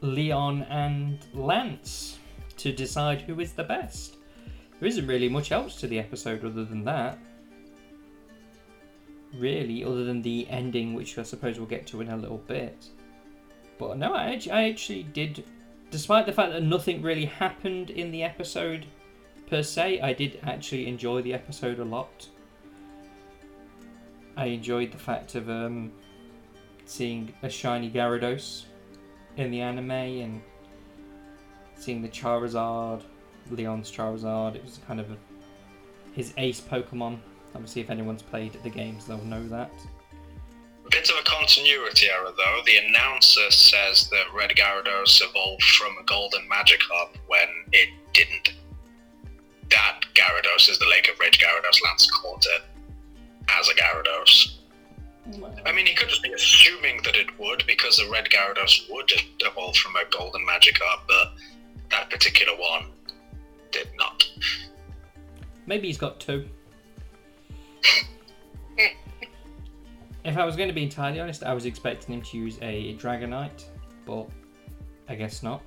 Leon 0.00 0.62
and 0.64 1.18
Lance 1.34 2.18
to 2.58 2.72
decide 2.72 3.20
who 3.22 3.40
is 3.40 3.52
the 3.52 3.64
best. 3.64 4.16
There 4.80 4.88
isn't 4.88 5.06
really 5.06 5.28
much 5.28 5.50
else 5.52 5.76
to 5.80 5.86
the 5.86 5.98
episode 5.98 6.44
other 6.44 6.64
than 6.64 6.84
that. 6.84 7.18
Really, 9.36 9.84
other 9.84 10.04
than 10.04 10.22
the 10.22 10.48
ending, 10.48 10.94
which 10.94 11.18
I 11.18 11.22
suppose 11.22 11.58
we'll 11.58 11.68
get 11.68 11.86
to 11.88 12.00
in 12.00 12.08
a 12.08 12.16
little 12.16 12.38
bit. 12.38 12.86
But 13.78 13.98
no, 13.98 14.14
I, 14.14 14.40
I 14.50 14.68
actually 14.68 15.02
did, 15.02 15.44
despite 15.90 16.26
the 16.26 16.32
fact 16.32 16.52
that 16.52 16.62
nothing 16.62 17.02
really 17.02 17.26
happened 17.26 17.90
in 17.90 18.10
the 18.10 18.22
episode 18.22 18.86
per 19.48 19.62
se, 19.62 20.00
I 20.00 20.12
did 20.12 20.40
actually 20.42 20.86
enjoy 20.86 21.22
the 21.22 21.34
episode 21.34 21.78
a 21.78 21.84
lot. 21.84 22.28
I 24.36 24.46
enjoyed 24.46 24.92
the 24.92 24.98
fact 24.98 25.34
of 25.34 25.48
um, 25.48 25.92
seeing 26.84 27.32
a 27.42 27.48
shiny 27.48 27.90
Gyarados 27.90 28.64
in 29.36 29.50
the 29.50 29.60
anime 29.60 29.90
and 29.90 30.42
seeing 31.76 32.02
the 32.02 32.08
Charizard, 32.08 33.02
Leon's 33.50 33.90
Charizard. 33.90 34.54
It 34.54 34.64
was 34.64 34.80
kind 34.86 35.00
of 35.00 35.10
a, 35.10 35.16
his 36.12 36.32
ace 36.36 36.60
Pokemon. 36.60 37.18
Obviously, 37.54 37.82
if 37.82 37.90
anyone's 37.90 38.22
played 38.22 38.52
the 38.62 38.70
games, 38.70 39.06
they'll 39.06 39.24
know 39.24 39.46
that. 39.48 39.72
Of 41.18 41.24
a 41.24 41.30
continuity 41.30 42.08
error, 42.10 42.32
though. 42.36 42.60
The 42.64 42.76
announcer 42.76 43.50
says 43.50 44.08
that 44.10 44.24
Red 44.34 44.50
Gyarados 44.50 45.20
evolved 45.22 45.62
from 45.62 45.96
a 45.98 46.04
Golden 46.04 46.48
Magikarp 46.48 47.16
when 47.26 47.48
it 47.72 47.88
didn't. 48.12 48.52
That 49.70 50.00
Gyarados 50.14 50.68
is 50.68 50.78
the 50.78 50.86
Lake 50.88 51.08
of 51.08 51.18
Rage 51.18 51.38
Gyarados 51.38 51.82
Lance 51.84 52.10
caught 52.10 52.44
it. 52.46 52.62
as 53.48 53.68
a 53.68 53.74
Gyarados. 53.74 54.58
I 55.66 55.72
mean, 55.72 55.86
he 55.86 55.94
could 55.94 56.08
just 56.08 56.22
be 56.22 56.32
assuming 56.32 57.00
that 57.04 57.16
it 57.16 57.36
would 57.38 57.64
because 57.66 57.98
a 57.98 58.10
red 58.10 58.26
Gyarados 58.26 58.88
would 58.90 59.10
evolve 59.40 59.76
from 59.76 59.96
a 59.96 60.04
golden 60.10 60.46
Magikarp, 60.46 61.00
but 61.08 61.32
that 61.90 62.10
particular 62.10 62.52
one 62.54 62.90
did 63.72 63.88
not. 63.96 64.28
Maybe 65.66 65.88
he's 65.88 65.98
got 65.98 66.20
two. 66.20 66.48
if 70.28 70.36
I 70.36 70.44
was 70.44 70.56
going 70.56 70.68
to 70.68 70.74
be 70.74 70.82
entirely 70.82 71.20
honest, 71.20 71.42
I 71.42 71.54
was 71.54 71.64
expecting 71.64 72.14
him 72.14 72.22
to 72.22 72.36
use 72.36 72.58
a 72.62 72.94
Dragonite, 72.96 73.64
but 74.04 74.28
I 75.08 75.14
guess 75.14 75.42
not. 75.42 75.62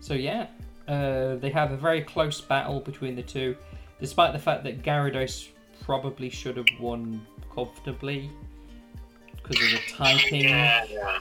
So 0.00 0.14
yeah, 0.14 0.48
uh, 0.88 1.36
they 1.36 1.50
have 1.50 1.72
a 1.72 1.76
very 1.76 2.02
close 2.02 2.40
battle 2.40 2.80
between 2.80 3.14
the 3.14 3.22
two, 3.22 3.56
despite 4.00 4.32
the 4.32 4.38
fact 4.38 4.64
that 4.64 4.82
Gyarados 4.82 5.48
probably 5.80 6.28
should 6.28 6.56
have 6.56 6.66
won 6.80 7.24
comfortably 7.54 8.30
because 9.36 9.62
of 9.62 9.70
the 9.70 9.80
typing. 9.92 10.48
Yeah, 10.48 10.84
yeah. 10.90 11.18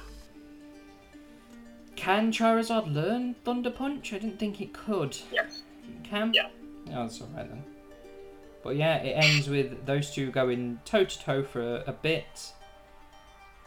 Can 1.95 2.31
Charizard 2.31 2.91
learn 2.91 3.35
Thunder 3.45 3.69
Punch? 3.69 4.13
I 4.13 4.17
didn't 4.17 4.39
think 4.39 4.59
it 4.61 4.73
could. 4.73 5.15
Yes. 5.31 5.61
It 5.87 6.03
can? 6.03 6.33
Yeah. 6.33 6.47
Oh, 6.89 7.03
that's 7.03 7.21
alright 7.21 7.47
then. 7.47 7.63
But 8.63 8.75
yeah, 8.75 8.97
it 8.97 9.13
ends 9.13 9.49
with 9.49 9.85
those 9.85 10.11
two 10.11 10.31
going 10.31 10.79
toe 10.85 11.05
to 11.05 11.19
toe 11.19 11.43
for 11.43 11.77
a, 11.77 11.83
a 11.87 11.93
bit, 11.93 12.53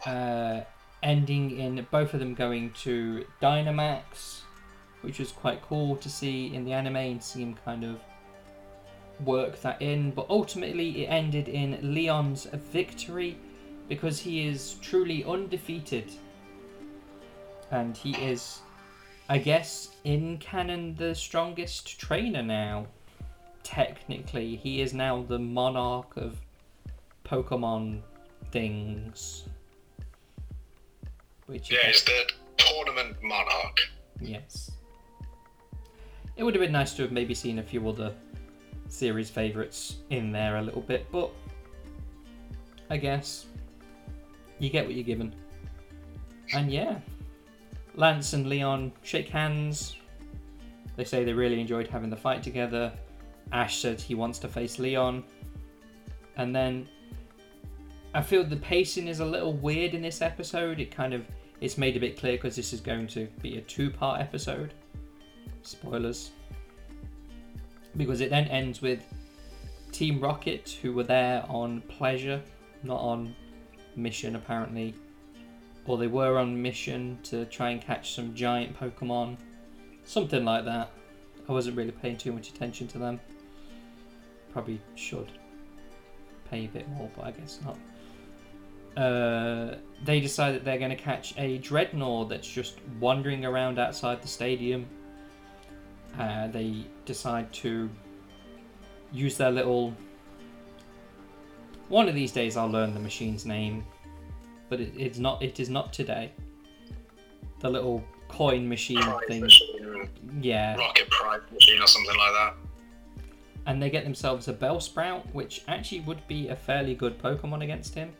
uh, 0.05 0.61
ending 1.03 1.57
in 1.57 1.85
both 1.91 2.13
of 2.13 2.19
them 2.19 2.33
going 2.33 2.71
to 2.83 3.25
Dynamax, 3.41 4.41
which 5.01 5.19
was 5.19 5.31
quite 5.31 5.61
cool 5.61 5.95
to 5.97 6.09
see 6.09 6.53
in 6.53 6.65
the 6.65 6.73
anime 6.73 6.95
and 6.95 7.23
see 7.23 7.41
him 7.41 7.55
kind 7.65 7.83
of 7.83 7.99
work 9.23 9.61
that 9.61 9.81
in. 9.81 10.11
But 10.11 10.27
ultimately, 10.29 11.03
it 11.03 11.07
ended 11.07 11.47
in 11.47 11.77
Leon's 11.93 12.45
victory 12.45 13.37
because 13.87 14.19
he 14.19 14.47
is 14.47 14.75
truly 14.81 15.23
undefeated. 15.23 16.11
And 17.71 17.95
he 17.97 18.15
is, 18.15 18.59
I 19.29 19.37
guess, 19.39 19.89
in 20.03 20.37
canon, 20.37 20.95
the 20.95 21.13
strongest 21.15 21.99
trainer 21.99 22.43
now. 22.43 22.87
Technically, 23.65 24.55
he 24.55 24.79
is 24.79 24.93
now 24.93 25.23
the 25.23 25.39
monarch 25.39 26.15
of 26.17 26.39
Pokemon 27.25 28.01
things. 28.51 29.45
Which 31.47 31.71
Yeah, 31.71 31.87
he's 31.87 32.03
the 32.03 32.31
tournament 32.57 33.17
monarch. 33.23 33.79
Yes. 34.21 34.71
It 36.37 36.43
would 36.43 36.53
have 36.53 36.61
been 36.61 36.71
nice 36.71 36.93
to 36.93 37.01
have 37.01 37.11
maybe 37.11 37.33
seen 37.33 37.57
a 37.57 37.63
few 37.63 37.89
other 37.89 38.13
series 38.87 39.31
favourites 39.31 39.97
in 40.11 40.31
there 40.31 40.57
a 40.57 40.61
little 40.61 40.81
bit, 40.81 41.07
but 41.11 41.31
I 42.91 42.97
guess 42.97 43.47
you 44.59 44.69
get 44.69 44.85
what 44.85 44.93
you're 44.93 45.03
given. 45.03 45.33
And 46.53 46.71
yeah, 46.71 46.99
Lance 47.95 48.33
and 48.33 48.47
Leon 48.47 48.91
shake 49.01 49.29
hands. 49.29 49.95
They 50.97 51.03
say 51.03 51.23
they 51.23 51.33
really 51.33 51.59
enjoyed 51.59 51.87
having 51.87 52.11
the 52.11 52.15
fight 52.15 52.43
together. 52.43 52.93
Ash 53.51 53.79
said 53.79 53.99
he 54.01 54.15
wants 54.15 54.39
to 54.39 54.47
face 54.47 54.79
Leon. 54.79 55.23
And 56.37 56.55
then 56.55 56.87
I 58.13 58.21
feel 58.21 58.43
the 58.43 58.57
pacing 58.57 59.07
is 59.07 59.19
a 59.19 59.25
little 59.25 59.53
weird 59.53 59.93
in 59.93 60.01
this 60.01 60.21
episode. 60.21 60.79
It 60.79 60.91
kind 60.91 61.13
of 61.13 61.25
it's 61.61 61.77
made 61.77 61.95
a 61.95 61.99
bit 61.99 62.17
clear 62.17 62.33
because 62.33 62.55
this 62.55 62.73
is 62.73 62.81
going 62.81 63.07
to 63.07 63.27
be 63.41 63.57
a 63.57 63.61
two-part 63.61 64.19
episode. 64.19 64.73
Spoilers. 65.61 66.31
Because 67.97 68.21
it 68.21 68.29
then 68.29 68.45
ends 68.47 68.81
with 68.81 69.01
Team 69.91 70.19
Rocket, 70.19 70.77
who 70.81 70.91
were 70.91 71.03
there 71.03 71.45
on 71.47 71.81
pleasure, 71.81 72.41
not 72.83 72.99
on 72.99 73.33
mission 73.95 74.35
apparently. 74.35 74.93
Or 75.85 75.97
they 75.97 76.07
were 76.07 76.37
on 76.37 76.61
mission 76.61 77.19
to 77.23 77.45
try 77.45 77.69
and 77.69 77.81
catch 77.81 78.15
some 78.15 78.33
giant 78.35 78.77
Pokemon. 78.77 79.37
Something 80.03 80.43
like 80.43 80.65
that. 80.65 80.91
I 81.47 81.51
wasn't 81.51 81.77
really 81.77 81.91
paying 81.91 82.17
too 82.17 82.33
much 82.33 82.49
attention 82.49 82.87
to 82.89 82.97
them. 82.97 83.19
Probably 84.55 84.79
should 84.95 85.33
pay 86.49 86.63
a 86.63 86.67
bit 86.69 86.87
more, 86.91 87.09
but 87.13 87.25
I 87.25 87.31
guess 87.31 87.59
not. 87.65 87.77
Uh, 88.95 89.75
they 90.05 90.21
decide 90.21 90.55
that 90.55 90.63
they're 90.63 90.77
going 90.77 90.95
to 90.95 91.03
catch 91.03 91.33
a 91.37 91.59
Drednaw 91.59 92.29
that's 92.29 92.47
just 92.47 92.75
wandering 93.01 93.43
around 93.43 93.79
outside 93.79 94.21
the 94.21 94.29
stadium. 94.29 94.85
Uh, 96.17 96.47
they 96.47 96.85
decide 97.03 97.51
to 97.51 97.89
use 99.11 99.35
their 99.35 99.51
little. 99.51 99.93
One 101.89 102.07
of 102.07 102.15
these 102.15 102.31
days, 102.31 102.55
I'll 102.55 102.69
learn 102.71 102.93
the 102.93 103.01
machine's 103.01 103.45
name, 103.45 103.85
but 104.69 104.79
it, 104.79 104.93
it's 104.97 105.19
not. 105.19 105.43
It 105.43 105.59
is 105.59 105.69
not 105.69 105.91
today. 105.91 106.31
The 107.59 107.69
little 107.69 108.01
coin 108.29 108.69
machine 108.69 109.01
Prize 109.01 109.19
thing. 109.27 109.41
machine, 109.41 110.09
Yeah, 110.39 110.77
rocket 110.77 111.09
prize 111.09 111.41
machine, 111.51 111.81
or 111.81 111.87
something 111.87 112.15
like 112.17 112.31
that. 112.31 112.53
And 113.65 113.81
they 113.81 113.89
get 113.89 114.03
themselves 114.03 114.47
a 114.47 114.53
Bellsprout, 114.53 115.25
which 115.33 115.63
actually 115.67 116.01
would 116.01 116.25
be 116.27 116.49
a 116.49 116.55
fairly 116.55 116.93
good 116.93 117.17
Pokemon 117.17 117.63
against 117.63 117.95
him. 117.95 118.11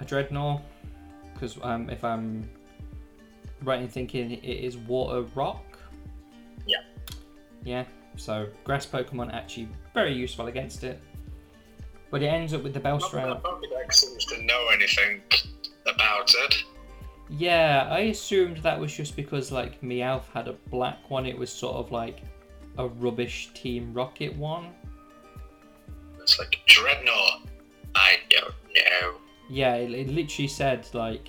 A 0.00 0.04
Drednaw, 0.04 0.60
because 1.32 1.58
um, 1.62 1.90
if 1.90 2.04
I'm 2.04 2.48
right 3.62 3.80
in 3.80 3.88
thinking, 3.88 4.32
it 4.32 4.44
is 4.44 4.76
Water 4.76 5.22
Rock. 5.34 5.78
Yeah. 6.66 6.78
Yeah, 7.64 7.84
so 8.16 8.48
grass 8.62 8.86
Pokemon 8.86 9.32
actually 9.32 9.68
very 9.92 10.12
useful 10.12 10.46
against 10.46 10.84
it. 10.84 11.00
But 12.10 12.22
it 12.22 12.26
ends 12.26 12.54
up 12.54 12.62
with 12.62 12.74
the 12.74 12.80
Bellsprout. 12.80 13.42
Pokedex 13.42 13.94
seems 13.94 14.24
to 14.26 14.42
know 14.42 14.68
anything 14.72 15.22
about 15.86 16.30
it. 16.32 16.54
Yeah, 17.30 17.88
I 17.90 18.00
assumed 18.00 18.58
that 18.58 18.78
was 18.78 18.94
just 18.94 19.16
because 19.16 19.50
like 19.50 19.80
Meowth 19.80 20.26
had 20.32 20.46
a 20.46 20.52
black 20.70 21.10
one. 21.10 21.26
It 21.26 21.36
was 21.36 21.50
sort 21.50 21.76
of 21.76 21.90
like 21.90 22.22
a 22.78 22.88
rubbish 22.88 23.50
Team 23.54 23.92
Rocket 23.92 24.34
one. 24.36 24.72
It's 26.20 26.38
like 26.38 26.58
Drednaw. 26.66 27.46
I 27.94 28.16
don't 28.30 28.54
know. 28.74 29.14
Yeah, 29.48 29.74
it, 29.76 29.92
it 29.92 30.08
literally 30.08 30.48
said 30.48 30.86
like 30.94 31.28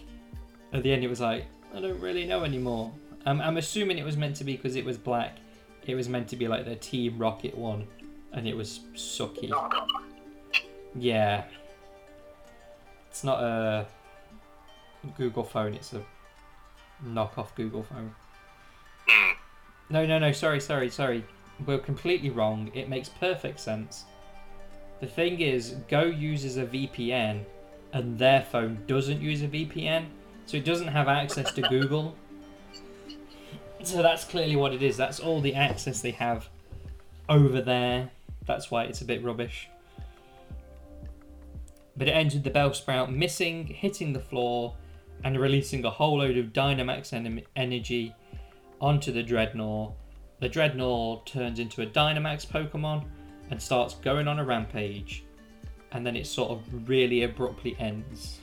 at 0.74 0.84
the 0.84 0.92
end 0.92 1.04
it 1.04 1.10
was 1.10 1.22
like 1.22 1.46
I 1.74 1.82
don't 1.82 2.00
really 2.00 2.26
know 2.26 2.44
anymore. 2.44 2.92
Um, 3.26 3.42
I'm 3.42 3.58
assuming 3.58 3.98
it 3.98 4.06
was 4.06 4.18
meant 4.18 4.36
to 4.38 4.44
be 4.44 4.56
because 4.56 4.76
it 4.76 4.86
was 4.86 4.98
black. 4.98 5.38
It 5.86 5.96
was 5.96 6.08
meant 6.10 6.28
to 6.30 6.36
be 6.36 6.48
like 6.48 6.66
the 6.66 6.76
Team 6.76 7.18
Rocket 7.18 7.56
one, 7.56 7.88
and 8.32 8.48
it 8.48 8.56
was 8.56 8.82
sucky. 8.96 9.52
Oh, 9.54 9.70
Yeah, 10.96 11.44
it's 13.10 13.24
not 13.24 13.44
a 13.44 13.86
Google 15.18 15.44
phone. 15.44 15.74
It's 15.74 15.94
a 15.94 16.04
knockoff 17.06 17.54
Google 17.56 17.84
phone. 17.84 18.14
Hmm. 19.08 19.34
No, 19.90 20.06
no, 20.06 20.20
no. 20.20 20.32
Sorry, 20.32 20.60
sorry, 20.60 20.90
sorry. 20.90 21.24
We're 21.66 21.80
completely 21.80 22.30
wrong. 22.30 22.72
It 22.74 22.90
makes 22.90 23.10
perfect 23.10 23.60
sense. 23.60 24.06
The 25.00 25.08
thing 25.08 25.42
is, 25.42 25.76
Go 25.88 26.04
uses 26.04 26.58
a 26.58 26.66
VPN, 26.66 27.44
and 27.94 28.18
their 28.18 28.42
phone 28.42 28.80
doesn't 28.88 29.22
use 29.22 29.42
a 29.42 29.48
VPN, 29.48 30.06
so 30.46 30.58
it 30.58 30.66
doesn't 30.66 30.88
have 30.88 31.08
access 31.08 31.52
to 31.54 31.62
Google. 31.62 32.16
So 33.84 34.02
that's 34.02 34.24
clearly 34.24 34.56
what 34.56 34.74
it 34.74 34.82
is. 34.82 34.98
That's 34.98 35.20
all 35.20 35.42
the 35.42 35.54
access 35.54 36.02
they 36.02 36.10
have 36.12 36.50
over 37.30 37.62
there. 37.62 38.10
That's 38.48 38.72
why 38.72 38.86
it's 38.86 39.02
a 39.02 39.06
bit 39.06 39.24
rubbish. 39.24 39.70
But 41.96 42.08
it 42.08 42.12
ends 42.12 42.34
with 42.34 42.44
the 42.44 42.50
Bellsprout 42.50 43.14
missing, 43.14 43.68
hitting 43.68 44.14
the 44.14 44.20
floor, 44.20 44.76
and 45.24 45.40
releasing 45.40 45.86
a 45.86 45.92
whole 45.92 46.18
load 46.18 46.36
of 46.38 46.48
Dynamax 46.48 47.14
en- 47.14 47.44
energy 47.56 48.16
onto 48.82 49.12
the 49.12 49.24
Drednaw. 49.24 49.94
The 50.46 50.52
Drednaw 50.52 51.26
turns 51.26 51.58
into 51.58 51.82
a 51.82 51.88
Dynamax 51.88 52.46
Pokemon 52.46 53.08
and 53.50 53.60
starts 53.60 53.96
going 53.96 54.28
on 54.28 54.38
a 54.38 54.46
rampage. 54.46 55.26
And 55.92 56.06
then 56.06 56.16
it 56.16 56.28
sort 56.28 56.52
of 56.52 56.88
really 56.88 57.24
abruptly 57.24 57.76
ends. 57.80 58.42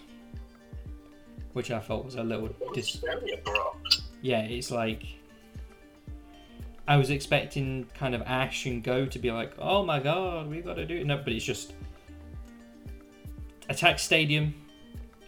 Which 1.52 1.70
I 1.70 1.78
felt 1.78 2.04
was 2.04 2.16
a 2.16 2.24
little 2.24 2.48
dis- 2.74 2.96
Very 2.96 3.34
abrupt. 3.34 4.00
yeah, 4.20 4.40
it's 4.40 4.72
like 4.72 5.04
I 6.88 6.96
was 6.96 7.10
expecting 7.10 7.86
kind 7.94 8.16
of 8.16 8.22
Ash 8.22 8.66
and 8.66 8.82
Go 8.82 9.06
to 9.06 9.18
be 9.20 9.30
like, 9.30 9.52
"Oh 9.60 9.84
my 9.84 10.00
god, 10.00 10.48
we've 10.48 10.64
got 10.64 10.74
to 10.74 10.84
do 10.84 10.96
it." 10.96 11.06
No, 11.06 11.18
but 11.18 11.32
it's 11.32 11.44
just 11.44 11.72
attack 13.68 14.00
stadium 14.00 14.52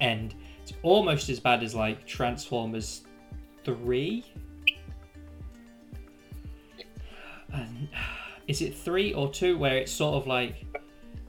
end. 0.01 0.35
It's 0.65 0.73
almost 0.83 1.29
as 1.29 1.39
bad 1.39 1.63
as 1.63 1.73
like 1.73 2.05
Transformers 2.05 3.05
three. 3.63 4.25
And, 7.55 7.89
is 8.47 8.61
it 8.61 8.77
three 8.77 9.15
or 9.15 9.31
two 9.31 9.57
where 9.57 9.77
it's 9.79 9.93
sort 9.93 10.17
of 10.17 10.27
like 10.27 10.67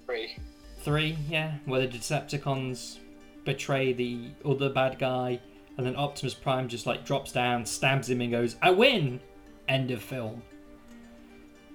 Three. 0.06 0.38
Three, 0.80 1.18
yeah, 1.30 1.56
where 1.66 1.82
the 1.82 1.88
Decepticons 1.88 3.00
betray 3.44 3.94
the 3.94 4.30
other 4.44 4.70
bad 4.70 5.00
guy, 5.00 5.40
and 5.78 5.86
then 5.86 5.96
Optimus 5.96 6.34
Prime 6.34 6.68
just 6.68 6.86
like 6.86 7.06
drops 7.06 7.32
down, 7.32 7.66
stabs 7.66 8.10
him, 8.10 8.22
and 8.22 8.32
goes, 8.32 8.56
"I 8.62 8.72
win!" 8.72 9.20
End 9.68 9.90
of 9.92 10.02
film. 10.02 10.44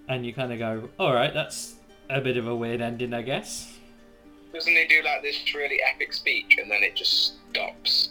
And 0.09 0.25
you 0.25 0.33
kind 0.33 0.53
of 0.53 0.59
go, 0.59 0.89
"All 0.99 1.13
right, 1.13 1.35
that's 1.35 1.77
a 2.09 2.21
bit 2.21 2.37
of 2.37 2.47
a 2.47 2.55
weird 2.55 2.81
ending, 2.81 3.15
I 3.15 3.23
guess. 3.23 3.79
Doesn't 4.53 4.73
he 4.73 4.87
do 4.87 5.03
like 5.05 5.23
this 5.23 5.55
really 5.55 5.81
epic 5.95 6.13
speech 6.13 6.57
and 6.61 6.71
then 6.71 6.83
it 6.83 6.97
just 6.97 7.35
stops? 7.51 8.11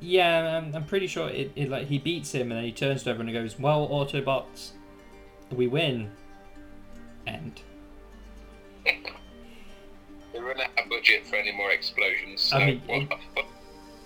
Yeah, 0.00 0.56
I'm, 0.56 0.74
I'm 0.74 0.84
pretty 0.84 1.06
sure 1.06 1.28
it, 1.28 1.52
it 1.54 1.68
like 1.68 1.86
he 1.86 1.98
beats 1.98 2.32
him 2.32 2.50
and 2.50 2.52
then 2.52 2.64
he 2.64 2.72
turns 2.72 3.02
to 3.04 3.10
everyone 3.10 3.34
and 3.34 3.44
goes, 3.44 3.58
"Well, 3.58 3.88
Autobots, 3.88 4.72
we 5.52 5.66
win." 5.66 6.10
End. 7.26 7.62
They 8.84 10.38
run 10.38 10.60
out 10.60 10.70
of 10.82 10.88
budget 10.88 11.26
for 11.26 11.36
any 11.36 11.52
more 11.52 11.70
explosions. 11.72 12.40
So 12.40 12.56
I 12.56 12.66
mean, 12.66 12.82
what 12.86 13.46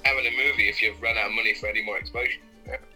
having 0.05 0.27
a 0.27 0.31
movie 0.31 0.69
if 0.69 0.83
you've 0.83 1.01
run 1.01 1.17
out 1.17 1.29
of 1.29 1.33
money 1.33 1.55
for 1.55 1.69
any 1.69 1.83
more 1.83 1.99
explosions? 1.99 2.43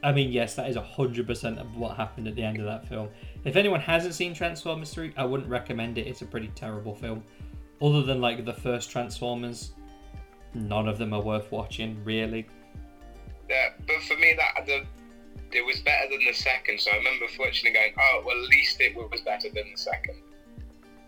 I 0.02 0.12
mean, 0.12 0.32
yes, 0.32 0.54
that 0.54 0.68
is 0.70 0.76
hundred 0.76 1.26
percent 1.26 1.58
of 1.58 1.76
what 1.76 1.96
happened 1.96 2.26
at 2.26 2.34
the 2.34 2.42
end 2.42 2.58
of 2.58 2.64
that 2.64 2.88
film. 2.88 3.08
If 3.44 3.56
anyone 3.56 3.80
hasn't 3.80 4.14
seen 4.14 4.32
Transformers 4.34 4.92
three, 4.92 5.12
I 5.16 5.24
wouldn't 5.24 5.48
recommend 5.48 5.98
it. 5.98 6.06
It's 6.06 6.22
a 6.22 6.26
pretty 6.26 6.50
terrible 6.54 6.94
film. 6.94 7.22
Other 7.82 8.02
than 8.02 8.20
like 8.20 8.44
the 8.44 8.54
first 8.54 8.90
Transformers, 8.90 9.72
none 10.54 10.88
of 10.88 10.98
them 10.98 11.12
are 11.12 11.20
worth 11.20 11.52
watching, 11.52 12.02
really. 12.02 12.46
Yeah, 13.48 13.70
but 13.86 14.02
for 14.02 14.16
me 14.16 14.34
that 14.36 14.66
the 14.66 14.84
it 15.52 15.64
was 15.64 15.80
better 15.80 16.08
than 16.10 16.24
the 16.24 16.32
second. 16.32 16.80
So 16.80 16.90
I 16.90 16.96
remember 16.96 17.26
watching 17.38 17.70
it 17.70 17.74
going, 17.74 17.92
oh 17.98 18.22
well, 18.24 18.36
at 18.36 18.48
least 18.48 18.80
it 18.80 18.94
was 18.96 19.20
better 19.22 19.48
than 19.48 19.70
the 19.70 19.78
second. 19.78 20.16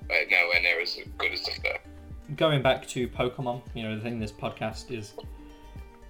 But 0.09 0.31
nowhere 0.31 0.61
near 0.63 0.81
as 0.81 0.99
good 1.19 1.33
as 1.33 1.43
the 1.43 1.53
first. 1.53 1.81
Going 2.37 2.63
back 2.63 2.87
to 2.89 3.09
Pokemon, 3.09 3.63
you 3.75 3.83
know, 3.83 3.97
the 3.97 4.03
thing 4.03 4.21
this 4.21 4.33
podcast 4.33 4.91
is 4.91 5.15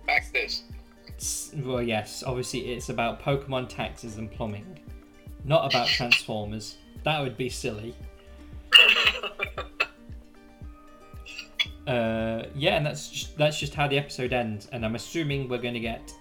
Back 0.07 0.27
to 0.27 0.33
this. 0.33 1.53
Well, 1.57 1.83
yes, 1.83 2.25
obviously 2.27 2.73
it's 2.73 2.89
about 2.89 3.23
Pokemon 3.23 3.69
taxes 3.69 4.17
and 4.17 4.31
plumbing, 4.31 4.79
not 5.45 5.71
about 5.71 5.87
Transformers. 5.97 6.77
That 7.05 7.21
would 7.21 7.37
be 7.37 7.49
silly. 7.49 7.95
Uh, 11.87 12.45
yeah, 12.55 12.77
and 12.77 12.87
that's 12.87 13.09
just, 13.09 13.37
that's 13.37 13.59
just 13.59 13.75
how 13.75 13.89
the 13.89 13.99
episode 13.99 14.33
ends. 14.33 14.69
And 14.71 14.85
I'm 14.85 14.95
assuming 14.95 15.49
we're 15.49 15.59
going 15.59 15.75
to 15.75 15.81
get 15.81 16.13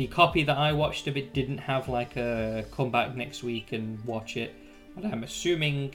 the 0.00 0.06
copy 0.06 0.42
that 0.42 0.56
I 0.56 0.72
watched 0.72 1.08
of 1.08 1.18
it 1.18 1.34
didn't 1.34 1.58
have 1.58 1.86
like 1.86 2.16
a 2.16 2.64
come 2.72 2.90
back 2.90 3.14
next 3.14 3.42
week 3.42 3.72
and 3.72 4.02
watch 4.06 4.38
it, 4.38 4.54
but 4.94 5.04
I'm 5.04 5.24
assuming 5.24 5.94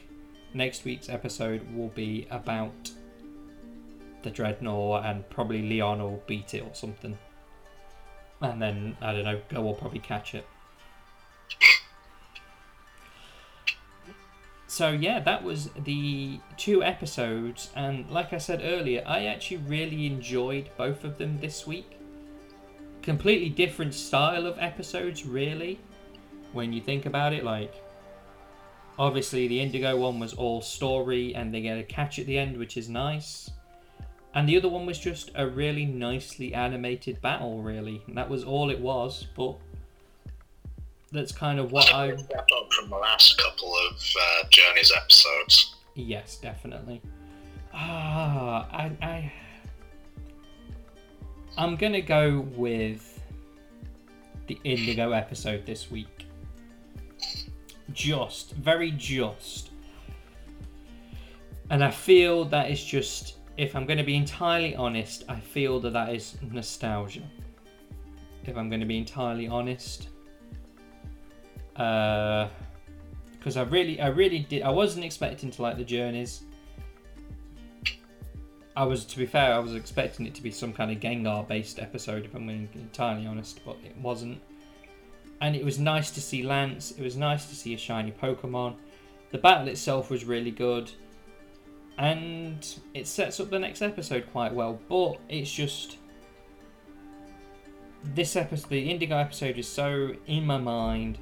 next 0.53 0.85
week's 0.85 1.09
episode 1.09 1.61
will 1.73 1.87
be 1.87 2.27
about 2.29 2.91
the 4.21 4.29
Drednaw 4.29 5.03
and 5.03 5.27
probably 5.31 5.63
Leon 5.63 6.03
will 6.03 6.21
beat 6.27 6.53
it 6.53 6.59
or 6.59 6.75
something. 6.75 7.17
And 8.41 8.61
then 8.61 8.95
I 9.01 9.11
don't 9.11 9.23
know, 9.23 9.41
Go 9.49 9.63
will 9.63 9.73
probably 9.73 10.01
catch 10.01 10.35
it. 10.35 10.45
So 14.67 14.91
yeah, 14.91 15.19
that 15.21 15.43
was 15.43 15.71
the 15.83 16.39
two 16.57 16.83
episodes, 16.83 17.71
and 17.75 18.07
like 18.11 18.33
I 18.33 18.37
said 18.37 18.61
earlier, 18.63 19.03
I 19.07 19.25
actually 19.25 19.63
really 19.65 20.05
enjoyed 20.05 20.69
both 20.77 21.03
of 21.03 21.17
them 21.17 21.39
this 21.41 21.65
week. 21.65 21.97
Completely 23.05 23.49
different 23.49 23.93
style 23.93 24.47
of 24.47 24.57
episodes, 24.59 25.25
really. 25.25 25.79
When 26.53 26.73
you 26.73 26.81
think 26.81 27.05
about 27.05 27.33
it, 27.33 27.43
like 27.43 27.73
obviously 28.97 29.47
the 29.47 29.61
Indigo 29.61 29.95
one 29.95 30.19
was 30.19 30.33
all 30.33 30.59
story, 30.61 31.35
and 31.35 31.53
they 31.53 31.61
get 31.61 31.77
a 31.77 31.83
catch 31.83 32.17
at 32.17 32.25
the 32.25 32.37
end, 32.37 32.57
which 32.57 32.77
is 32.77 32.89
nice. 32.89 33.51
And 34.33 34.49
the 34.49 34.57
other 34.57 34.67
one 34.67 34.87
was 34.87 34.97
just 34.97 35.29
a 35.35 35.47
really 35.47 35.85
nicely 35.85 36.53
animated 36.53 37.21
battle, 37.21 37.61
really. 37.61 38.01
And 38.07 38.17
that 38.17 38.29
was 38.29 38.43
all 38.43 38.71
it 38.71 38.79
was, 38.79 39.27
but 39.37 39.55
that's 41.11 41.31
kind 41.31 41.59
of 41.59 41.71
what 41.71 41.93
I. 41.93 42.15
Step 42.15 42.47
up 42.57 42.73
from 42.73 42.89
the 42.89 42.97
last 42.97 43.37
couple 43.37 43.73
of 43.87 43.93
uh, 43.95 44.47
Journey's 44.49 44.91
episodes. 44.95 45.75
Yes, 45.93 46.37
definitely. 46.37 47.01
Ah, 47.71 48.67
I, 48.71 48.91
I. 49.01 49.33
I'm 51.57 51.75
gonna 51.75 52.01
go 52.01 52.41
with 52.55 53.23
the 54.47 54.59
Indigo 54.63 55.11
episode 55.11 55.65
this 55.65 55.89
week. 55.89 56.27
Just, 57.93 58.53
very 58.53 58.91
just. 58.91 59.71
And 61.69 61.83
I 61.83 61.91
feel 61.91 62.45
that 62.45 62.69
is 62.69 62.83
just, 62.83 63.37
if 63.57 63.75
I'm 63.75 63.85
going 63.85 63.97
to 63.97 64.03
be 64.03 64.15
entirely 64.15 64.75
honest, 64.75 65.23
I 65.27 65.39
feel 65.39 65.79
that 65.79 65.93
that 65.93 66.13
is 66.13 66.37
nostalgia. 66.51 67.23
If 68.45 68.55
I'm 68.55 68.69
going 68.69 68.81
to 68.81 68.85
be 68.85 68.97
entirely 68.97 69.47
honest. 69.47 70.09
Uh 71.75 72.47
because 73.31 73.57
I 73.57 73.61
really, 73.61 74.01
I 74.01 74.07
really 74.07 74.39
did. 74.39 74.63
I 74.63 74.71
wasn't 74.71 75.05
expecting 75.05 75.51
to 75.51 75.61
like 75.61 75.77
the 75.77 75.83
journeys. 75.83 76.41
I 78.77 78.83
was, 78.83 79.05
to 79.05 79.17
be 79.17 79.25
fair, 79.25 79.53
I 79.53 79.59
was 79.59 79.73
expecting 79.73 80.25
it 80.25 80.35
to 80.35 80.43
be 80.43 80.51
some 80.51 80.73
kind 80.73 80.91
of 80.91 80.99
Gengar-based 80.99 81.79
episode, 81.79 82.25
if 82.25 82.35
I'm 82.35 82.47
being 82.47 82.67
entirely 82.75 83.25
honest, 83.25 83.61
but 83.65 83.77
it 83.85 83.95
wasn't. 83.97 84.41
And 85.39 85.55
it 85.55 85.63
was 85.63 85.79
nice 85.79 86.11
to 86.11 86.21
see 86.21 86.43
Lance. 86.43 86.91
It 86.91 87.01
was 87.01 87.15
nice 87.15 87.45
to 87.45 87.55
see 87.55 87.73
a 87.73 87.77
shiny 87.77 88.11
Pokemon. 88.11 88.75
The 89.31 89.37
battle 89.37 89.67
itself 89.69 90.09
was 90.09 90.25
really 90.25 90.51
good, 90.51 90.91
and 91.97 92.67
it 92.93 93.07
sets 93.07 93.39
up 93.39 93.49
the 93.49 93.59
next 93.59 93.81
episode 93.81 94.25
quite 94.31 94.53
well. 94.53 94.79
But 94.89 95.19
it's 95.29 95.51
just 95.51 95.97
this 98.13 98.35
episode, 98.35 98.69
the 98.69 98.89
Indigo 98.89 99.17
episode, 99.17 99.57
is 99.57 99.67
so 99.67 100.13
in 100.27 100.45
my 100.45 100.57
mind. 100.57 101.17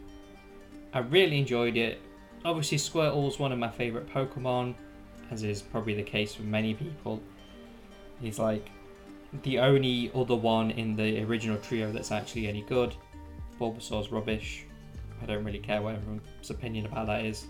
I 0.93 0.99
really 0.99 1.39
enjoyed 1.39 1.77
it. 1.77 2.01
Obviously, 2.45 2.77
Squirtle's 2.77 3.39
one 3.39 3.51
of 3.51 3.59
my 3.59 3.69
favourite 3.69 4.07
Pokemon, 4.07 4.75
as 5.31 5.43
is 5.43 5.61
probably 5.61 5.95
the 5.95 6.03
case 6.03 6.33
for 6.35 6.43
many 6.43 6.73
people. 6.73 7.21
He's 8.23 8.39
like 8.39 8.71
the 9.43 9.59
only 9.59 10.09
other 10.15 10.35
one 10.35 10.71
in 10.71 10.95
the 10.95 11.21
original 11.23 11.57
trio 11.57 11.91
that's 11.91 12.11
actually 12.11 12.47
any 12.47 12.61
good. 12.61 12.95
Bulbasaur's 13.59 14.11
rubbish. 14.11 14.65
I 15.21 15.25
don't 15.25 15.43
really 15.43 15.59
care 15.59 15.81
what 15.81 15.95
everyone's 15.95 16.49
opinion 16.49 16.85
about 16.85 17.07
that 17.07 17.25
is. 17.25 17.47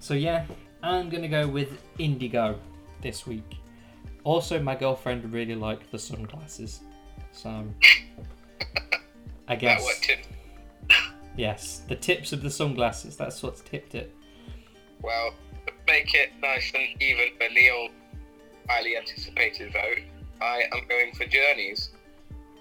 So 0.00 0.14
yeah, 0.14 0.44
I'm 0.82 1.08
gonna 1.08 1.28
go 1.28 1.46
with 1.46 1.80
Indigo 1.98 2.58
this 3.00 3.28
week. 3.28 3.58
Also, 4.24 4.60
my 4.60 4.74
girlfriend 4.74 5.32
really 5.32 5.54
liked 5.54 5.90
the 5.92 5.98
sunglasses, 5.98 6.80
so 7.30 7.64
I 9.46 9.54
guess. 9.54 9.84
Yes, 11.36 11.82
the 11.88 11.96
tips 11.96 12.32
of 12.32 12.42
the 12.42 12.50
sunglasses. 12.50 13.16
That's 13.16 13.40
what's 13.42 13.60
tipped 13.60 13.94
it. 13.94 14.12
Well, 15.00 15.32
make 15.86 16.12
it 16.14 16.30
nice 16.40 16.72
and 16.74 17.00
even 17.00 17.28
for 17.38 17.48
Neil's 17.54 17.90
highly 18.68 18.96
anticipated 18.96 19.72
vote, 19.72 20.00
I 20.40 20.64
am 20.72 20.88
going 20.88 21.12
for 21.14 21.24
Journeys. 21.24 21.90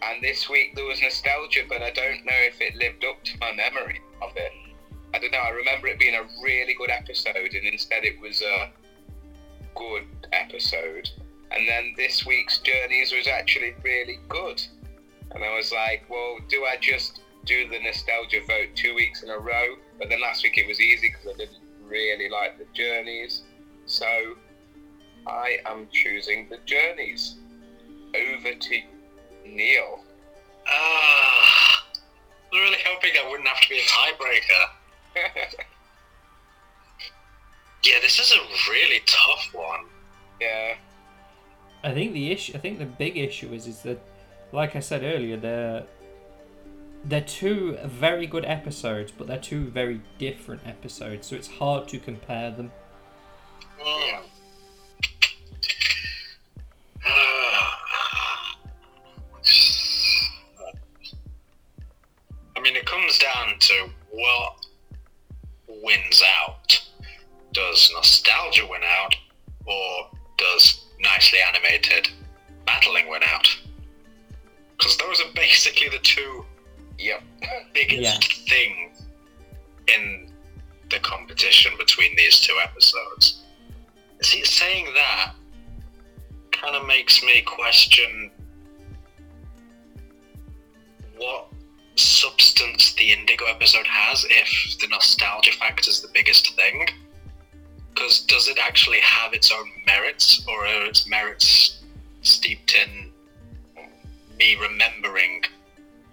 And 0.01 0.23
this 0.23 0.49
week 0.49 0.75
there 0.75 0.85
was 0.85 1.01
nostalgia, 1.01 1.61
but 1.67 1.81
I 1.81 1.91
don't 1.91 2.25
know 2.25 2.39
if 2.47 2.59
it 2.59 2.75
lived 2.75 3.05
up 3.05 3.23
to 3.23 3.37
my 3.39 3.53
memory 3.53 4.01
of 4.21 4.31
it. 4.35 4.51
I 5.13 5.19
don't 5.19 5.31
know. 5.31 5.39
I 5.39 5.49
remember 5.49 5.87
it 5.87 5.99
being 5.99 6.15
a 6.15 6.23
really 6.43 6.73
good 6.73 6.89
episode, 6.89 7.53
and 7.53 7.67
instead 7.67 8.05
it 8.05 8.19
was 8.19 8.41
a 8.41 8.71
good 9.75 10.05
episode. 10.31 11.09
And 11.51 11.67
then 11.67 11.93
this 11.97 12.25
week's 12.25 12.59
Journeys 12.59 13.11
was 13.11 13.27
actually 13.27 13.75
really 13.83 14.19
good. 14.29 14.61
And 15.31 15.43
I 15.43 15.55
was 15.55 15.71
like, 15.71 16.05
well, 16.09 16.37
do 16.49 16.65
I 16.65 16.77
just 16.79 17.21
do 17.45 17.67
the 17.67 17.79
nostalgia 17.79 18.39
vote 18.47 18.69
two 18.75 18.95
weeks 18.95 19.23
in 19.23 19.29
a 19.29 19.37
row? 19.37 19.75
But 19.99 20.09
then 20.09 20.21
last 20.21 20.43
week 20.43 20.57
it 20.57 20.67
was 20.67 20.79
easy 20.79 21.09
because 21.09 21.35
I 21.35 21.37
didn't 21.37 21.57
really 21.83 22.29
like 22.29 22.57
the 22.57 22.65
Journeys. 22.73 23.43
So 23.85 24.35
I 25.27 25.57
am 25.65 25.87
choosing 25.91 26.49
the 26.49 26.57
Journeys. 26.65 27.35
Over 28.13 28.53
to 28.53 28.81
Neil. 29.45 30.03
Ah, 30.67 31.83
I 31.85 31.89
was 32.51 32.61
really 32.61 32.77
hoping 32.85 33.11
I 33.23 33.29
wouldn't 33.29 33.47
have 33.47 33.61
to 33.61 33.69
be 33.69 33.79
a 33.79 33.81
tiebreaker. 33.83 35.63
Yeah, 37.83 37.95
this 38.01 38.19
is 38.19 38.31
a 38.31 38.71
really 38.71 39.01
tough 39.07 39.49
one. 39.53 39.85
yeah, 40.39 40.75
I 41.83 41.91
think 41.93 42.13
the 42.13 42.31
issue, 42.31 42.53
I 42.55 42.59
think 42.59 42.77
the 42.77 42.85
big 42.85 43.17
issue 43.17 43.51
is, 43.53 43.65
is 43.65 43.81
that, 43.81 43.99
like 44.51 44.75
I 44.75 44.79
said 44.81 45.03
earlier, 45.03 45.37
they're 45.37 45.85
they're 47.03 47.21
two 47.21 47.77
very 47.83 48.27
good 48.27 48.45
episodes, 48.45 49.11
but 49.11 49.25
they're 49.25 49.39
two 49.39 49.65
very 49.65 50.01
different 50.19 50.61
episodes, 50.67 51.25
so 51.25 51.35
it's 51.35 51.47
hard 51.47 51.87
to 51.87 51.97
compare 51.97 52.51
them. 52.51 52.71
Mm. 53.83 54.19
I 62.55 62.59
mean, 62.61 62.75
it 62.75 62.85
comes 62.85 63.17
down 63.17 63.55
to 63.59 63.89
what 64.11 64.65
wins 65.67 66.21
out. 66.43 66.79
Does 67.53 67.91
nostalgia 67.93 68.65
win 68.69 68.81
out, 68.83 69.15
or 69.65 70.09
does 70.37 70.85
nicely 70.99 71.39
animated 71.47 72.09
battling 72.65 73.09
win 73.09 73.21
out? 73.23 73.47
Because 74.77 74.97
those 74.97 75.19
are 75.21 75.33
basically 75.35 75.89
the 75.89 75.99
two 75.99 76.45
yep. 76.97 77.23
biggest 77.73 78.01
Yeah. 78.01 78.55
things 78.55 79.03
in 79.87 80.31
the 80.89 80.99
competition 80.99 81.73
between 81.77 82.15
these 82.15 82.39
two 82.39 82.57
episodes. 82.63 83.41
See, 84.21 84.43
saying 84.45 84.85
that 84.93 85.33
kind 86.61 86.75
of 86.75 86.85
makes 86.85 87.23
me 87.23 87.41
question 87.41 88.29
what 91.17 91.47
substance 91.95 92.93
the 92.93 93.11
Indigo 93.11 93.45
episode 93.45 93.87
has 93.87 94.25
if 94.29 94.77
the 94.79 94.87
nostalgia 94.87 95.51
factor 95.53 95.89
is 95.89 96.01
the 96.01 96.07
biggest 96.13 96.55
thing. 96.55 96.87
Because 97.89 98.21
does 98.21 98.47
it 98.47 98.57
actually 98.61 98.99
have 98.99 99.33
its 99.33 99.51
own 99.51 99.69
merits, 99.85 100.45
or 100.47 100.65
are 100.65 100.85
its 100.85 101.07
merits 101.07 101.81
steeped 102.21 102.75
in 102.75 103.11
me 104.37 104.55
remembering 104.55 105.43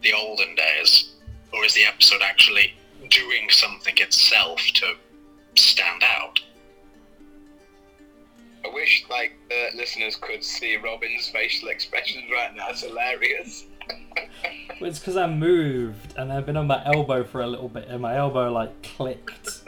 the 0.03 0.13
olden 0.13 0.55
days? 0.55 1.13
Or 1.53 1.65
is 1.65 1.75
the 1.75 1.85
episode 1.85 2.23
actually 2.23 2.75
doing 3.11 3.49
something 3.51 3.95
itself 3.99 4.61
to 4.75 4.95
stand 5.57 6.03
out? 6.03 6.41
I 8.65 8.75
wish 8.75 9.05
like 9.11 9.33
the 9.49 9.77
listeners 9.77 10.17
could 10.17 10.43
see 10.43 10.77
Robin's 10.77 11.29
facial 11.29 11.69
expressions 11.69 12.25
right 12.33 12.55
now. 12.55 12.69
It's 12.71 12.83
hilarious. 12.83 13.67
Well, 14.81 14.91
it's 14.91 14.99
because 14.99 15.17
I 15.17 15.27
moved 15.27 16.15
and 16.17 16.33
I've 16.33 16.47
been 16.47 16.57
on 16.57 16.67
my 16.67 16.85
elbow 16.85 17.25
for 17.25 17.41
a 17.41 17.47
little 17.47 17.69
bit, 17.69 17.89
and 17.89 18.01
my 18.03 18.17
elbow 18.17 18.53
like 18.53 18.83
clicked. 18.83 19.63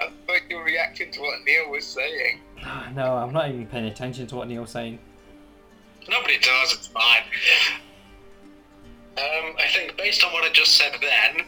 I 0.00 0.06
thought 0.26 0.40
you 0.48 0.56
were 0.56 0.64
reacting 0.64 1.10
to 1.12 1.20
what 1.20 1.38
Neil 1.44 1.70
was 1.70 1.84
saying. 1.84 2.40
No, 2.94 3.16
I'm 3.16 3.32
not 3.32 3.48
even 3.48 3.66
paying 3.66 3.86
attention 3.86 4.26
to 4.28 4.36
what 4.36 4.48
Neil's 4.48 4.70
saying. 4.70 4.98
Nobody 6.08 6.38
does, 6.38 6.72
it's 6.72 6.86
fine. 6.86 7.22
Um, 9.16 9.54
I 9.58 9.66
think 9.72 9.96
based 9.96 10.24
on 10.24 10.32
what 10.32 10.44
I 10.44 10.50
just 10.52 10.76
said 10.76 10.92
then, 11.00 11.46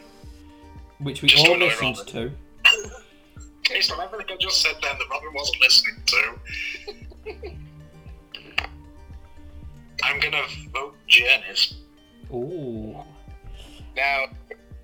Which 0.99 1.21
we 1.21 1.29
Just 1.29 1.47
all 1.47 1.57
listened 1.57 1.97
to. 2.07 2.31
based 3.69 3.91
on 3.91 3.99
everything 3.99 4.27
I 4.31 4.37
just 4.37 4.61
said 4.61 4.75
then 4.81 4.97
that 4.97 5.09
Robin 5.09 5.33
wasn't 5.33 5.61
listening 5.61 5.95
to, 6.05 6.35
I'm 10.03 10.19
gonna 10.19 10.43
vote 10.71 10.95
Journeys. 11.07 11.73
Ooh. 12.31 12.97
Now, 13.95 14.25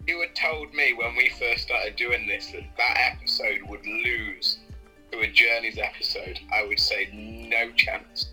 you 0.08 0.20
had 0.22 0.36
told 0.36 0.74
me 0.74 0.94
when 0.94 1.16
we 1.16 1.30
first 1.40 1.64
started 1.68 1.96
doing 1.96 2.28
this 2.28 2.52
that 2.52 2.64
that 2.78 2.98
episode 3.14 3.62
would 3.68 3.86
lose 3.86 4.60
to 5.12 5.20
a 5.20 5.28
Journeys 5.28 5.78
episode. 5.78 6.40
I 6.52 6.66
would 6.66 6.80
say 6.80 7.10
no 7.14 7.72
chance. 7.74 8.32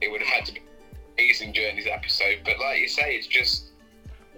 It 0.00 0.10
would 0.10 0.20
have 0.22 0.28
had 0.28 0.46
to 0.46 0.52
be 0.52 0.60
an 0.60 0.66
amazing 1.18 1.52
Journeys 1.52 1.86
episode. 1.86 2.38
But 2.44 2.58
like 2.60 2.80
you 2.80 2.88
say, 2.88 3.16
it's 3.16 3.26
just 3.26 3.72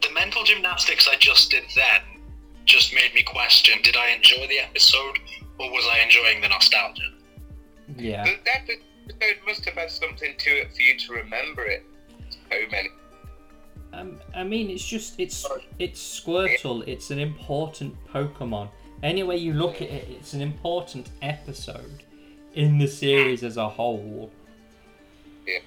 The 0.02 0.10
mental 0.12 0.44
gymnastics 0.44 1.08
I 1.08 1.16
just 1.16 1.50
did 1.50 1.64
then 1.74 2.15
just 2.66 2.92
made 2.94 3.14
me 3.14 3.22
question 3.22 3.78
did 3.82 3.96
I 3.96 4.10
enjoy 4.10 4.46
the 4.48 4.58
episode 4.58 5.18
or 5.58 5.70
was 5.70 5.84
I 5.92 6.00
enjoying 6.04 6.40
the 6.40 6.48
nostalgia? 6.48 7.12
Yeah. 7.96 8.24
the 8.24 8.76
the 9.06 9.14
episode 9.14 9.46
must 9.46 9.64
have 9.64 9.74
had 9.74 9.90
something 9.90 10.34
to 10.36 10.50
it 10.50 10.74
for 10.74 10.82
you 10.82 10.98
to 10.98 11.12
remember 11.12 11.64
it. 11.64 11.86
So 12.28 12.56
many. 12.70 12.88
Um, 13.92 14.20
I 14.34 14.42
mean, 14.44 14.68
it's 14.68 14.86
just 14.86 15.18
it's 15.18 15.46
it's 15.78 16.20
Squirtle. 16.20 16.86
It's 16.86 17.10
an 17.10 17.18
important 17.18 17.94
Pokemon. 18.12 18.68
Any 19.02 19.22
way 19.22 19.36
you 19.36 19.54
look 19.54 19.76
at 19.76 19.88
it, 19.88 20.08
it's 20.10 20.34
an 20.34 20.42
important 20.42 21.10
episode 21.22 22.02
in 22.54 22.78
the 22.78 22.88
series 22.88 23.44
as 23.44 23.56
a 23.56 23.68
whole. 23.68 24.30
Yeah. 25.46 25.60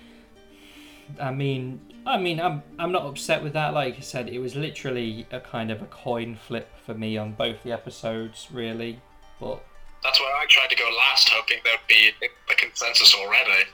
I 1.19 1.31
mean, 1.31 1.79
I 2.05 2.17
mean, 2.17 2.39
I'm 2.39 2.63
I'm 2.77 2.91
not 2.91 3.05
upset 3.05 3.43
with 3.43 3.53
that. 3.53 3.73
Like 3.73 3.97
I 3.97 4.01
said, 4.01 4.29
it 4.29 4.39
was 4.39 4.55
literally 4.55 5.27
a 5.31 5.39
kind 5.39 5.71
of 5.71 5.81
a 5.81 5.85
coin 5.85 6.35
flip 6.35 6.69
for 6.85 6.93
me 6.93 7.17
on 7.17 7.33
both 7.33 7.63
the 7.63 7.71
episodes, 7.71 8.47
really. 8.51 9.01
But 9.39 9.63
That's 10.03 10.19
why 10.19 10.39
I 10.41 10.45
tried 10.47 10.69
to 10.69 10.75
go 10.75 10.89
last, 10.97 11.29
hoping 11.29 11.57
there'd 11.63 11.79
be 11.87 12.11
a 12.51 12.55
consensus 12.55 13.13
already. 13.15 13.65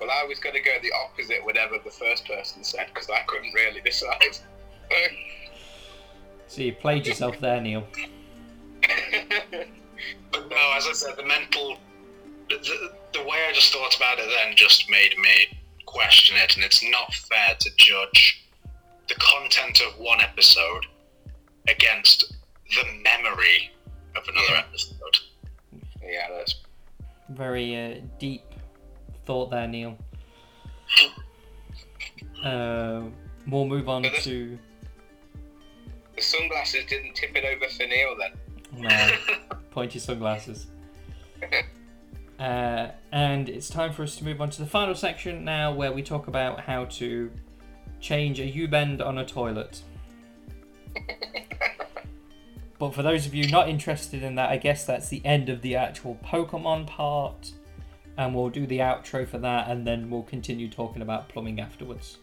Well, 0.00 0.10
I 0.10 0.24
was 0.24 0.38
going 0.38 0.54
to 0.54 0.60
go 0.60 0.76
the 0.82 0.92
opposite, 1.04 1.44
whatever 1.44 1.76
the 1.84 1.90
first 1.90 2.26
person 2.26 2.62
said, 2.62 2.86
because 2.92 3.10
I 3.10 3.20
couldn't 3.26 3.52
really 3.52 3.80
decide. 3.80 4.38
so 6.46 6.62
you 6.62 6.72
played 6.72 7.06
yourself 7.06 7.38
there, 7.40 7.60
Neil. 7.60 7.84
But 10.30 10.48
no, 10.48 10.72
as 10.76 10.86
I 10.86 10.92
said, 10.92 11.16
the 11.16 11.24
mental, 11.24 11.78
the, 12.48 12.90
the 13.12 13.20
way 13.22 13.46
I 13.48 13.52
just 13.52 13.72
thought 13.72 13.96
about 13.96 14.18
it 14.18 14.28
then 14.28 14.54
just 14.56 14.88
made 14.90 15.16
me 15.18 15.58
question 15.92 16.36
it, 16.36 16.54
and 16.56 16.64
it's 16.64 16.82
not 16.90 17.12
fair 17.14 17.54
to 17.58 17.70
judge 17.76 18.44
the 19.08 19.14
content 19.14 19.80
of 19.80 19.98
one 19.98 20.20
episode 20.20 20.84
against 21.66 22.34
the 22.74 22.84
memory 23.02 23.70
of 24.14 24.22
another 24.28 24.46
Yeah. 24.52 24.58
episode. 24.68 25.18
yeah, 26.02 26.28
that's 26.36 26.54
Very 27.30 27.74
uh, 27.76 28.00
deep 28.18 28.42
thought 29.24 29.50
there, 29.50 29.66
Neil. 29.66 29.96
Uh, 32.44 33.02
we'll 33.48 33.64
move 33.66 33.88
on 33.88 34.02
But 34.02 34.12
this- 34.12 34.24
to 34.24 34.56
the 36.14 36.22
sunglasses 36.22 36.84
didn't 36.86 37.14
tip 37.14 37.34
it 37.34 37.44
over 37.44 37.68
for 37.68 37.84
Neil 37.84 38.16
then. 38.16 38.32
no, 38.72 39.16
pointy 39.72 39.98
sunglasses. 39.98 40.66
Uh, 42.38 42.92
and 43.10 43.48
it's 43.48 43.68
time 43.68 43.92
for 43.92 44.04
us 44.04 44.16
to 44.16 44.24
move 44.24 44.40
on 44.40 44.48
to 44.50 44.62
the 44.62 44.68
final 44.68 44.94
section 44.94 45.44
now, 45.44 45.72
where 45.72 45.92
we 45.92 46.02
talk 46.02 46.28
about 46.28 46.60
how 46.60 46.84
to 46.84 47.30
change 48.00 48.38
a 48.38 48.46
U-bend 48.46 49.02
on 49.02 49.18
a 49.18 49.26
toilet. 49.26 49.82
but 52.78 52.94
for 52.94 53.02
those 53.02 53.26
of 53.26 53.34
you 53.34 53.50
not 53.50 53.68
interested 53.68 54.22
in 54.22 54.36
that, 54.36 54.50
I 54.50 54.56
guess 54.56 54.84
that's 54.84 55.08
the 55.08 55.20
end 55.24 55.48
of 55.48 55.62
the 55.62 55.74
actual 55.74 56.16
Pokemon 56.24 56.86
part, 56.86 57.52
and 58.16 58.34
we'll 58.34 58.50
do 58.50 58.66
the 58.66 58.78
outro 58.78 59.26
for 59.26 59.38
that, 59.38 59.68
and 59.68 59.84
then 59.84 60.08
we'll 60.08 60.22
continue 60.22 60.68
talking 60.68 61.02
about 61.02 61.28
plumbing 61.28 61.60
afterwards. 61.60 62.18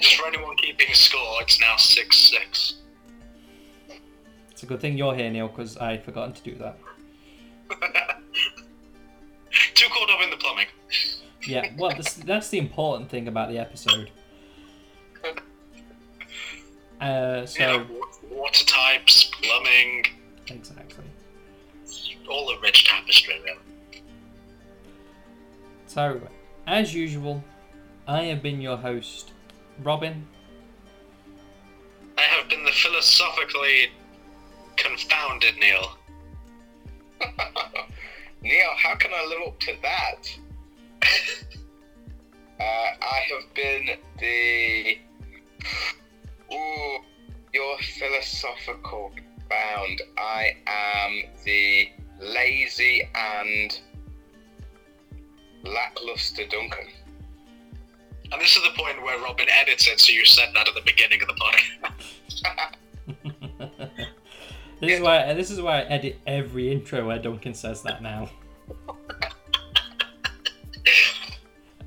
Just 0.00 0.14
for 0.16 0.28
anyone 0.28 0.56
keeping 0.56 0.94
score, 0.94 1.42
it's 1.42 1.60
now 1.60 1.74
6 1.76 2.16
6. 2.16 2.74
It's 4.52 4.62
a 4.62 4.66
good 4.66 4.80
thing 4.80 4.96
you're 4.96 5.14
here, 5.14 5.30
Neil, 5.30 5.48
because 5.48 5.76
I'd 5.78 6.04
forgotten 6.04 6.34
to 6.34 6.42
do 6.42 6.54
that. 6.56 6.78
Too 9.80 9.88
caught 9.88 10.10
up 10.10 10.20
in 10.22 10.28
the 10.28 10.36
plumbing. 10.36 10.66
Yeah, 11.42 11.72
well, 11.78 11.96
this, 11.96 12.12
that's 12.12 12.50
the 12.50 12.58
important 12.58 13.08
thing 13.08 13.28
about 13.28 13.48
the 13.48 13.58
episode. 13.58 14.10
Uh, 17.00 17.46
so 17.46 17.78
wa- 17.88 18.06
water 18.30 18.62
types, 18.66 19.30
plumbing, 19.40 20.04
exactly. 20.48 21.02
all 22.28 22.46
the 22.48 22.60
rich 22.60 22.84
tapestry, 22.84 23.40
really. 23.42 24.02
So, 25.86 26.20
as 26.66 26.94
usual, 26.94 27.42
I 28.06 28.24
have 28.24 28.42
been 28.42 28.60
your 28.60 28.76
host, 28.76 29.32
Robin. 29.82 30.26
I 32.18 32.20
have 32.20 32.50
been 32.50 32.66
the 32.66 32.72
philosophically 32.72 33.88
confounded 34.76 35.54
Neil. 35.56 35.96
Neil, 38.42 38.70
how 38.76 38.94
can 38.94 39.10
I 39.14 39.26
live 39.26 39.48
up 39.48 39.60
to 39.60 39.72
that? 39.82 40.38
uh, 42.60 42.62
I 42.62 43.20
have 43.30 43.54
been 43.54 43.90
the. 44.18 44.98
Ooh, 46.52 46.98
you're 47.52 47.78
philosophical 47.98 49.12
bound. 49.48 50.02
I 50.16 50.56
am 50.66 51.22
the 51.44 51.90
lazy 52.18 53.08
and 53.14 53.78
lackluster 55.62 56.46
Duncan. 56.46 56.86
And 58.32 58.40
this 58.40 58.56
is 58.56 58.62
the 58.62 58.70
point 58.80 59.02
where 59.02 59.18
Robin 59.20 59.48
edits 59.50 59.86
it, 59.88 60.00
so 60.00 60.12
you 60.12 60.24
said 60.24 60.50
that 60.54 60.68
at 60.68 60.74
the 60.74 60.82
beginning 60.82 61.20
of 61.20 61.28
the 61.28 61.34
podcast. 61.34 62.76
this 64.80 64.92
is 64.92 65.00
why 65.00 65.34
this 65.34 65.50
is 65.50 65.60
why 65.60 65.80
I 65.80 65.82
edit 65.82 66.20
every 66.26 66.72
intro 66.72 67.06
where 67.06 67.18
Duncan 67.18 67.54
says 67.54 67.82
that 67.82 68.02
now. 68.02 68.30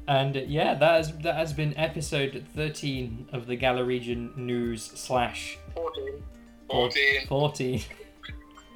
And 0.08 0.36
yeah, 0.36 0.74
that 0.76 0.96
has 0.98 1.18
that 1.20 1.36
has 1.36 1.54
been 1.54 1.76
episode 1.78 2.46
thirteen 2.56 3.28
of 3.32 3.48
the 3.48 3.56
Galar 3.56 3.86
Region 3.86 4.34
News 4.36 4.84
slash 4.84 5.58
14. 5.76 6.24
14. 6.70 7.28
14. 7.28 7.82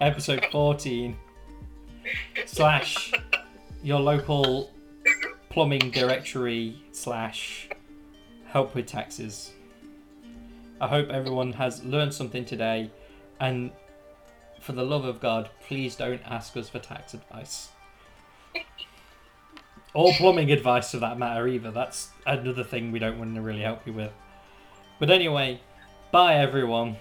episode 0.01 0.45
14 0.51 1.17
slash 2.45 3.11
your 3.83 3.99
local 3.99 4.71
plumbing 5.49 5.91
directory 5.91 6.81
slash 6.91 7.69
help 8.45 8.75
with 8.75 8.85
taxes. 8.85 9.51
I 10.79 10.87
hope 10.87 11.09
everyone 11.09 11.53
has 11.53 11.83
learned 11.83 12.13
something 12.13 12.45
today 12.45 12.91
and 13.39 13.71
for 14.59 14.73
the 14.73 14.83
love 14.83 15.05
of 15.05 15.19
God, 15.19 15.49
please 15.67 15.95
don't 15.95 16.21
ask 16.25 16.55
us 16.57 16.69
for 16.69 16.79
tax 16.79 17.13
advice. 17.13 17.69
Or 19.93 20.13
plumbing 20.13 20.51
advice 20.51 20.91
for 20.91 20.97
that 20.97 21.17
matter 21.17 21.47
either. 21.47 21.71
That's 21.71 22.09
another 22.25 22.63
thing 22.63 22.91
we 22.91 22.99
don't 22.99 23.17
want 23.17 23.33
to 23.35 23.41
really 23.41 23.61
help 23.61 23.87
you 23.87 23.93
with. 23.93 24.11
But 24.99 25.09
anyway, 25.09 25.61
bye 26.11 26.35
everyone. 26.35 26.97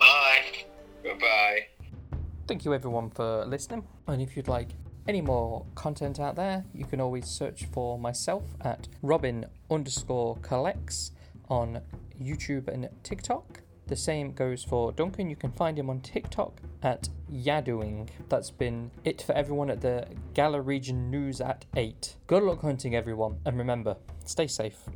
Bye. 0.00 0.64
Goodbye. 1.02 1.66
thank 2.46 2.64
you 2.64 2.74
everyone 2.74 3.10
for 3.10 3.44
listening. 3.44 3.84
And 4.06 4.20
if 4.20 4.36
you'd 4.36 4.48
like 4.48 4.68
any 5.08 5.20
more 5.20 5.64
content 5.74 6.20
out 6.20 6.36
there, 6.36 6.64
you 6.74 6.84
can 6.84 7.00
always 7.00 7.26
search 7.26 7.66
for 7.66 7.98
myself 7.98 8.44
at 8.60 8.88
Robin 9.02 9.46
underscore 9.70 10.36
collects 10.42 11.12
on 11.48 11.80
YouTube 12.20 12.68
and 12.68 12.88
TikTok. 13.02 13.61
The 13.86 13.96
same 13.96 14.32
goes 14.32 14.64
for 14.64 14.92
Duncan. 14.92 15.28
You 15.28 15.36
can 15.36 15.52
find 15.52 15.78
him 15.78 15.90
on 15.90 16.00
TikTok 16.00 16.60
at 16.82 17.08
Yadoing. 17.30 18.08
That's 18.28 18.50
been 18.50 18.90
it 19.04 19.22
for 19.22 19.32
everyone 19.32 19.70
at 19.70 19.80
the 19.80 20.06
Galar 20.34 20.62
Region 20.62 21.10
News 21.10 21.40
at 21.40 21.66
8. 21.76 22.16
Good 22.26 22.42
luck 22.42 22.62
hunting, 22.62 22.94
everyone, 22.94 23.38
and 23.44 23.58
remember, 23.58 23.96
stay 24.24 24.46
safe. 24.46 24.88